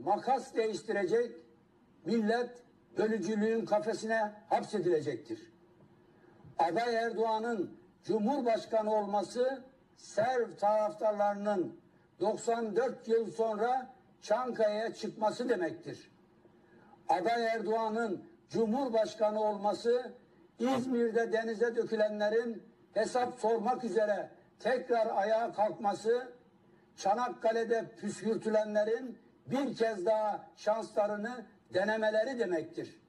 [0.04, 1.32] makas değiştirecek,
[2.04, 2.67] millet
[2.98, 5.52] bölücülüğün kafesine hapsedilecektir.
[6.58, 9.64] Aday Erdoğan'ın Cumhurbaşkanı olması
[9.96, 11.80] Serv taraftarlarının
[12.20, 16.10] 94 yıl sonra Çankaya'ya çıkması demektir.
[17.08, 20.12] Aday Erdoğan'ın Cumhurbaşkanı olması
[20.58, 22.62] İzmir'de denize dökülenlerin
[22.94, 26.32] hesap sormak üzere tekrar ayağa kalkması,
[26.96, 33.00] Çanakkale'de püskürtülenlerin bir kez daha şanslarını denemeleri demektir.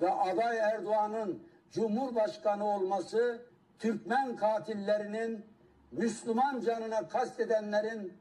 [0.00, 3.42] Ve aday Erdoğan'ın Cumhurbaşkanı olması
[3.78, 5.44] Türkmen katillerinin,
[5.92, 8.12] Müslüman canına kastedenlerin,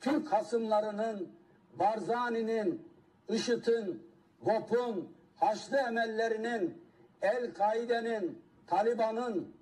[0.00, 1.32] Türk hasımlarının,
[1.78, 2.88] Barzani'nin,
[3.28, 4.08] IŞİD'in,
[4.42, 6.82] GOP'un, Haçlı emellerinin,
[7.22, 9.54] El-Kaide'nin, Taliban'ın,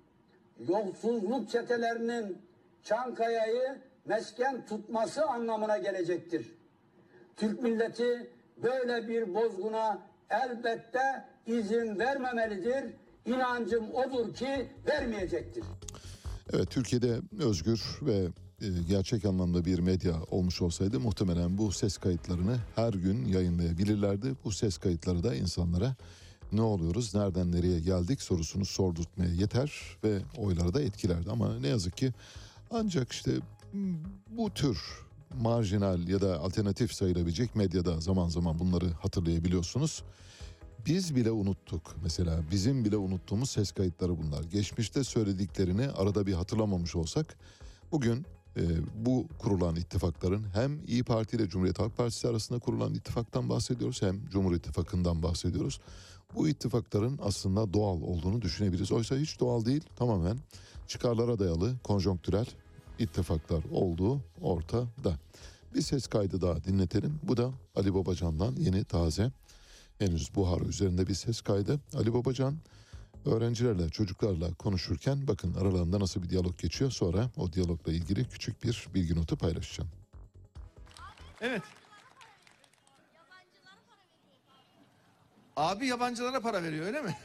[0.67, 2.41] yolsuzluk çetelerinin
[2.83, 6.57] Çankaya'yı mesken tutması anlamına gelecektir.
[7.35, 8.31] Türk milleti
[8.63, 12.83] böyle bir bozguna elbette izin vermemelidir.
[13.25, 15.63] İnancım odur ki vermeyecektir.
[16.53, 18.27] Evet Türkiye'de özgür ve
[18.61, 24.33] e, gerçek anlamda bir medya olmuş olsaydı muhtemelen bu ses kayıtlarını her gün yayınlayabilirlerdi.
[24.43, 25.95] Bu ses kayıtları da insanlara
[26.51, 31.31] ne oluyoruz, nereden nereye geldik sorusunu sordurtmaya yeter ve oyları da etkilerdi.
[31.31, 32.13] Ama ne yazık ki
[32.71, 33.31] ancak işte
[34.29, 34.77] bu tür
[35.41, 40.03] marjinal ya da alternatif sayılabilecek medyada zaman zaman bunları hatırlayabiliyorsunuz.
[40.85, 44.43] Biz bile unuttuk mesela bizim bile unuttuğumuz ses kayıtları bunlar.
[44.43, 47.37] Geçmişte söylediklerini arada bir hatırlamamış olsak
[47.91, 48.25] bugün
[48.57, 48.61] e,
[49.05, 54.29] bu kurulan ittifakların hem İyi Parti ile Cumhuriyet Halk Partisi arasında kurulan ittifaktan bahsediyoruz hem
[54.29, 55.79] Cumhur İttifakı'ndan bahsediyoruz.
[56.35, 58.91] Bu ittifakların aslında doğal olduğunu düşünebiliriz.
[58.91, 60.37] Oysa hiç doğal değil tamamen
[60.87, 62.45] çıkarlara dayalı konjonktürel
[62.99, 65.17] ittifaklar olduğu ortada.
[65.75, 67.19] Bir ses kaydı daha dinletelim.
[67.23, 69.31] Bu da Ali Babacan'dan yeni taze
[69.99, 71.79] henüz buhar üzerinde bir ses kaydı.
[71.93, 72.57] Ali Babacan
[73.25, 76.91] öğrencilerle, çocuklarla konuşurken bakın aralarında nasıl bir diyalog geçiyor.
[76.91, 79.89] Sonra o diyalogla ilgili küçük bir bilgi notu paylaşacağım.
[81.41, 81.61] Evet.
[85.55, 87.15] Abi yabancılara para veriyor öyle mi?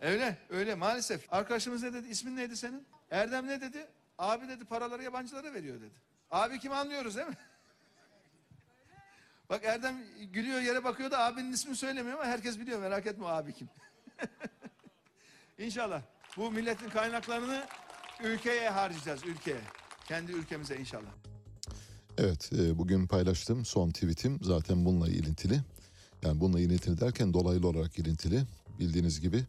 [0.00, 1.32] Öyle, öyle maalesef.
[1.32, 2.08] Arkadaşımız ne dedi?
[2.08, 2.86] İsmin neydi senin?
[3.10, 3.86] Erdem ne dedi?
[4.18, 5.94] Abi dedi paraları yabancılara veriyor dedi.
[6.30, 7.36] Abi kim anlıyoruz değil mi?
[9.50, 9.96] Bak Erdem
[10.32, 13.68] gülüyor yere bakıyor da abinin ismini söylemiyor ama herkes biliyor merak etme abi kim.
[15.58, 16.02] İnşallah
[16.36, 17.66] bu milletin kaynaklarını
[18.24, 19.60] ülkeye harcayacağız ülkeye.
[20.08, 21.10] Kendi ülkemize inşallah.
[22.18, 25.60] Evet e, bugün paylaştığım son tweetim zaten bununla ilintili.
[26.22, 28.42] Yani bununla ilintili derken dolaylı olarak ilintili.
[28.78, 29.44] Bildiğiniz gibi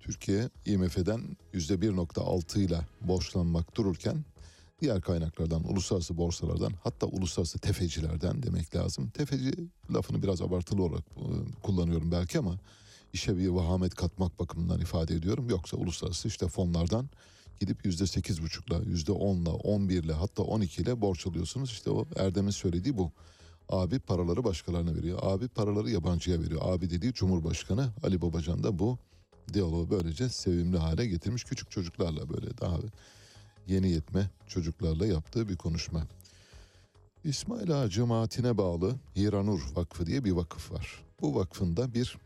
[0.00, 4.24] Türkiye IMF'den %1.6 ile borçlanmak dururken
[4.80, 9.10] diğer kaynaklardan, uluslararası borsalardan hatta uluslararası tefecilerden demek lazım.
[9.10, 9.52] Tefeci
[9.94, 11.22] lafını biraz abartılı olarak e,
[11.62, 12.58] kullanıyorum belki ama
[13.12, 15.50] işe bir vahamet katmak bakımından ifade ediyorum.
[15.50, 17.10] Yoksa uluslararası işte fonlardan
[17.60, 21.70] gidip yüzde sekiz buçukla, yüzde onla, on birle hatta on ile borç alıyorsunuz.
[21.70, 23.12] İşte o Erdem'in söylediği bu.
[23.68, 25.18] Abi paraları başkalarına veriyor.
[25.22, 26.60] Abi paraları yabancıya veriyor.
[26.64, 28.98] Abi dediği Cumhurbaşkanı Ali Babacan da bu
[29.54, 31.44] diyaloğu böylece sevimli hale getirmiş.
[31.44, 32.78] Küçük çocuklarla böyle daha
[33.66, 36.06] yeni yetme çocuklarla yaptığı bir konuşma.
[37.24, 41.04] İsmail Ağa cemaatine bağlı Hiranur Vakfı diye bir vakıf var.
[41.20, 42.18] Bu vakfın da bir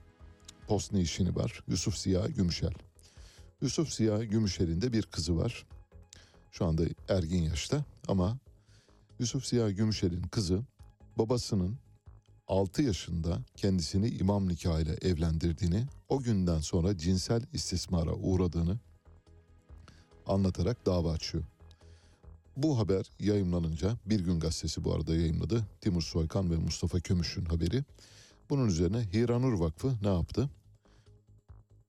[0.67, 1.63] postne işini var.
[1.69, 2.73] Yusuf Ziya Gümüşel.
[3.63, 5.67] Yusuf Ziya Gümüşel'in de bir kızı var.
[6.53, 8.39] Şu anda ergin yaşta ama
[9.19, 10.63] Yusuf Ziya Gümüşel'in kızı
[11.19, 11.79] babasının
[12.49, 18.79] 6 yaşında kendisini imam nikahıyla evlendirdiğini, o günden sonra cinsel istismara uğradığını
[20.27, 21.45] anlatarak dava açıyor.
[22.57, 25.67] Bu haber yayımlanınca Bir Gün Gazetesi bu arada yayınladı.
[25.81, 27.85] Timur Soykan ve Mustafa Kömüş'ün haberi.
[28.51, 30.51] Bunun üzerine Hiranur Vakfı ne yaptı?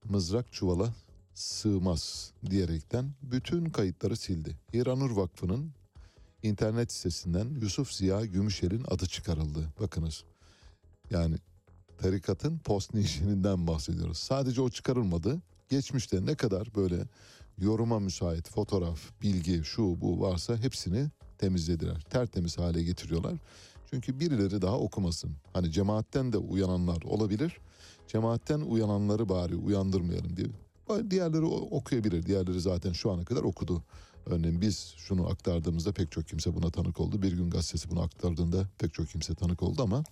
[0.09, 0.93] Mızrak çuvala
[1.33, 4.57] sığmaz diyerekten bütün kayıtları sildi.
[4.73, 5.71] Hiranur Vakfı'nın
[6.43, 9.73] internet sitesinden Yusuf Ziya Gümüşel'in adı çıkarıldı.
[9.79, 10.23] Bakınız
[11.11, 11.35] yani
[11.97, 14.17] tarikatın post nişininden bahsediyoruz.
[14.17, 15.41] Sadece o çıkarılmadı.
[15.69, 17.03] Geçmişte ne kadar böyle
[17.57, 21.07] yoruma müsait fotoğraf, bilgi, şu bu varsa hepsini
[21.37, 22.01] temizlediler.
[22.01, 23.33] Tertemiz hale getiriyorlar.
[23.89, 25.31] Çünkü birileri daha okumasın.
[25.53, 27.57] Hani cemaatten de uyananlar olabilir.
[28.07, 30.47] Cemaatten uyananları bari uyandırmayalım diye.
[31.09, 32.25] Diğerleri okuyabilir.
[32.25, 33.83] Diğerleri zaten şu ana kadar okudu.
[34.25, 37.21] Örneğin biz şunu aktardığımızda pek çok kimse buna tanık oldu.
[37.21, 40.03] Bir gün gazetesi bunu aktardığında pek çok kimse tanık oldu ama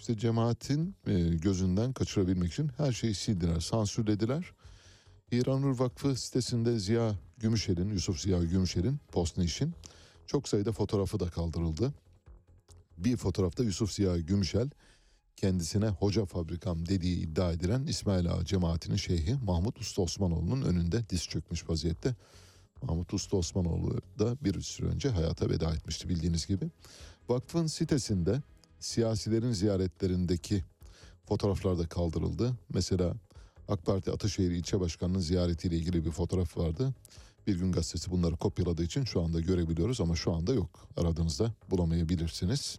[0.00, 4.52] işte cemaatin e, gözünden kaçırabilmek için her şeyi sildiler, sansürlediler.
[5.32, 9.74] İranur Vakfı sitesinde Ziya Gümüşel'in, Yusuf Ziya Gümüşel'in postne işin
[10.26, 11.92] çok sayıda fotoğrafı da kaldırıldı.
[12.98, 14.70] Bir fotoğrafta Yusuf Ziya Gümüşel
[15.36, 21.28] kendisine hoca fabrikam dediği iddia edilen İsmail Ağa cemaatinin şeyhi Mahmut Usta Osmanoğlu'nun önünde diz
[21.28, 22.14] çökmüş vaziyette.
[22.82, 26.70] Mahmut Usta Osmanoğlu da bir süre önce hayata veda etmişti bildiğiniz gibi.
[27.28, 28.42] Vakfın sitesinde
[28.80, 30.64] siyasilerin ziyaretlerindeki
[31.28, 32.52] fotoğraflar da kaldırıldı.
[32.68, 33.14] Mesela
[33.68, 36.94] AK Parti Ataşehir İlçe Başkanı'nın ziyaretiyle ilgili bir fotoğraf vardı.
[37.46, 40.88] Bir gün gazetesi bunları kopyaladığı için şu anda görebiliyoruz ama şu anda yok.
[40.96, 42.78] Aradığınızda bulamayabilirsiniz.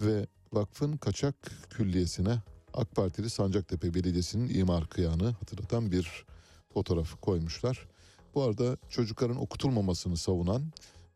[0.00, 1.34] Ve vakfın kaçak
[1.70, 2.38] külliyesine
[2.74, 6.26] AK Partili Sancaktepe Belediyesi'nin imar kıyağını hatırlatan bir
[6.74, 7.88] fotoğraf koymuşlar.
[8.34, 10.62] Bu arada çocukların okutulmamasını savunan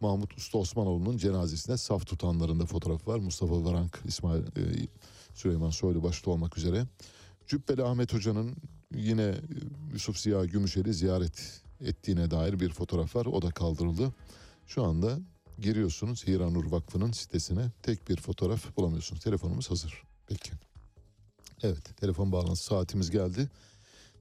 [0.05, 3.19] Mahmut Usta Osmanoğlu'nun cenazesine saf tutanların da fotoğrafı var.
[3.19, 4.89] Mustafa Varank, İsmail e,
[5.35, 6.87] Süleyman Soylu başta olmak üzere.
[7.47, 8.57] Cübbeli Ahmet Hoca'nın
[8.95, 9.35] yine
[9.93, 13.27] Yusuf Ziya Gümüşel'i ziyaret ettiğine dair bir fotoğraf var.
[13.27, 14.15] O da kaldırıldı.
[14.67, 15.19] Şu anda
[15.59, 19.23] giriyorsunuz Hiranur Vakfı'nın sitesine tek bir fotoğraf bulamıyorsunuz.
[19.23, 20.03] Telefonumuz hazır.
[20.27, 20.51] Peki.
[21.63, 23.49] Evet telefon bağlantısı saatimiz geldi.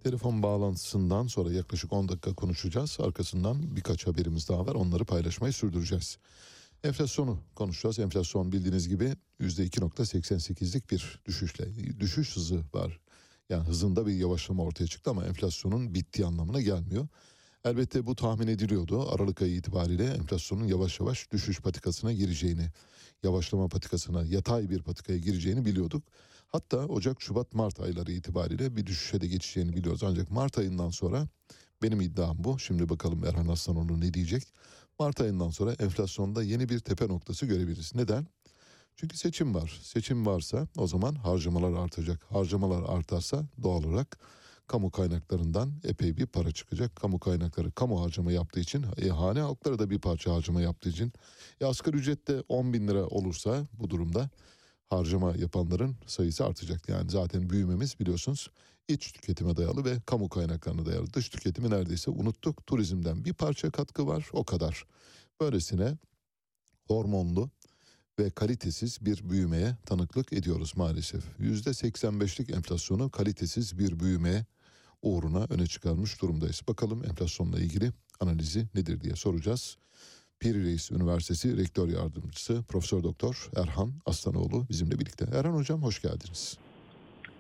[0.04, 2.98] Telefon bağlantısından sonra yaklaşık 10 dakika konuşacağız.
[3.00, 4.76] Arkasından birkaç haberimiz daha var.
[4.76, 6.18] Onları paylaşmayı sürdüreceğiz.
[6.84, 8.00] Enflasyonu konuşacağız.
[8.00, 11.66] Enflasyon bildiğiniz gibi %2.88'lik bir düşüşle,
[12.00, 13.00] düşüş hızı var.
[13.50, 17.08] Yani hızında bir yavaşlama ortaya çıktı ama enflasyonun bittiği anlamına gelmiyor.
[17.66, 19.10] Elbette bu tahmin ediliyordu.
[19.10, 22.68] Aralık ayı itibariyle enflasyonun yavaş yavaş düşüş patikasına gireceğini,
[23.24, 26.04] yavaşlama patikasına, yatay bir patikaya gireceğini biliyorduk.
[26.54, 30.04] Hatta Ocak, Şubat, Mart ayları itibariyle bir düşüşe de geçeceğini biliyoruz.
[30.04, 31.28] Ancak Mart ayından sonra
[31.84, 32.60] Benim iddiam bu.
[32.60, 34.44] Şimdi bakalım Erhan Aslanoğlu ne diyecek.
[35.00, 37.96] Mart ayından sonra enflasyonda yeni bir tepe noktası görebiliriz.
[37.96, 38.28] Neden?
[38.96, 39.80] Çünkü seçim var.
[39.84, 42.24] Seçim varsa o zaman harcamalar artacak.
[42.30, 44.20] Harcamalar artarsa doğal olarak
[44.68, 46.96] kamu kaynaklarından epey bir para çıkacak.
[46.96, 51.14] Kamu kaynakları kamu harcama yaptığı için e, hane halkları da bir parça harcama yaptığı için
[51.62, 54.30] e, asgari ücret de 10 bin lira olursa bu durumda
[54.98, 56.90] harcama yapanların sayısı artacak.
[56.90, 58.50] Yani zaten büyümemiz biliyorsunuz
[58.88, 61.14] iç tüketime dayalı ve kamu kaynaklarına dayalı.
[61.14, 62.68] Dış tüketimi neredeyse unuttuk.
[62.68, 64.86] Turizmden bir parça katkı var o kadar.
[65.42, 65.98] Böylesine
[66.88, 67.50] hormonlu
[68.20, 71.24] ve kalitesiz bir büyümeye tanıklık ediyoruz maalesef.
[71.40, 74.46] %85'lik enflasyonu kalitesiz bir büyümeye
[75.02, 76.62] uğruna öne çıkarmış durumdayız.
[76.68, 79.78] Bakalım enflasyonla ilgili analizi nedir diye soracağız.
[80.44, 85.26] Piri Reis Üniversitesi Rektör Yardımcısı Profesör Doktor Erhan Aslanoğlu bizimle birlikte.
[85.34, 86.58] Erhan Hocam hoş geldiniz.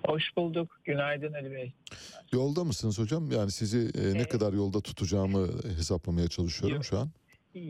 [0.05, 0.79] Hoş bulduk.
[0.83, 1.73] Günaydın Ali Bey.
[2.33, 3.31] Yolda mısınız hocam?
[3.31, 5.47] Yani sizi e, ne kadar yolda tutacağımı
[5.77, 6.85] hesaplamaya çalışıyorum Yok.
[6.85, 7.09] şu an.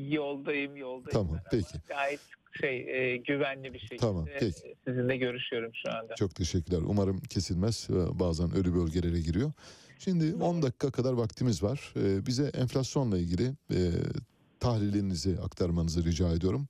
[0.09, 1.11] Yoldayım, yoldayım.
[1.11, 1.77] Tamam, peki.
[1.87, 2.19] Gayet
[2.61, 2.77] şey
[3.13, 4.45] e, güvenli bir şekilde Tamam, peki.
[4.45, 6.15] e, sizinle görüşüyorum şu anda.
[6.15, 6.81] Çok teşekkürler.
[6.85, 7.87] Umarım kesilmez.
[7.89, 9.51] Ee, Bazen ölü bölgelere giriyor.
[9.99, 11.93] Şimdi 10 dakika kadar vaktimiz var.
[11.97, 13.79] Ee, Bize enflasyonla ilgili e,
[14.63, 16.67] tahlilinizi aktarmanızı rica ediyorum.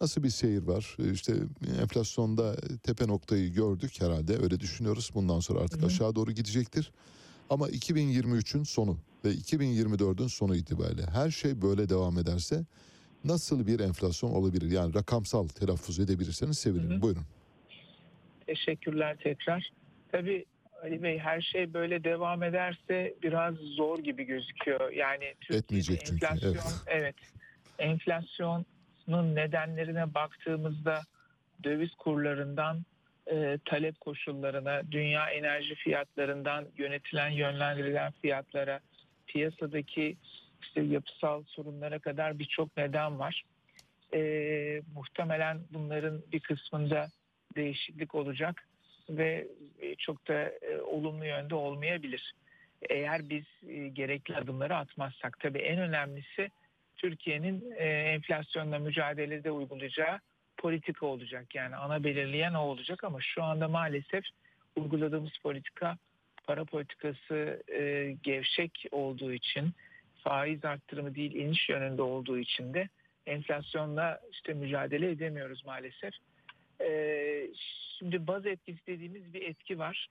[0.00, 0.96] Nasıl bir seyir var?
[0.98, 1.34] Ee, İşte
[1.80, 4.36] enflasyonda tepe noktayı gördük herhalde.
[4.38, 5.10] Öyle düşünüyoruz.
[5.14, 6.92] Bundan sonra artık aşağı doğru gidecektir.
[7.50, 12.64] Ama 2023'ün sonu ve 2024'ün sonu itibariyle her şey böyle devam ederse
[13.24, 14.70] nasıl bir enflasyon olabilir?
[14.70, 17.02] Yani rakamsal telaffuz edebilirseniz sevinirim.
[17.02, 17.22] Buyurun.
[18.46, 19.72] Teşekkürler tekrar.
[20.12, 20.44] Tabii
[20.84, 24.92] Ali Bey her şey böyle devam ederse biraz zor gibi gözüküyor.
[24.92, 26.64] Yani Türkiye'de Etmeyecek çünkü, enflasyon, evet.
[26.86, 27.14] evet.
[27.78, 31.02] Enflasyonun nedenlerine baktığımızda
[31.64, 32.84] döviz kurlarından
[33.32, 38.80] e, talep koşullarına, dünya enerji fiyatlarından yönetilen, yönlendirilen fiyatlara,
[39.26, 40.16] piyasadaki
[40.62, 43.42] işte yapısal sorunlara kadar birçok neden var.
[44.14, 44.20] E,
[44.94, 47.08] muhtemelen bunların bir kısmında
[47.56, 48.66] değişiklik olacak
[49.10, 49.48] ve
[49.80, 52.34] e, çok da e, olumlu yönde olmayabilir.
[52.90, 55.40] Eğer biz e, gerekli adımları atmazsak.
[55.40, 56.50] Tabii en önemlisi
[56.96, 60.20] Türkiye'nin enflasyonla mücadelede uygulayacağı
[60.56, 61.54] politika olacak.
[61.54, 64.24] Yani ana belirleyen o olacak ama şu anda maalesef
[64.76, 65.96] uyguladığımız politika
[66.44, 67.62] para politikası
[68.22, 69.72] gevşek olduğu için
[70.24, 72.88] faiz arttırımı değil iniş yönünde olduğu için de
[73.26, 76.14] enflasyonla işte mücadele edemiyoruz maalesef.
[76.80, 77.48] Ee,
[77.98, 80.08] şimdi baz etkisi dediğimiz bir etki var.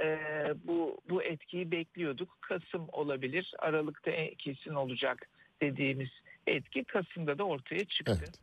[0.00, 0.18] Ee,
[0.64, 2.38] bu bu etkiyi bekliyorduk.
[2.40, 5.28] Kasım olabilir, Aralık'ta kesin olacak
[5.62, 6.10] dediğimiz
[6.46, 8.18] etki Kasım'da da ortaya çıktı.
[8.18, 8.40] Evet.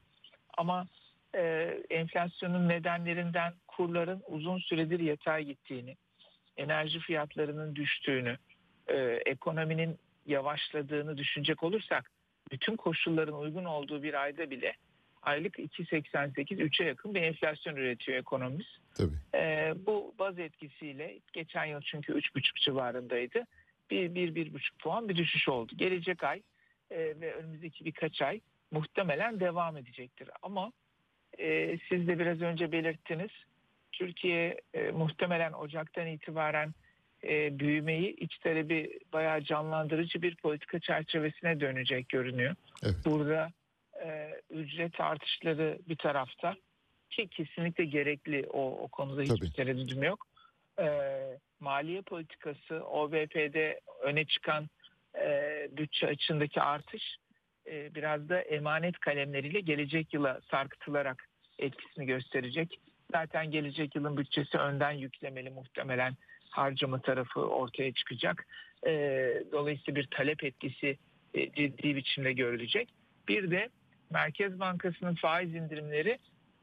[0.58, 0.88] Ama
[1.36, 1.42] e,
[1.90, 5.96] enflasyonun nedenlerinden kurların uzun süredir yatay gittiğini,
[6.58, 8.38] enerji fiyatlarının düştüğünü,
[8.88, 8.96] e,
[9.26, 12.12] ekonominin yavaşladığını düşünecek olursak
[12.52, 14.74] bütün koşulların uygun olduğu bir ayda bile
[15.28, 18.66] aylık 2.88 3'e yakın bir enflasyon üretiyor ekonomimiz.
[18.96, 19.16] Tabii.
[19.36, 23.46] Ee, bu baz etkisiyle geçen yıl çünkü 3,5 civarındaydı.
[23.92, 25.74] Bir, bir, bir buçuk puan bir düşüş oldu.
[25.76, 26.42] Gelecek ay
[26.92, 28.42] e, ve önümüzdeki birkaç ay
[28.72, 30.30] muhtemelen devam edecektir.
[30.42, 30.72] Ama
[31.40, 33.32] e, siz de biraz önce belirttiniz.
[33.92, 36.74] Türkiye e, muhtemelen Ocak'tan itibaren
[37.24, 42.56] e, büyümeyi iç talebi bayağı canlandırıcı bir politika çerçevesine dönecek görünüyor.
[42.84, 42.96] Evet.
[43.06, 43.52] Burada
[44.08, 46.56] e, ücret artışları bir tarafta
[47.10, 49.54] ki kesinlikle gerekli o, o konuda hiçbir Tabii.
[49.54, 50.28] tereddüdüm yok.
[50.80, 50.88] E,
[51.60, 54.68] maliye politikası OVP'de öne çıkan
[55.16, 57.18] e, bütçe açığındaki artış
[57.68, 61.28] e, biraz da emanet kalemleriyle gelecek yıla sarkıtılarak
[61.60, 62.80] etkisini gösterecek.
[63.12, 66.16] Zaten gelecek yılın bütçesi önden yüklemeli muhtemelen
[66.50, 68.48] harcama tarafı ortaya çıkacak.
[68.88, 68.92] E,
[69.52, 70.98] dolayısıyla bir talep etkisi
[71.34, 72.90] e, ciddi biçimde görülecek.
[73.28, 73.70] Bir de
[74.10, 76.18] Merkez Bankası'nın faiz indirimleri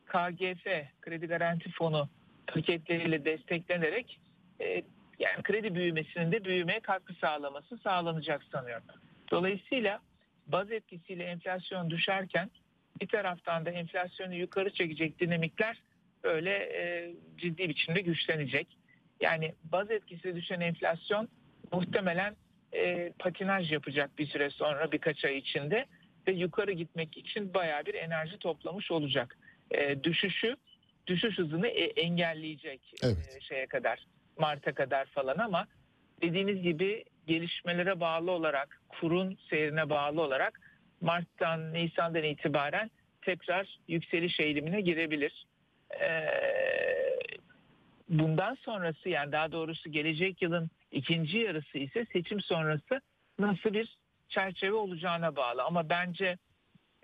[0.06, 0.64] KGF,
[1.00, 2.08] Kredi Garanti Fonu
[2.46, 4.20] paketleriyle desteklenerek
[4.60, 4.82] e,
[5.18, 8.84] yani kredi büyümesinin de büyümeye katkı sağlaması sağlanacak sanıyorum.
[9.30, 10.00] Dolayısıyla
[10.46, 12.50] baz etkisiyle enflasyon düşerken
[13.00, 15.82] bir taraftan da enflasyonu yukarı çekecek dinamikler
[16.22, 18.78] öyle e, ciddi biçimde güçlenecek.
[19.20, 21.28] Yani baz etkisiyle düşen enflasyon
[21.72, 22.36] muhtemelen
[22.72, 25.86] e, patinaj yapacak bir süre sonra birkaç ay içinde
[26.28, 29.38] ve yukarı gitmek için bayağı bir enerji toplamış olacak.
[29.70, 30.56] E, düşüşü,
[31.06, 33.42] düşüş hızını e, engelleyecek e, Evet.
[33.42, 34.06] şeye kadar,
[34.38, 35.66] Mart'a kadar falan ama
[36.22, 40.60] dediğiniz gibi gelişmelere bağlı olarak, kurun seyrine bağlı olarak
[41.00, 42.90] Mart'tan, Nisan'dan itibaren
[43.22, 45.46] tekrar yükseliş eğilimine girebilir.
[46.00, 46.26] Ee,
[48.08, 53.00] bundan sonrası yani daha doğrusu gelecek yılın ikinci yarısı ise seçim sonrası
[53.38, 53.96] nasıl bir
[54.28, 55.62] çerçeve olacağına bağlı.
[55.62, 56.38] Ama bence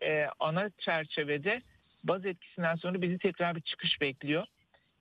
[0.02, 1.62] e, ana çerçevede
[2.04, 4.46] baz etkisinden sonra bizi tekrar bir çıkış bekliyor.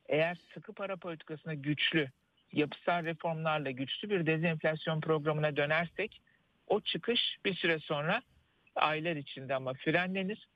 [0.10, 2.10] Eğer sıkı para politikasına güçlü,
[2.52, 6.22] yapısal reformlarla güçlü bir dezenflasyon programına dönersek
[6.68, 8.22] o çıkış bir süre sonra
[8.76, 10.48] aylar içinde ama frenlenir.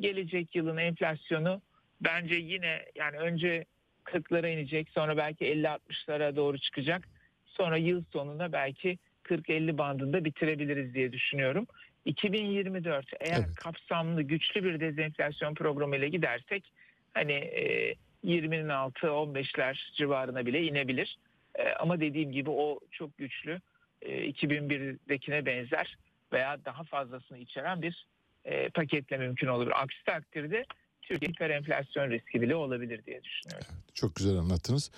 [0.00, 1.62] Gelecek yılın enflasyonu
[2.00, 3.64] bence yine yani önce
[4.04, 7.08] 40'lara inecek sonra belki 50-60'lara doğru çıkacak.
[7.46, 11.66] Sonra yıl sonunda belki 40-50 bandında bitirebiliriz diye düşünüyorum.
[12.04, 13.54] 2024 eğer Evet.
[13.54, 16.72] kapsamlı güçlü bir dezenflasyon programı ile gidersek
[17.14, 17.94] hani e,
[18.24, 21.18] 20'nin altı 15'ler civarına bile inebilir.
[21.54, 23.60] E, ama dediğim gibi o çok güçlü
[24.02, 25.96] e, 2001'dekine benzer
[26.32, 28.06] veya daha fazlasını içeren bir
[28.44, 29.70] e, paketle mümkün olur.
[29.74, 30.64] Aksi takdirde
[31.02, 33.66] Türkiye hiperenflasyon riski bile olabilir diye düşünüyorum.
[33.94, 34.90] Çok güzel anlattınız.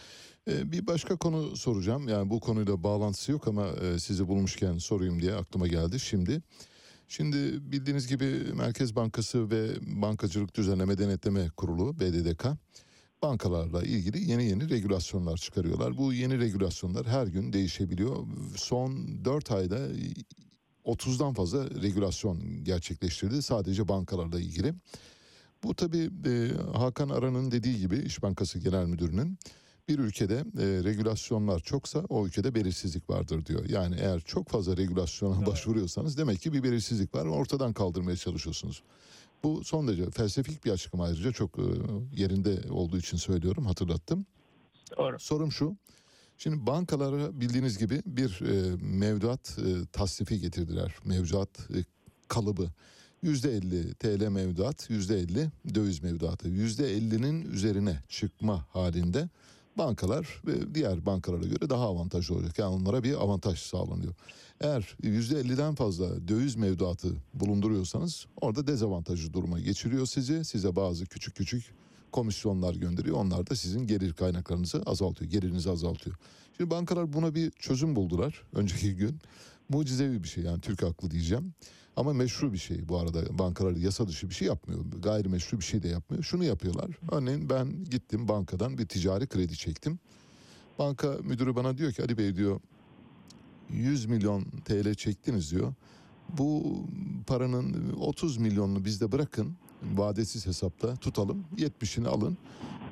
[0.51, 2.09] Ee, bir başka konu soracağım.
[2.09, 6.41] Yani bu konuyla bağlantısı yok ama e, sizi bulmuşken sorayım diye aklıma geldi şimdi.
[7.09, 7.37] Şimdi
[7.73, 8.25] bildiğiniz gibi
[8.55, 12.47] Merkez Bankası ve Bankacılık Düzenleme Denetleme Kurulu BDDK
[13.23, 15.97] bankalarla ilgili yeni yeni regülasyonlar çıkarıyorlar.
[15.97, 18.17] Bu yeni regülasyonlar her gün değişebiliyor.
[18.57, 19.79] Son 4 ayda
[20.85, 24.75] 30'dan fazla regülasyon gerçekleştirdi sadece bankalarla ilgili.
[25.65, 29.39] Bu tabii e, Hakan Aran'ın dediği gibi İş Bankası Genel Müdürü'nün
[29.89, 33.69] bir ülkede e, regülasyonlar çoksa o ülkede belirsizlik vardır diyor.
[33.69, 38.83] Yani eğer çok fazla regülasyona başvuruyorsanız demek ki bir belirsizlik var ortadan kaldırmaya çalışıyorsunuz.
[39.43, 41.63] Bu son derece felsefik bir açıklama ayrıca çok e,
[42.13, 44.27] yerinde olduğu için söylüyorum hatırlattım.
[44.99, 45.19] Doğru.
[45.19, 45.77] Sorum şu.
[46.39, 50.95] Şimdi bankalara bildiğiniz gibi bir e, mevduat e, tasnifi getirdiler.
[51.05, 51.85] Mevduat e,
[52.29, 52.71] kalıbı.
[53.25, 56.49] %50 TL mevduat, %50 döviz mevduatı.
[56.49, 59.29] %50'nin üzerine çıkma halinde
[59.79, 62.59] bankalar ve diğer bankalara göre daha avantajlı olacak.
[62.59, 64.15] Yani onlara bir avantaj sağlanıyor.
[64.61, 70.45] Eğer %50'den fazla döviz mevduatı bulunduruyorsanız orada dezavantajlı duruma geçiriyor sizi.
[70.45, 71.65] Size bazı küçük küçük
[72.13, 73.17] komisyonlar gönderiyor.
[73.17, 76.17] Onlar da sizin gelir kaynaklarınızı azaltıyor, gelirinizi azaltıyor.
[76.57, 79.19] Şimdi bankalar buna bir çözüm buldular önceki gün.
[79.69, 81.55] Mucizevi bir şey yani Türk haklı diyeceğim.
[81.97, 83.39] Ama meşru bir şey bu arada.
[83.39, 84.81] Bankalar yasa dışı bir şey yapmıyor.
[85.03, 86.23] Gayrimeşru bir şey de yapmıyor.
[86.23, 86.91] Şunu yapıyorlar.
[87.13, 89.99] Örneğin ben gittim bankadan bir ticari kredi çektim.
[90.79, 92.61] Banka müdürü bana diyor ki Ali Bey diyor
[93.71, 95.75] 100 milyon TL çektiniz diyor.
[96.39, 96.77] Bu
[97.27, 99.57] paranın 30 milyonunu bizde bırakın.
[99.95, 101.45] Vadesiz hesapta tutalım.
[101.57, 102.39] 70'ini alın.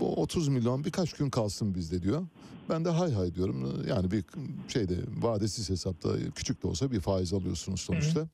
[0.00, 2.26] Bu 30 milyon birkaç gün kalsın bizde diyor.
[2.68, 3.84] Ben de hay hay diyorum.
[3.88, 4.24] Yani bir
[4.68, 8.28] şeyde vadesiz hesapta küçük de olsa bir faiz alıyorsunuz sonuçta.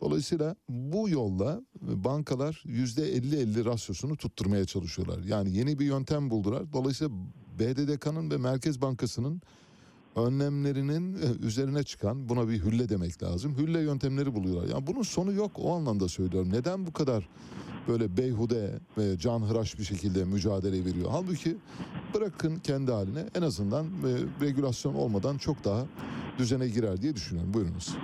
[0.00, 5.18] Dolayısıyla bu yolla bankalar yüzde 50-50 rasyosunu tutturmaya çalışıyorlar.
[5.24, 6.72] Yani yeni bir yöntem buldular.
[6.72, 7.14] Dolayısıyla
[7.58, 9.42] BDDK'nın ve Merkez Bankası'nın
[10.16, 13.58] önlemlerinin e, üzerine çıkan buna bir hülle demek lazım.
[13.58, 14.68] Hülle yöntemleri buluyorlar.
[14.68, 16.52] Yani bunun sonu yok o anlamda söylüyorum.
[16.52, 17.28] Neden bu kadar
[17.88, 21.08] böyle beyhude ve canhıraş bir şekilde mücadele veriyor?
[21.10, 21.56] Halbuki
[22.14, 25.86] bırakın kendi haline en azından e, regülasyon olmadan çok daha
[26.38, 27.54] düzene girer diye düşünüyorum.
[27.54, 27.96] Buyurunuz.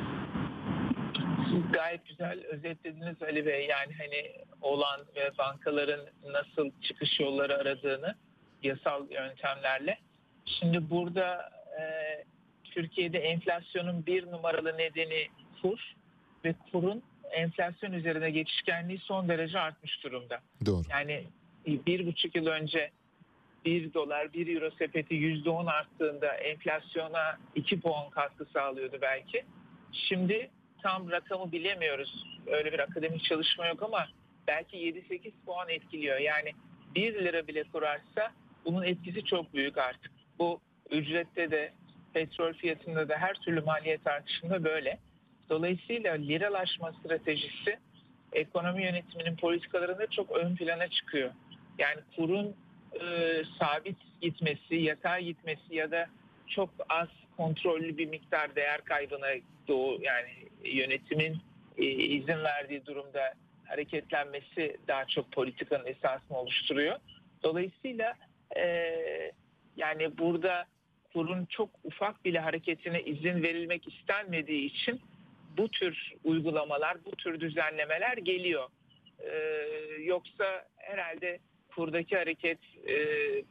[1.72, 3.66] Gayet güzel özetlediniz Ali Bey.
[3.66, 4.32] Yani hani
[4.62, 8.14] olan ve bankaların nasıl çıkış yolları aradığını
[8.62, 9.98] yasal yöntemlerle.
[10.44, 11.84] Şimdi burada e,
[12.64, 15.28] Türkiye'de enflasyonun bir numaralı nedeni
[15.62, 15.94] kur
[16.44, 20.40] ve kurun enflasyon üzerine geçişkenliği son derece artmış durumda.
[20.66, 20.82] Doğru.
[20.90, 21.24] Yani
[21.66, 22.90] bir buçuk yıl önce
[23.64, 29.44] bir dolar, bir euro sepeti yüzde on arttığında enflasyona iki puan katkı sağlıyordu belki.
[29.92, 30.50] Şimdi
[30.86, 32.26] tam rakamı bilemiyoruz.
[32.46, 34.06] Öyle bir akademik çalışma yok ama
[34.46, 36.18] belki 7-8 puan etkiliyor.
[36.18, 36.52] Yani
[36.94, 38.32] 1 lira bile kurarsa
[38.64, 40.12] bunun etkisi çok büyük artık.
[40.38, 40.60] Bu
[40.90, 41.72] ücrette de
[42.14, 44.98] petrol fiyatında da her türlü maliyet artışında böyle.
[45.50, 47.78] Dolayısıyla liralaşma stratejisi
[48.32, 51.30] ekonomi yönetiminin politikalarında çok ön plana çıkıyor.
[51.78, 52.56] Yani kurun
[53.00, 56.06] e, sabit gitmesi, yatay gitmesi ya da
[56.46, 59.26] çok az kontrollü bir miktar değer kaybına
[59.68, 60.30] doğu yani
[60.64, 61.38] yönetimin
[61.78, 63.34] e, izin verdiği durumda
[63.64, 66.96] hareketlenmesi daha çok politikanın esasını oluşturuyor.
[67.42, 68.14] Dolayısıyla
[68.56, 68.92] e,
[69.76, 70.64] yani burada
[71.12, 75.00] kurun çok ufak bile hareketine izin verilmek istenmediği için
[75.56, 78.68] bu tür uygulamalar, bu tür düzenlemeler geliyor.
[79.20, 79.32] E,
[80.02, 81.38] yoksa herhalde
[81.74, 82.96] kurdaki hareket e,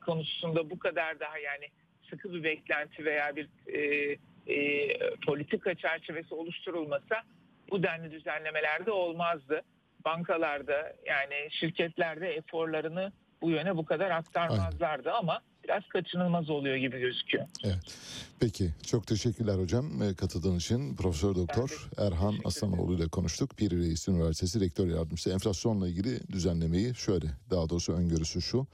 [0.05, 1.65] konusunda bu kadar daha yani
[2.09, 4.11] sıkı bir beklenti veya bir e,
[4.47, 4.87] e,
[5.25, 7.23] politika çerçevesi oluşturulmasa
[7.71, 9.61] bu denli düzenlemelerde olmazdı.
[10.05, 13.11] Bankalarda yani şirketlerde eforlarını
[13.41, 17.45] bu yöne bu kadar aktarmazlardı ama biraz kaçınılmaz oluyor gibi gözüküyor.
[17.63, 17.97] Evet.
[18.39, 20.95] Peki çok teşekkürler hocam e, katıldığın için.
[20.95, 23.57] Profesör Doktor Erhan Aslanoğlu ile konuştuk.
[23.57, 25.31] Piri Reis Üniversitesi Rektör Yardımcısı.
[25.31, 28.67] Enflasyonla ilgili düzenlemeyi şöyle daha doğrusu öngörüsü şu.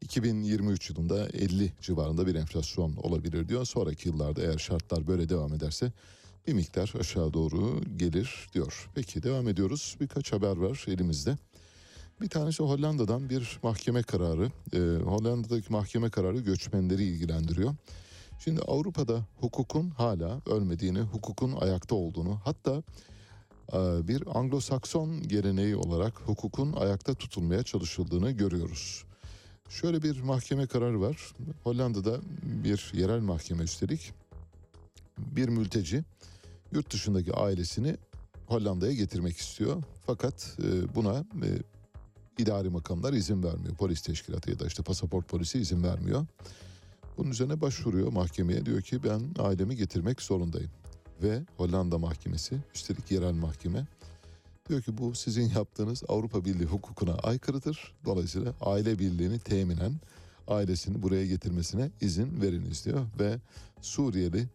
[0.00, 3.64] 2023 yılında 50 civarında bir enflasyon olabilir diyor.
[3.64, 5.92] Sonraki yıllarda eğer şartlar böyle devam ederse
[6.46, 8.90] bir miktar aşağı doğru gelir diyor.
[8.94, 9.96] Peki devam ediyoruz.
[10.00, 11.36] Birkaç haber var elimizde.
[12.20, 14.52] Bir tanesi Hollanda'dan bir mahkeme kararı.
[14.72, 17.74] Ee, Hollanda'daki mahkeme kararı göçmenleri ilgilendiriyor.
[18.38, 22.82] Şimdi Avrupa'da hukukun hala ölmediğini, hukukun ayakta olduğunu, hatta
[23.72, 29.04] e, bir Anglo-Sakson geleneği olarak hukukun ayakta tutulmaya çalışıldığını görüyoruz.
[29.68, 31.34] Şöyle bir mahkeme kararı var.
[31.64, 34.12] Hollanda'da bir yerel mahkeme üstelik
[35.18, 36.04] bir mülteci
[36.72, 37.96] yurt dışındaki ailesini
[38.46, 39.82] Hollanda'ya getirmek istiyor.
[40.06, 41.48] Fakat e, buna e,
[42.38, 43.74] idari makamlar izin vermiyor.
[43.76, 46.26] Polis teşkilatı ya da işte pasaport polisi izin vermiyor.
[47.18, 48.66] Bunun üzerine başvuruyor mahkemeye.
[48.66, 50.70] Diyor ki ben ailemi getirmek zorundayım.
[51.22, 53.86] Ve Hollanda mahkemesi üstelik yerel mahkeme
[54.68, 57.94] diyor ki bu sizin yaptığınız Avrupa Birliği hukukuna aykırıdır.
[58.04, 59.92] Dolayısıyla aile birliğini teminen
[60.48, 63.06] ailesini buraya getirmesine izin veriniz diyor.
[63.20, 63.36] Ve
[63.80, 64.48] Suriyeli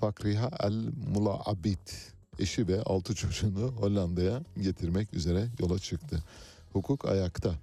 [0.00, 6.24] Fakriha El Mulaabit eşi ve altı çocuğunu Hollanda'ya getirmek üzere yola çıktı.
[6.72, 7.54] Hukuk ayakta.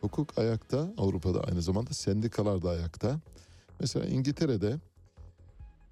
[0.00, 3.20] Hukuk ayakta Avrupa'da aynı zamanda sendikalar da ayakta.
[3.80, 4.76] Mesela İngiltere'de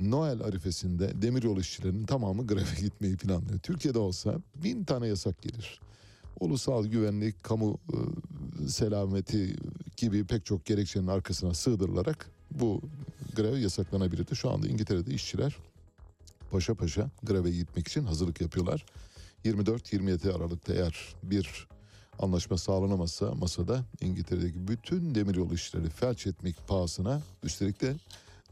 [0.00, 3.58] Noel arifesinde demiryolu işçilerinin tamamı greve gitmeyi planlıyor.
[3.58, 5.80] Türkiye'de olsa bin tane yasak gelir.
[6.40, 7.98] Ulusal güvenlik, kamu e,
[8.68, 9.56] selameti
[9.96, 12.80] gibi pek çok gerekçenin arkasına sığdırılarak bu
[13.36, 14.36] grev yasaklanabilirdi.
[14.36, 15.56] Şu anda İngiltere'de işçiler
[16.50, 18.84] paşa paşa greve gitmek için hazırlık yapıyorlar.
[19.44, 21.68] 24-27 Aralık'ta eğer bir
[22.18, 27.94] anlaşma sağlanamazsa masada İngiltere'deki bütün demiryolu işleri felç etmek pahasına üstelik de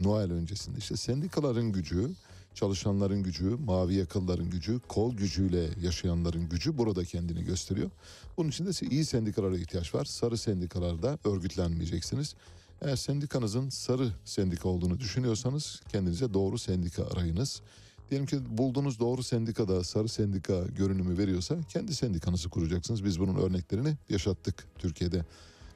[0.03, 2.11] Noel öncesinde işte sendikaların gücü,
[2.55, 7.91] çalışanların gücü, mavi yakalıların gücü, kol gücüyle yaşayanların gücü burada kendini gösteriyor.
[8.37, 10.05] Bunun için de iyi sendikalara ihtiyaç var.
[10.05, 12.35] Sarı sendikalarda örgütlenmeyeceksiniz.
[12.83, 17.63] Eğer sendikanızın sarı sendika olduğunu düşünüyorsanız kendinize doğru sendika arayınız.
[18.11, 23.05] Diyelim ki bulduğunuz doğru sendikada sarı sendika görünümü veriyorsa kendi sendikanızı kuracaksınız.
[23.05, 25.25] Biz bunun örneklerini yaşattık Türkiye'de.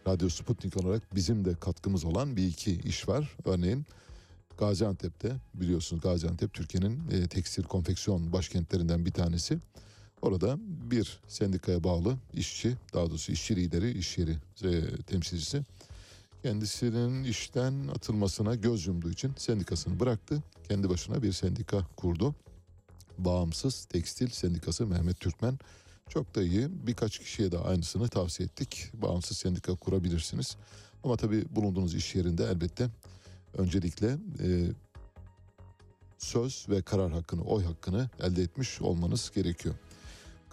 [0.09, 3.37] Radyo Sputnik olarak bizim de katkımız olan bir iki iş var.
[3.45, 3.87] Örneğin
[4.59, 9.59] Gaziantep'te biliyorsunuz Gaziantep Türkiye'nin e, tekstil konfeksiyon başkentlerinden bir tanesi.
[10.23, 10.57] Orada
[10.91, 15.63] bir sendikaya bağlı işçi, daha doğrusu işçi lideri, iş yeri e, temsilcisi
[16.43, 20.43] kendisinin işten atılmasına göz yumduğu için sendikasını bıraktı.
[20.69, 22.35] Kendi başına bir sendika kurdu.
[23.19, 25.59] Bağımsız Tekstil Sendikası Mehmet Türkmen.
[26.09, 26.69] Çok da iyi.
[26.87, 28.91] Birkaç kişiye de aynısını tavsiye ettik.
[28.95, 30.57] Bağımsız sendika kurabilirsiniz.
[31.05, 32.89] Ama tabii bulunduğunuz iş yerinde elbette
[33.55, 34.49] öncelikle e,
[36.19, 39.75] söz ve karar hakkını, oy hakkını elde etmiş olmanız gerekiyor.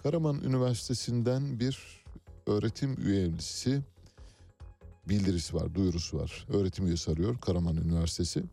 [0.02, 2.04] Karaman Üniversitesi'nden bir
[2.46, 3.82] öğretim üyesi
[5.08, 6.46] bildirisi var, duyurusu var.
[6.48, 8.44] Öğretim üyesi arıyor Karaman Üniversitesi.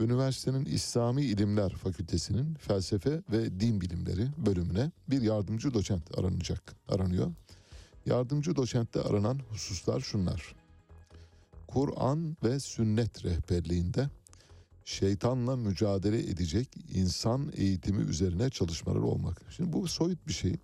[0.00, 7.32] Üniversitenin İslami İlimler Fakültesinin Felsefe ve Din Bilimleri bölümüne bir yardımcı doçent aranacak, aranıyor.
[8.06, 10.54] Yardımcı doçentte aranan hususlar şunlar.
[11.74, 14.08] Kur'an ve sünnet rehberliğinde
[14.84, 19.42] şeytanla mücadele edecek insan eğitimi üzerine çalışmalar olmak.
[19.56, 20.56] Şimdi bu soyut bir şey.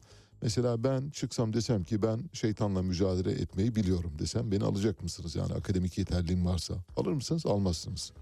[0.43, 5.37] Mesela ben çıksam desem ki ben şeytanla mücadele etmeyi biliyorum desem beni alacak mısınız?
[5.37, 7.47] Yani akademik yeterliğim varsa alır mısınız?
[7.47, 8.13] Almazsınız.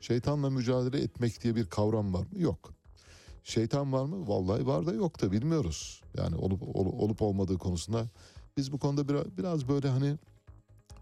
[0.00, 2.40] Şeytanla mücadele etmek diye bir kavram var mı?
[2.40, 2.72] Yok.
[3.44, 4.28] Şeytan var mı?
[4.28, 6.02] Vallahi var da yok da bilmiyoruz.
[6.16, 8.06] Yani olup olup olmadığı konusunda
[8.56, 10.16] biz bu konuda biraz, biraz böyle hani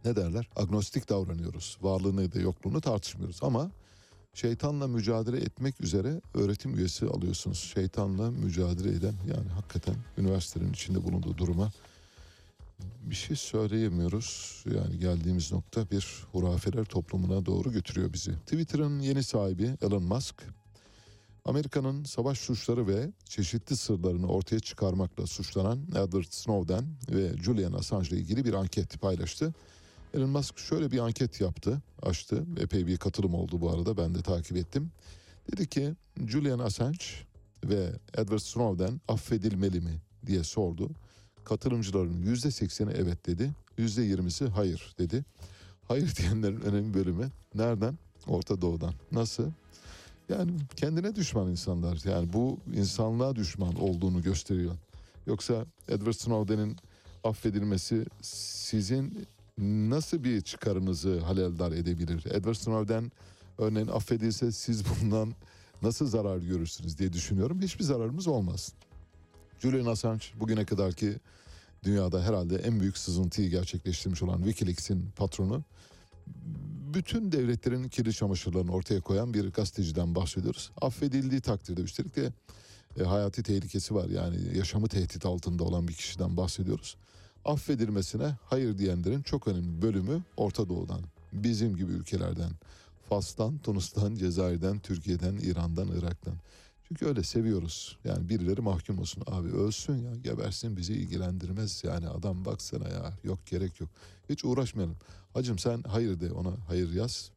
[0.04, 0.48] ne derler?
[0.56, 1.78] Agnostik davranıyoruz.
[1.82, 3.70] Varlığını da yokluğunu tartışmıyoruz ama
[4.34, 7.58] şeytanla mücadele etmek üzere öğretim üyesi alıyorsunuz.
[7.74, 11.70] Şeytanla mücadele eden yani hakikaten üniversitenin içinde bulunduğu duruma
[12.80, 14.64] bir şey söyleyemiyoruz.
[14.74, 18.32] Yani geldiğimiz nokta bir hurafeler toplumuna doğru götürüyor bizi.
[18.32, 20.34] Twitter'ın yeni sahibi Elon Musk,
[21.44, 28.16] Amerika'nın savaş suçları ve çeşitli sırlarını ortaya çıkarmakla suçlanan Edward Snowden ve Julian Assange ile
[28.16, 29.54] ilgili bir anket paylaştı.
[30.14, 32.44] Elon Musk şöyle bir anket yaptı, açtı.
[32.60, 34.90] Epey bir katılım oldu bu arada ben de takip ettim.
[35.52, 35.94] Dedi ki
[36.26, 37.04] Julian Assange
[37.64, 40.90] ve Edward Snowden affedilmeli mi diye sordu.
[41.44, 45.24] Katılımcıların yüzde sekseni evet dedi, yüzde yirmisi hayır dedi.
[45.88, 47.98] Hayır diyenlerin önemli bölümü nereden?
[48.26, 48.94] Orta Doğu'dan.
[49.12, 49.50] Nasıl?
[50.28, 52.00] Yani kendine düşman insanlar.
[52.04, 54.74] Yani bu insanlığa düşman olduğunu gösteriyor.
[55.26, 56.76] Yoksa Edward Snowden'in
[57.24, 59.26] affedilmesi sizin
[59.58, 62.26] nasıl bir çıkarınızı halaldar edebilir?
[62.26, 63.12] Edward Snowden
[63.58, 65.34] örneğin affedilse siz bundan
[65.82, 67.62] nasıl zarar görürsünüz diye düşünüyorum.
[67.62, 68.72] Hiçbir zararımız olmaz.
[69.60, 71.16] Julian Assange bugüne kadarki
[71.84, 75.64] dünyada herhalde en büyük sızıntıyı gerçekleştirmiş olan Wikileaks'in patronu.
[76.94, 80.70] Bütün devletlerin kirli çamaşırlarını ortaya koyan bir gazeteciden bahsediyoruz.
[80.80, 82.32] Affedildiği takdirde üstelik de
[83.00, 84.08] e, hayati tehlikesi var.
[84.08, 86.96] Yani yaşamı tehdit altında olan bir kişiden bahsediyoruz.
[87.44, 91.00] Affedilmesine hayır diyenlerin çok önemli bölümü Orta Doğu'dan,
[91.32, 92.50] bizim gibi ülkelerden,
[93.08, 96.34] Fas'tan, Tunus'tan, Cezayir'den, Türkiye'den, İran'dan, Irak'tan.
[96.88, 97.98] Çünkü öyle seviyoruz.
[98.04, 99.22] Yani birileri mahkum olsun.
[99.26, 101.84] Abi ölsün ya gebersin bizi ilgilendirmez.
[101.84, 103.90] Yani adam baksana ya yok gerek yok.
[104.28, 104.96] Hiç uğraşmayalım.
[105.34, 107.30] Hacım sen hayır de ona hayır yaz.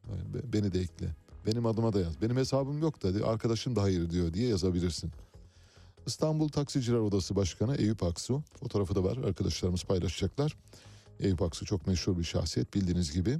[0.53, 1.15] Beni de ekle.
[1.45, 2.21] Benim adıma da yaz.
[2.21, 5.11] Benim hesabım yok da arkadaşım da hayır diyor diye yazabilirsin.
[6.05, 8.43] İstanbul Taksiciler Odası Başkanı Eyüp Aksu.
[8.59, 10.57] Fotoğrafı da var arkadaşlarımız paylaşacaklar.
[11.19, 13.37] Eyüp Aksu çok meşhur bir şahsiyet bildiğiniz gibi.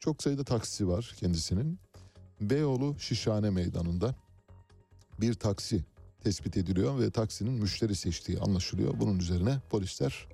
[0.00, 1.78] Çok sayıda taksisi var kendisinin.
[2.40, 4.14] Beyoğlu Şişhane Meydanı'nda
[5.20, 5.84] bir taksi
[6.24, 9.00] tespit ediliyor ve taksinin müşteri seçtiği anlaşılıyor.
[9.00, 10.26] Bunun üzerine polisler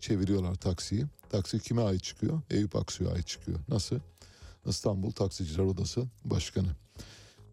[0.00, 1.04] çeviriyorlar taksiyi.
[1.30, 2.40] Taksi kime ait çıkıyor?
[2.50, 3.58] Eyüp Aksu'ya ait çıkıyor.
[3.68, 4.00] Nasıl?
[4.66, 6.68] İstanbul Taksiciler Odası Başkanı.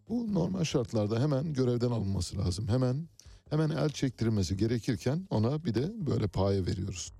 [0.08, 2.68] Bu normal şartlarda hemen görevden alınması lazım.
[2.68, 3.08] Hemen
[3.52, 7.12] hemen el çektirilmesi gerekirken ona bir de böyle paye veriyoruz.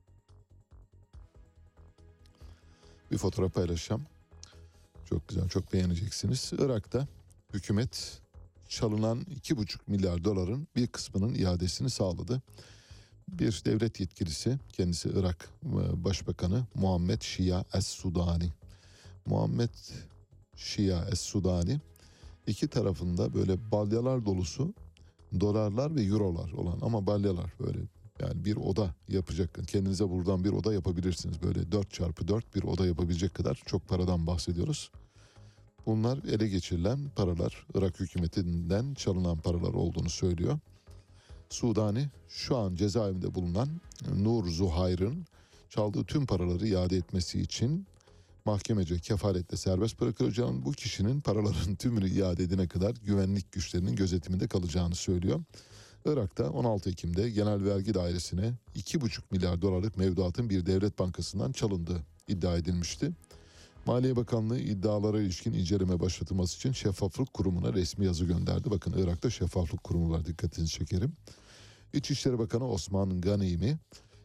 [3.11, 4.03] Bir fotoğraf paylaşacağım.
[5.05, 6.53] Çok güzel, çok beğeneceksiniz.
[6.59, 7.07] Irak'ta
[7.55, 8.21] hükümet
[8.69, 12.43] çalınan 2,5 milyar doların bir kısmının iadesini sağladı.
[13.29, 18.53] Bir devlet yetkilisi, kendisi Irak e, Başbakanı Muhammed Şia Es-Sudani.
[19.27, 19.71] Muhammed
[20.57, 21.81] Şia Es-Sudani
[22.47, 24.75] iki tarafında böyle balyalar dolusu
[25.41, 27.79] dolarlar ve eurolar olan ama balyalar böyle
[28.21, 32.87] yani bir oda yapacak kendinize buradan bir oda yapabilirsiniz böyle 4 çarpı 4 bir oda
[32.87, 34.91] yapabilecek kadar çok paradan bahsediyoruz.
[35.87, 40.59] Bunlar ele geçirilen paralar Irak hükümetinden çalınan paralar olduğunu söylüyor.
[41.51, 43.69] Sudani şu an cezaevinde bulunan
[44.17, 45.27] Nur Zuhayr'ın
[45.69, 47.87] çaldığı tüm paraları iade etmesi için
[48.47, 54.95] mahkemece kefaletle serbest bırakılacağını bu kişinin paraların tümünü iade edene kadar güvenlik güçlerinin gözetiminde kalacağını
[54.95, 55.41] söylüyor.
[56.05, 62.57] Irak'ta 16 Ekim'de Genel Vergi Dairesi'ne 2,5 milyar dolarlık mevduatın bir devlet bankasından çalındığı iddia
[62.57, 63.13] edilmişti.
[63.87, 68.71] Maliye Bakanlığı iddialara ilişkin inceleme başlatılması için Şeffaflık Kurumu'na resmi yazı gönderdi.
[68.71, 71.13] Bakın Irak'ta Şeffaflık Kurumu var dikkatinizi çekerim.
[71.93, 73.79] İçişleri Bakanı Osman Ganimi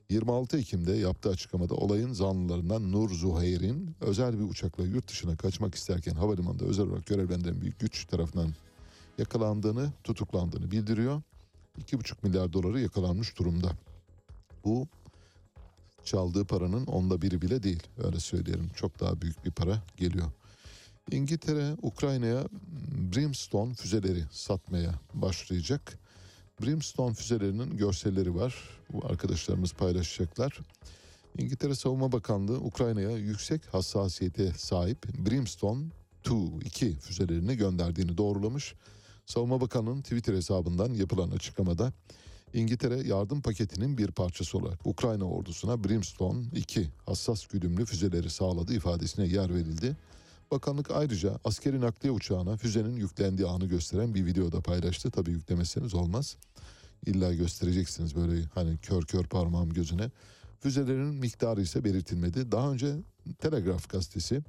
[0.10, 6.16] 26 Ekim'de yaptığı açıklamada olayın zanlılarından Nur Zuhayr'in özel bir uçakla yurt dışına kaçmak isterken
[6.16, 8.54] havalimanında özel olarak görevlendirilen bir güç tarafından
[9.18, 11.22] yakalandığını, tutuklandığını bildiriyor.
[11.80, 13.72] 2,5 milyar doları yakalanmış durumda.
[14.66, 14.88] Bu
[16.06, 18.70] çaldığı paranın onda biri bile değil öyle söyleyelim.
[18.76, 20.32] Çok daha büyük bir para geliyor.
[21.12, 22.48] İngiltere Ukrayna'ya
[23.16, 26.00] Brimstone füzeleri satmaya başlayacak.
[26.62, 28.56] Brimstone füzelerinin görselleri var.
[28.94, 30.60] Bu arkadaşlarımız paylaşacaklar.
[31.38, 35.86] İngiltere Savunma Bakanlığı Ukrayna'ya yüksek hassasiyete sahip Brimstone
[36.26, 38.76] 2 2 füzelerini gönderdiğini doğrulamış.
[39.26, 41.94] Savunma Bakanlığı'nın Twitter hesabından yapılan açıklamada
[42.54, 49.26] İngiltere yardım paketinin bir parçası olarak Ukrayna ordusuna Brimstone 2 hassas güdümlü füzeleri sağladı ifadesine
[49.28, 49.96] yer verildi.
[50.52, 55.12] Bakanlık ayrıca askeri nakliye uçağına füzenin yüklendiği anı gösteren bir video da paylaştı.
[55.12, 56.38] Tabii yüklemeseniz olmaz.
[57.06, 60.12] İlla göstereceksiniz böyle hani kör kör parmağım gözüne.
[60.60, 62.52] Füzelerin miktarı ise belirtilmedi.
[62.52, 62.96] Daha önce
[63.40, 64.42] Telegraph gazetesi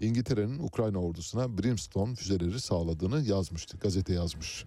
[0.00, 3.76] İngiltere'nin Ukrayna ordusuna Brimstone füzeleri sağladığını yazmıştı.
[3.76, 4.64] Gazete yazmış.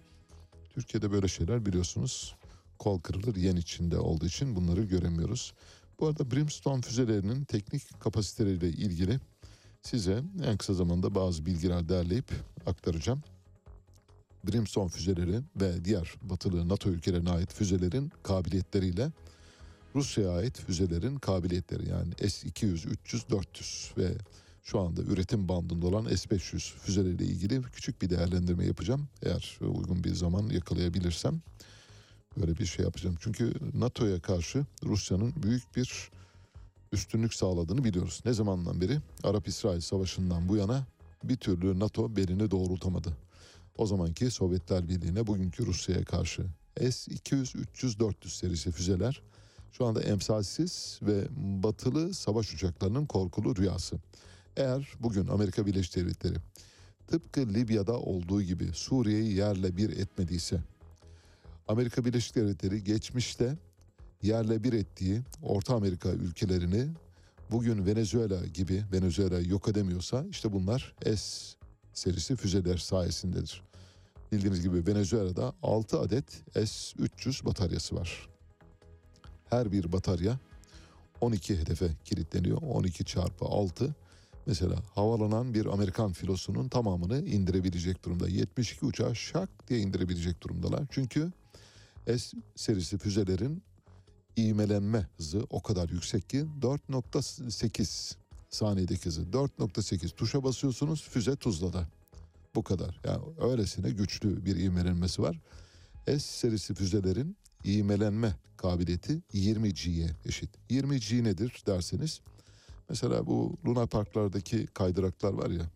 [0.70, 2.36] Türkiye'de böyle şeyler biliyorsunuz
[2.78, 5.54] kol kırılır yen içinde olduğu için bunları göremiyoruz.
[6.00, 9.20] Bu arada Brimstone füzelerinin teknik kapasiteleriyle ilgili
[9.82, 12.32] size en kısa zamanda bazı bilgiler derleyip
[12.66, 13.22] aktaracağım.
[14.44, 19.12] Brimstone füzeleri ve diğer batılı NATO ülkelerine ait füzelerin kabiliyetleriyle
[19.94, 24.12] Rusya'ya ait füzelerin kabiliyetleri yani S-200, 300, 400 ve
[24.62, 29.08] şu anda üretim bandında olan S-500 füzeleriyle ilgili küçük bir değerlendirme yapacağım.
[29.22, 31.40] Eğer uygun bir zaman yakalayabilirsem
[32.36, 33.16] böyle bir şey yapacağım.
[33.20, 36.10] Çünkü NATO'ya karşı Rusya'nın büyük bir
[36.92, 38.20] üstünlük sağladığını biliyoruz.
[38.24, 40.86] Ne zamandan beri Arap-İsrail savaşından bu yana
[41.24, 43.16] bir türlü NATO belini doğrultamadı.
[43.78, 46.42] O zamanki Sovyetler Birliği'ne bugünkü Rusya'ya karşı
[46.80, 49.22] S-200, 300, 400 serisi füzeler
[49.72, 53.96] şu anda emsalsiz ve batılı savaş uçaklarının korkulu rüyası.
[54.56, 56.36] Eğer bugün Amerika Birleşik Devletleri
[57.06, 60.60] tıpkı Libya'da olduğu gibi Suriye'yi yerle bir etmediyse
[61.68, 63.56] Amerika Birleşik Devletleri geçmişte
[64.22, 66.88] yerle bir ettiği Orta Amerika ülkelerini
[67.50, 71.56] bugün Venezuela gibi Venezuela yok edemiyorsa işte bunlar S
[71.92, 73.62] serisi füzeler sayesindedir.
[74.32, 76.24] Bildiğiniz gibi Venezuela'da 6 adet
[76.54, 78.28] S-300 bataryası var.
[79.50, 80.38] Her bir batarya
[81.20, 82.62] 12 hedefe kilitleniyor.
[82.62, 83.94] 12 çarpı 6
[84.46, 88.28] mesela havalanan bir Amerikan filosunun tamamını indirebilecek durumda.
[88.28, 90.82] 72 uçağı şak diye indirebilecek durumdalar.
[90.90, 91.32] Çünkü
[92.06, 93.62] S serisi füzelerin
[94.36, 98.14] ivmelenme hızı o kadar yüksek ki 4.8
[98.50, 101.88] saniyedeki hızı 4.8 tuşa basıyorsunuz füze tuzlada.
[102.54, 103.00] Bu kadar.
[103.04, 105.40] Yani öylesine güçlü bir ivmelenmesi var.
[106.06, 110.50] S serisi füzelerin ivmelenme kabiliyeti 20G'ye eşit.
[110.70, 112.20] 20G nedir derseniz
[112.88, 115.70] mesela bu Luna Parklardaki kaydıraklar var ya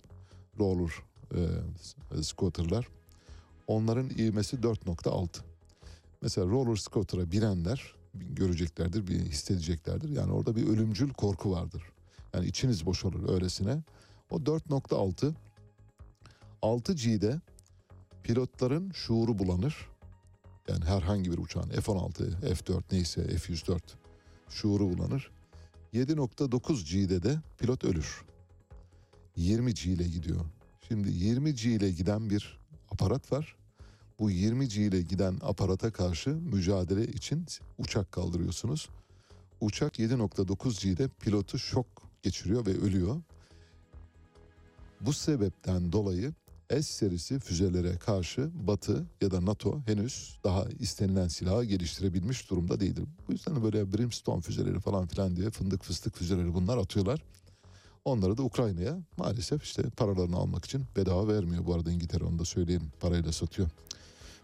[0.58, 0.92] roller
[1.34, 2.88] e, scooterlar
[3.66, 5.28] onların ivmesi 4.6.
[6.22, 10.08] Mesela roller scooter'a binenler göreceklerdir, bir hissedeceklerdir.
[10.08, 11.82] Yani orada bir ölümcül korku vardır.
[12.34, 13.82] Yani içiniz boşalır öylesine.
[14.30, 15.34] O 4.6
[16.62, 17.40] 6G'de
[18.22, 19.88] pilotların şuuru bulanır.
[20.68, 23.80] Yani herhangi bir uçağın F-16, F-4 neyse F-104
[24.48, 25.30] şuuru bulanır.
[25.94, 28.24] 7.9G'de de pilot ölür.
[29.36, 30.44] 20G ile gidiyor.
[30.88, 32.60] Şimdi 20G ile giden bir
[32.90, 33.56] aparat var.
[34.18, 37.46] Bu 20G ile giden aparata karşı mücadele için
[37.78, 38.88] uçak kaldırıyorsunuz.
[39.60, 41.86] Uçak 7.9G'de pilotu şok
[42.22, 43.22] geçiriyor ve ölüyor.
[45.00, 46.34] Bu sebepten dolayı
[46.70, 53.04] S serisi füzelere karşı Batı ya da NATO henüz daha istenilen silahı geliştirebilmiş durumda değildir.
[53.28, 57.22] Bu yüzden böyle brimstone füzeleri falan filan diye fındık fıstık füzeleri bunlar atıyorlar.
[58.04, 61.66] Onları da Ukrayna'ya maalesef işte paralarını almak için bedava vermiyor.
[61.66, 63.68] Bu arada İngiltere onu da söyleyelim parayla satıyor.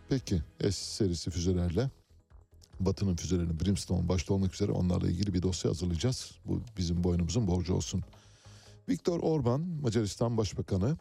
[0.08, 1.90] Peki S serisi füzelerle
[2.80, 6.32] Batı'nın füzelerini Brimstone başta olmak üzere onlarla ilgili bir dosya hazırlayacağız.
[6.44, 8.02] Bu bizim boynumuzun borcu olsun.
[8.88, 10.96] Viktor Orban Macaristan Başbakanı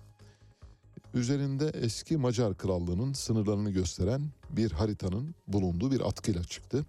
[1.14, 6.86] üzerinde eski Macar Krallığı'nın sınırlarını gösteren bir haritanın bulunduğu bir atkıyla çıktı.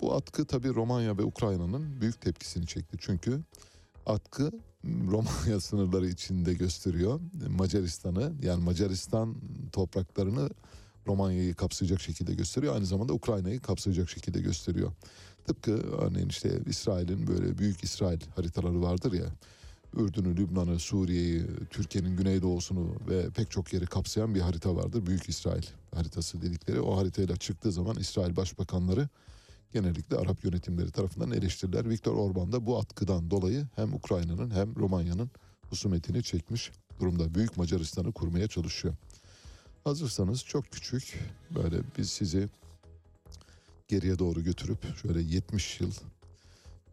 [0.00, 2.96] Bu atkı tabi Romanya ve Ukrayna'nın büyük tepkisini çekti.
[3.00, 3.40] Çünkü
[4.06, 4.52] atkı
[4.84, 7.20] Romanya sınırları içinde gösteriyor.
[7.48, 9.36] Macaristan'ı yani Macaristan
[9.72, 10.50] topraklarını
[11.06, 12.74] Romanya'yı kapsayacak şekilde gösteriyor.
[12.74, 14.92] Aynı zamanda Ukrayna'yı kapsayacak şekilde gösteriyor.
[15.46, 19.26] Tıpkı örneğin işte İsrail'in böyle büyük İsrail haritaları vardır ya.
[19.96, 25.06] Ürdün'ü, Lübnan'ı, Suriye'yi, Türkiye'nin güneydoğusunu ve pek çok yeri kapsayan bir harita vardır.
[25.06, 25.62] Büyük İsrail
[25.94, 26.80] haritası dedikleri.
[26.80, 29.08] O haritayla çıktığı zaman İsrail başbakanları
[29.72, 31.90] genellikle Arap yönetimleri tarafından eleştiriler.
[31.90, 35.30] Viktor Orban da bu atkıdan dolayı hem Ukrayna'nın hem Romanya'nın
[35.70, 36.70] husumetini çekmiş
[37.00, 37.34] durumda.
[37.34, 38.94] Büyük Macaristan'ı kurmaya çalışıyor.
[39.84, 41.18] Hazırsanız çok küçük
[41.50, 42.48] böyle biz sizi
[43.88, 45.92] geriye doğru götürüp şöyle 70 yıl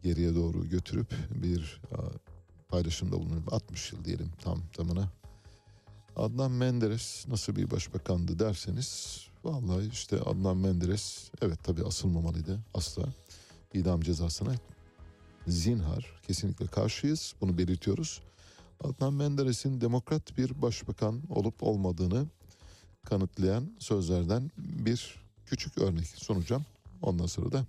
[0.02, 1.80] geriye doğru götürüp bir
[2.68, 5.12] paylaşımda bulunup 60 yıl diyelim tam tamına.
[6.16, 13.04] Adnan Menderes nasıl bir başbakandı derseniz vallahi işte Adnan Menderes evet tabii asılmamalıydı asla
[13.74, 14.54] idam cezasına
[15.46, 18.20] zinhar kesinlikle karşıyız bunu belirtiyoruz.
[18.84, 22.26] Adnan Menderes'in demokrat bir başbakan olup olmadığını
[23.06, 25.14] kanıtlayan sözlerden bir
[25.46, 26.64] küçük örnek sunacağım.
[27.02, 27.66] Ondan sonra da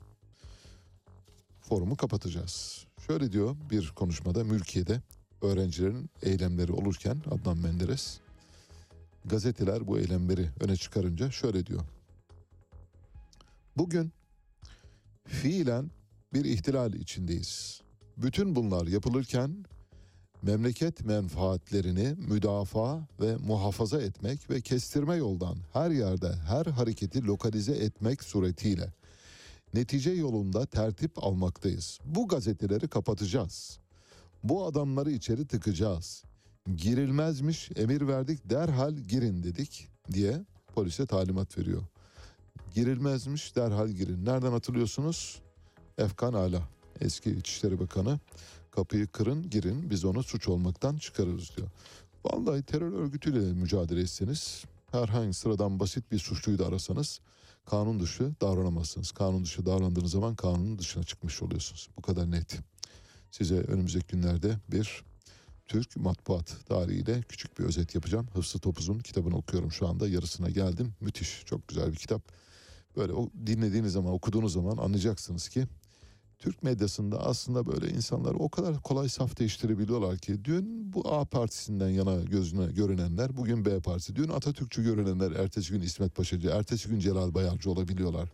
[1.62, 2.86] forumu kapatacağız.
[3.08, 5.02] Şöyle diyor bir konuşmada mülkiyede
[5.42, 8.20] öğrencilerin eylemleri olurken Adnan Menderes
[9.26, 11.82] gazeteler bu eylemleri öne çıkarınca şöyle diyor.
[13.78, 14.12] Bugün
[15.28, 15.92] fiilen
[16.34, 17.82] bir ihtilal içindeyiz.
[18.18, 19.66] Bütün bunlar yapılırken
[20.42, 28.24] memleket menfaatlerini müdafaa ve muhafaza etmek ve kestirme yoldan her yerde her hareketi lokalize etmek
[28.24, 28.94] suretiyle
[29.74, 32.00] netice yolunda tertip almaktayız.
[32.06, 33.80] Bu gazeteleri kapatacağız.
[34.44, 36.24] Bu adamları içeri tıkacağız.
[36.76, 40.46] Girilmezmiş emir verdik derhal girin dedik diye
[40.76, 41.84] polise talimat veriyor.
[42.74, 44.26] Girilmezmiş derhal girin.
[44.26, 45.42] Nereden hatırlıyorsunuz?
[45.98, 46.62] Efkan Ala
[47.02, 48.20] eski İçişleri Bakanı
[48.72, 51.68] kapıyı kırın girin biz onu suç olmaktan çıkarırız diyor.
[52.26, 57.20] Vallahi terör örgütüyle mücadele etseniz herhangi sıradan basit bir suçluyu da arasanız
[57.66, 59.12] kanun dışı davranamazsınız.
[59.12, 61.90] Kanun dışı davrandığınız zaman kanunun dışına çıkmış oluyorsunuz.
[61.98, 62.60] Bu kadar net.
[63.32, 65.04] Size önümüzdeki günlerde bir
[65.68, 68.28] Türk matbuat tarihiyle küçük bir özet yapacağım.
[68.34, 70.08] Hıfzı Topuz'un kitabını okuyorum şu anda.
[70.08, 70.94] Yarısına geldim.
[71.02, 72.22] Müthiş, çok güzel bir kitap.
[72.98, 75.68] Böyle o dinlediğiniz zaman, okuduğunuz zaman anlayacaksınız ki
[76.42, 81.90] Türk medyasında aslında böyle insanlar o kadar kolay saf değiştirebiliyorlar ki dün bu A partisinden
[81.90, 84.16] yana gözüne görünenler bugün B partisi.
[84.16, 88.30] Dün Atatürkçü görünenler ertesi gün İsmet Paşacı, ertesi gün Celal Bayarcı olabiliyorlar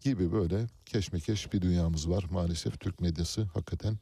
[0.00, 3.98] gibi böyle keşmekeş bir dünyamız var maalesef Türk medyası hakikaten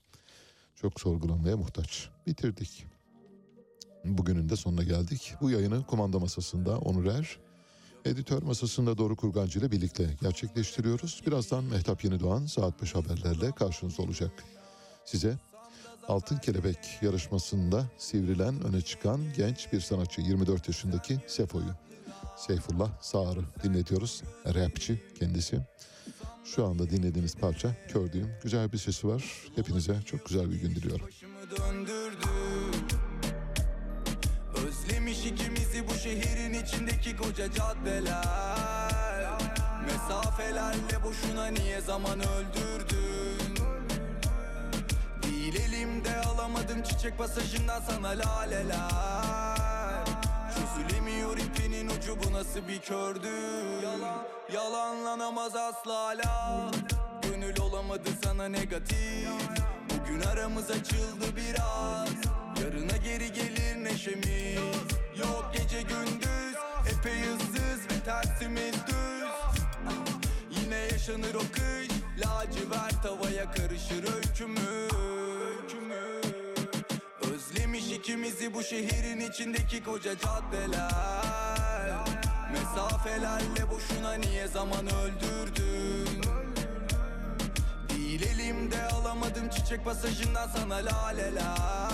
[0.75, 2.09] çok sorgulanmaya muhtaç.
[2.27, 2.87] Bitirdik.
[4.05, 5.35] Bugünün de sonuna geldik.
[5.41, 7.39] Bu yayını kumanda masasında Onur Er,
[8.05, 11.23] editör masasında Doğru Kurgancı ile birlikte gerçekleştiriyoruz.
[11.27, 14.45] Birazdan Mehtap Yeni Doğan saat 5 haberlerle karşınızda olacak.
[15.05, 15.39] Size
[16.09, 21.75] Altın Kelebek yarışmasında sivrilen öne çıkan genç bir sanatçı 24 yaşındaki Sefo'yu.
[22.37, 24.23] Seyfullah Sağır'ı dinletiyoruz.
[24.55, 25.61] Rapçi kendisi.
[26.45, 28.31] Şu anda dinlediğiniz parça Kördüğüm.
[28.43, 29.25] Güzel bir sesi var.
[29.57, 31.07] Hepinize çok güzel bir gün diliyorum.
[34.67, 35.27] Özlemiş
[35.89, 38.23] bu şehrin içindeki koca caddeler.
[39.87, 43.57] Mesafelerle boşuna niye zaman öldürdün?
[45.23, 50.07] Değil elimde alamadım çiçek pasajından sana laleler.
[50.55, 53.29] Çözülemiyor ipinin ucu bu nasıl bir kördü?
[53.83, 56.71] Yalan, yalanlanamaz asla hala.
[57.23, 59.29] Gönül olamadı sana negatif.
[59.91, 62.09] Bugün aramız açıldı biraz.
[62.63, 64.63] Yarına geri gelir neşemiz
[65.19, 66.57] Yok gece gündüz
[66.91, 69.63] Epey ıssız ve tersimiz düz.
[70.51, 74.93] Yine yaşanır o kış Lacivert havaya karışır öykümüz
[77.33, 80.93] Özlemiş ikimizi bu şehrin içindeki koca caddeler.
[82.53, 86.23] Mesafelerle boşuna niye zaman öldürdün?
[87.89, 91.93] Değil elimde alamadım çiçek pasajından sana laleler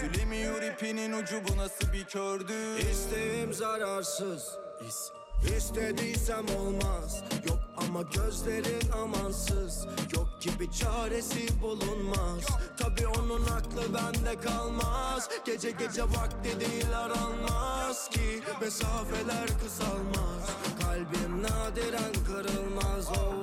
[0.00, 2.78] Çözülemiyor ipinin ucu bu nasıl bir kördü?
[2.92, 4.58] İsteğim zararsız.
[4.88, 5.10] İs.
[5.56, 7.22] İstediysem olmaz.
[7.48, 9.86] Yok ama gözlerin amansız.
[10.16, 12.44] Yok gibi çaresi bulunmaz.
[12.78, 15.28] Tabi onun aklı bende kalmaz.
[15.46, 18.42] Gece gece vakti değil aranmaz ki.
[18.60, 20.50] Mesafeler kısalmaz.
[20.82, 23.08] Kalbim nadiren kırılmaz.
[23.08, 23.39] Oh.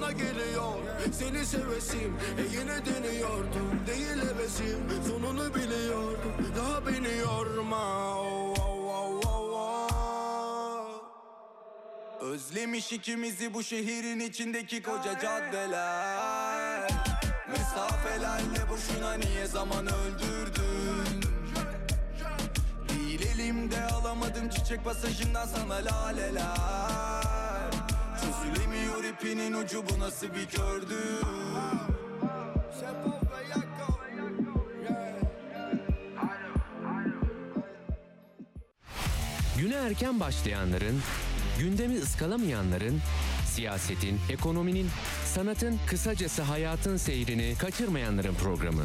[0.00, 0.74] Bana geliyor.
[1.12, 3.80] Seni sevesim E yine deniyordum.
[3.86, 6.32] Değil hevesim Sonunu biliyordum.
[6.56, 8.16] Daha beni yorma.
[8.20, 11.00] Oh, oh, oh, oh.
[12.20, 16.90] Özlemiş ikimizi bu şehrin içindeki koca caddeler.
[17.50, 21.22] Mesafelerle boşuna niye zaman öldürdün?
[22.88, 27.77] Değil elimde alamadım çiçek pasajından sana laleler
[28.38, 30.94] Çözülemiyor ipinin ucu bu nasıl bir kördü
[39.58, 41.00] Güne erken başlayanların,
[41.58, 43.00] gündemi ıskalamayanların,
[43.46, 44.88] siyasetin, ekonominin,
[45.24, 48.84] sanatın, kısacası hayatın seyrini kaçırmayanların programı.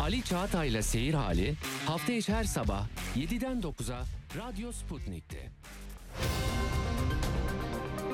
[0.00, 1.54] Ali Çağatay'la Seyir Hali
[1.86, 2.86] hafta içi her sabah
[3.16, 4.04] 7'den 9'a
[4.36, 5.50] Radyo Sputnik'te.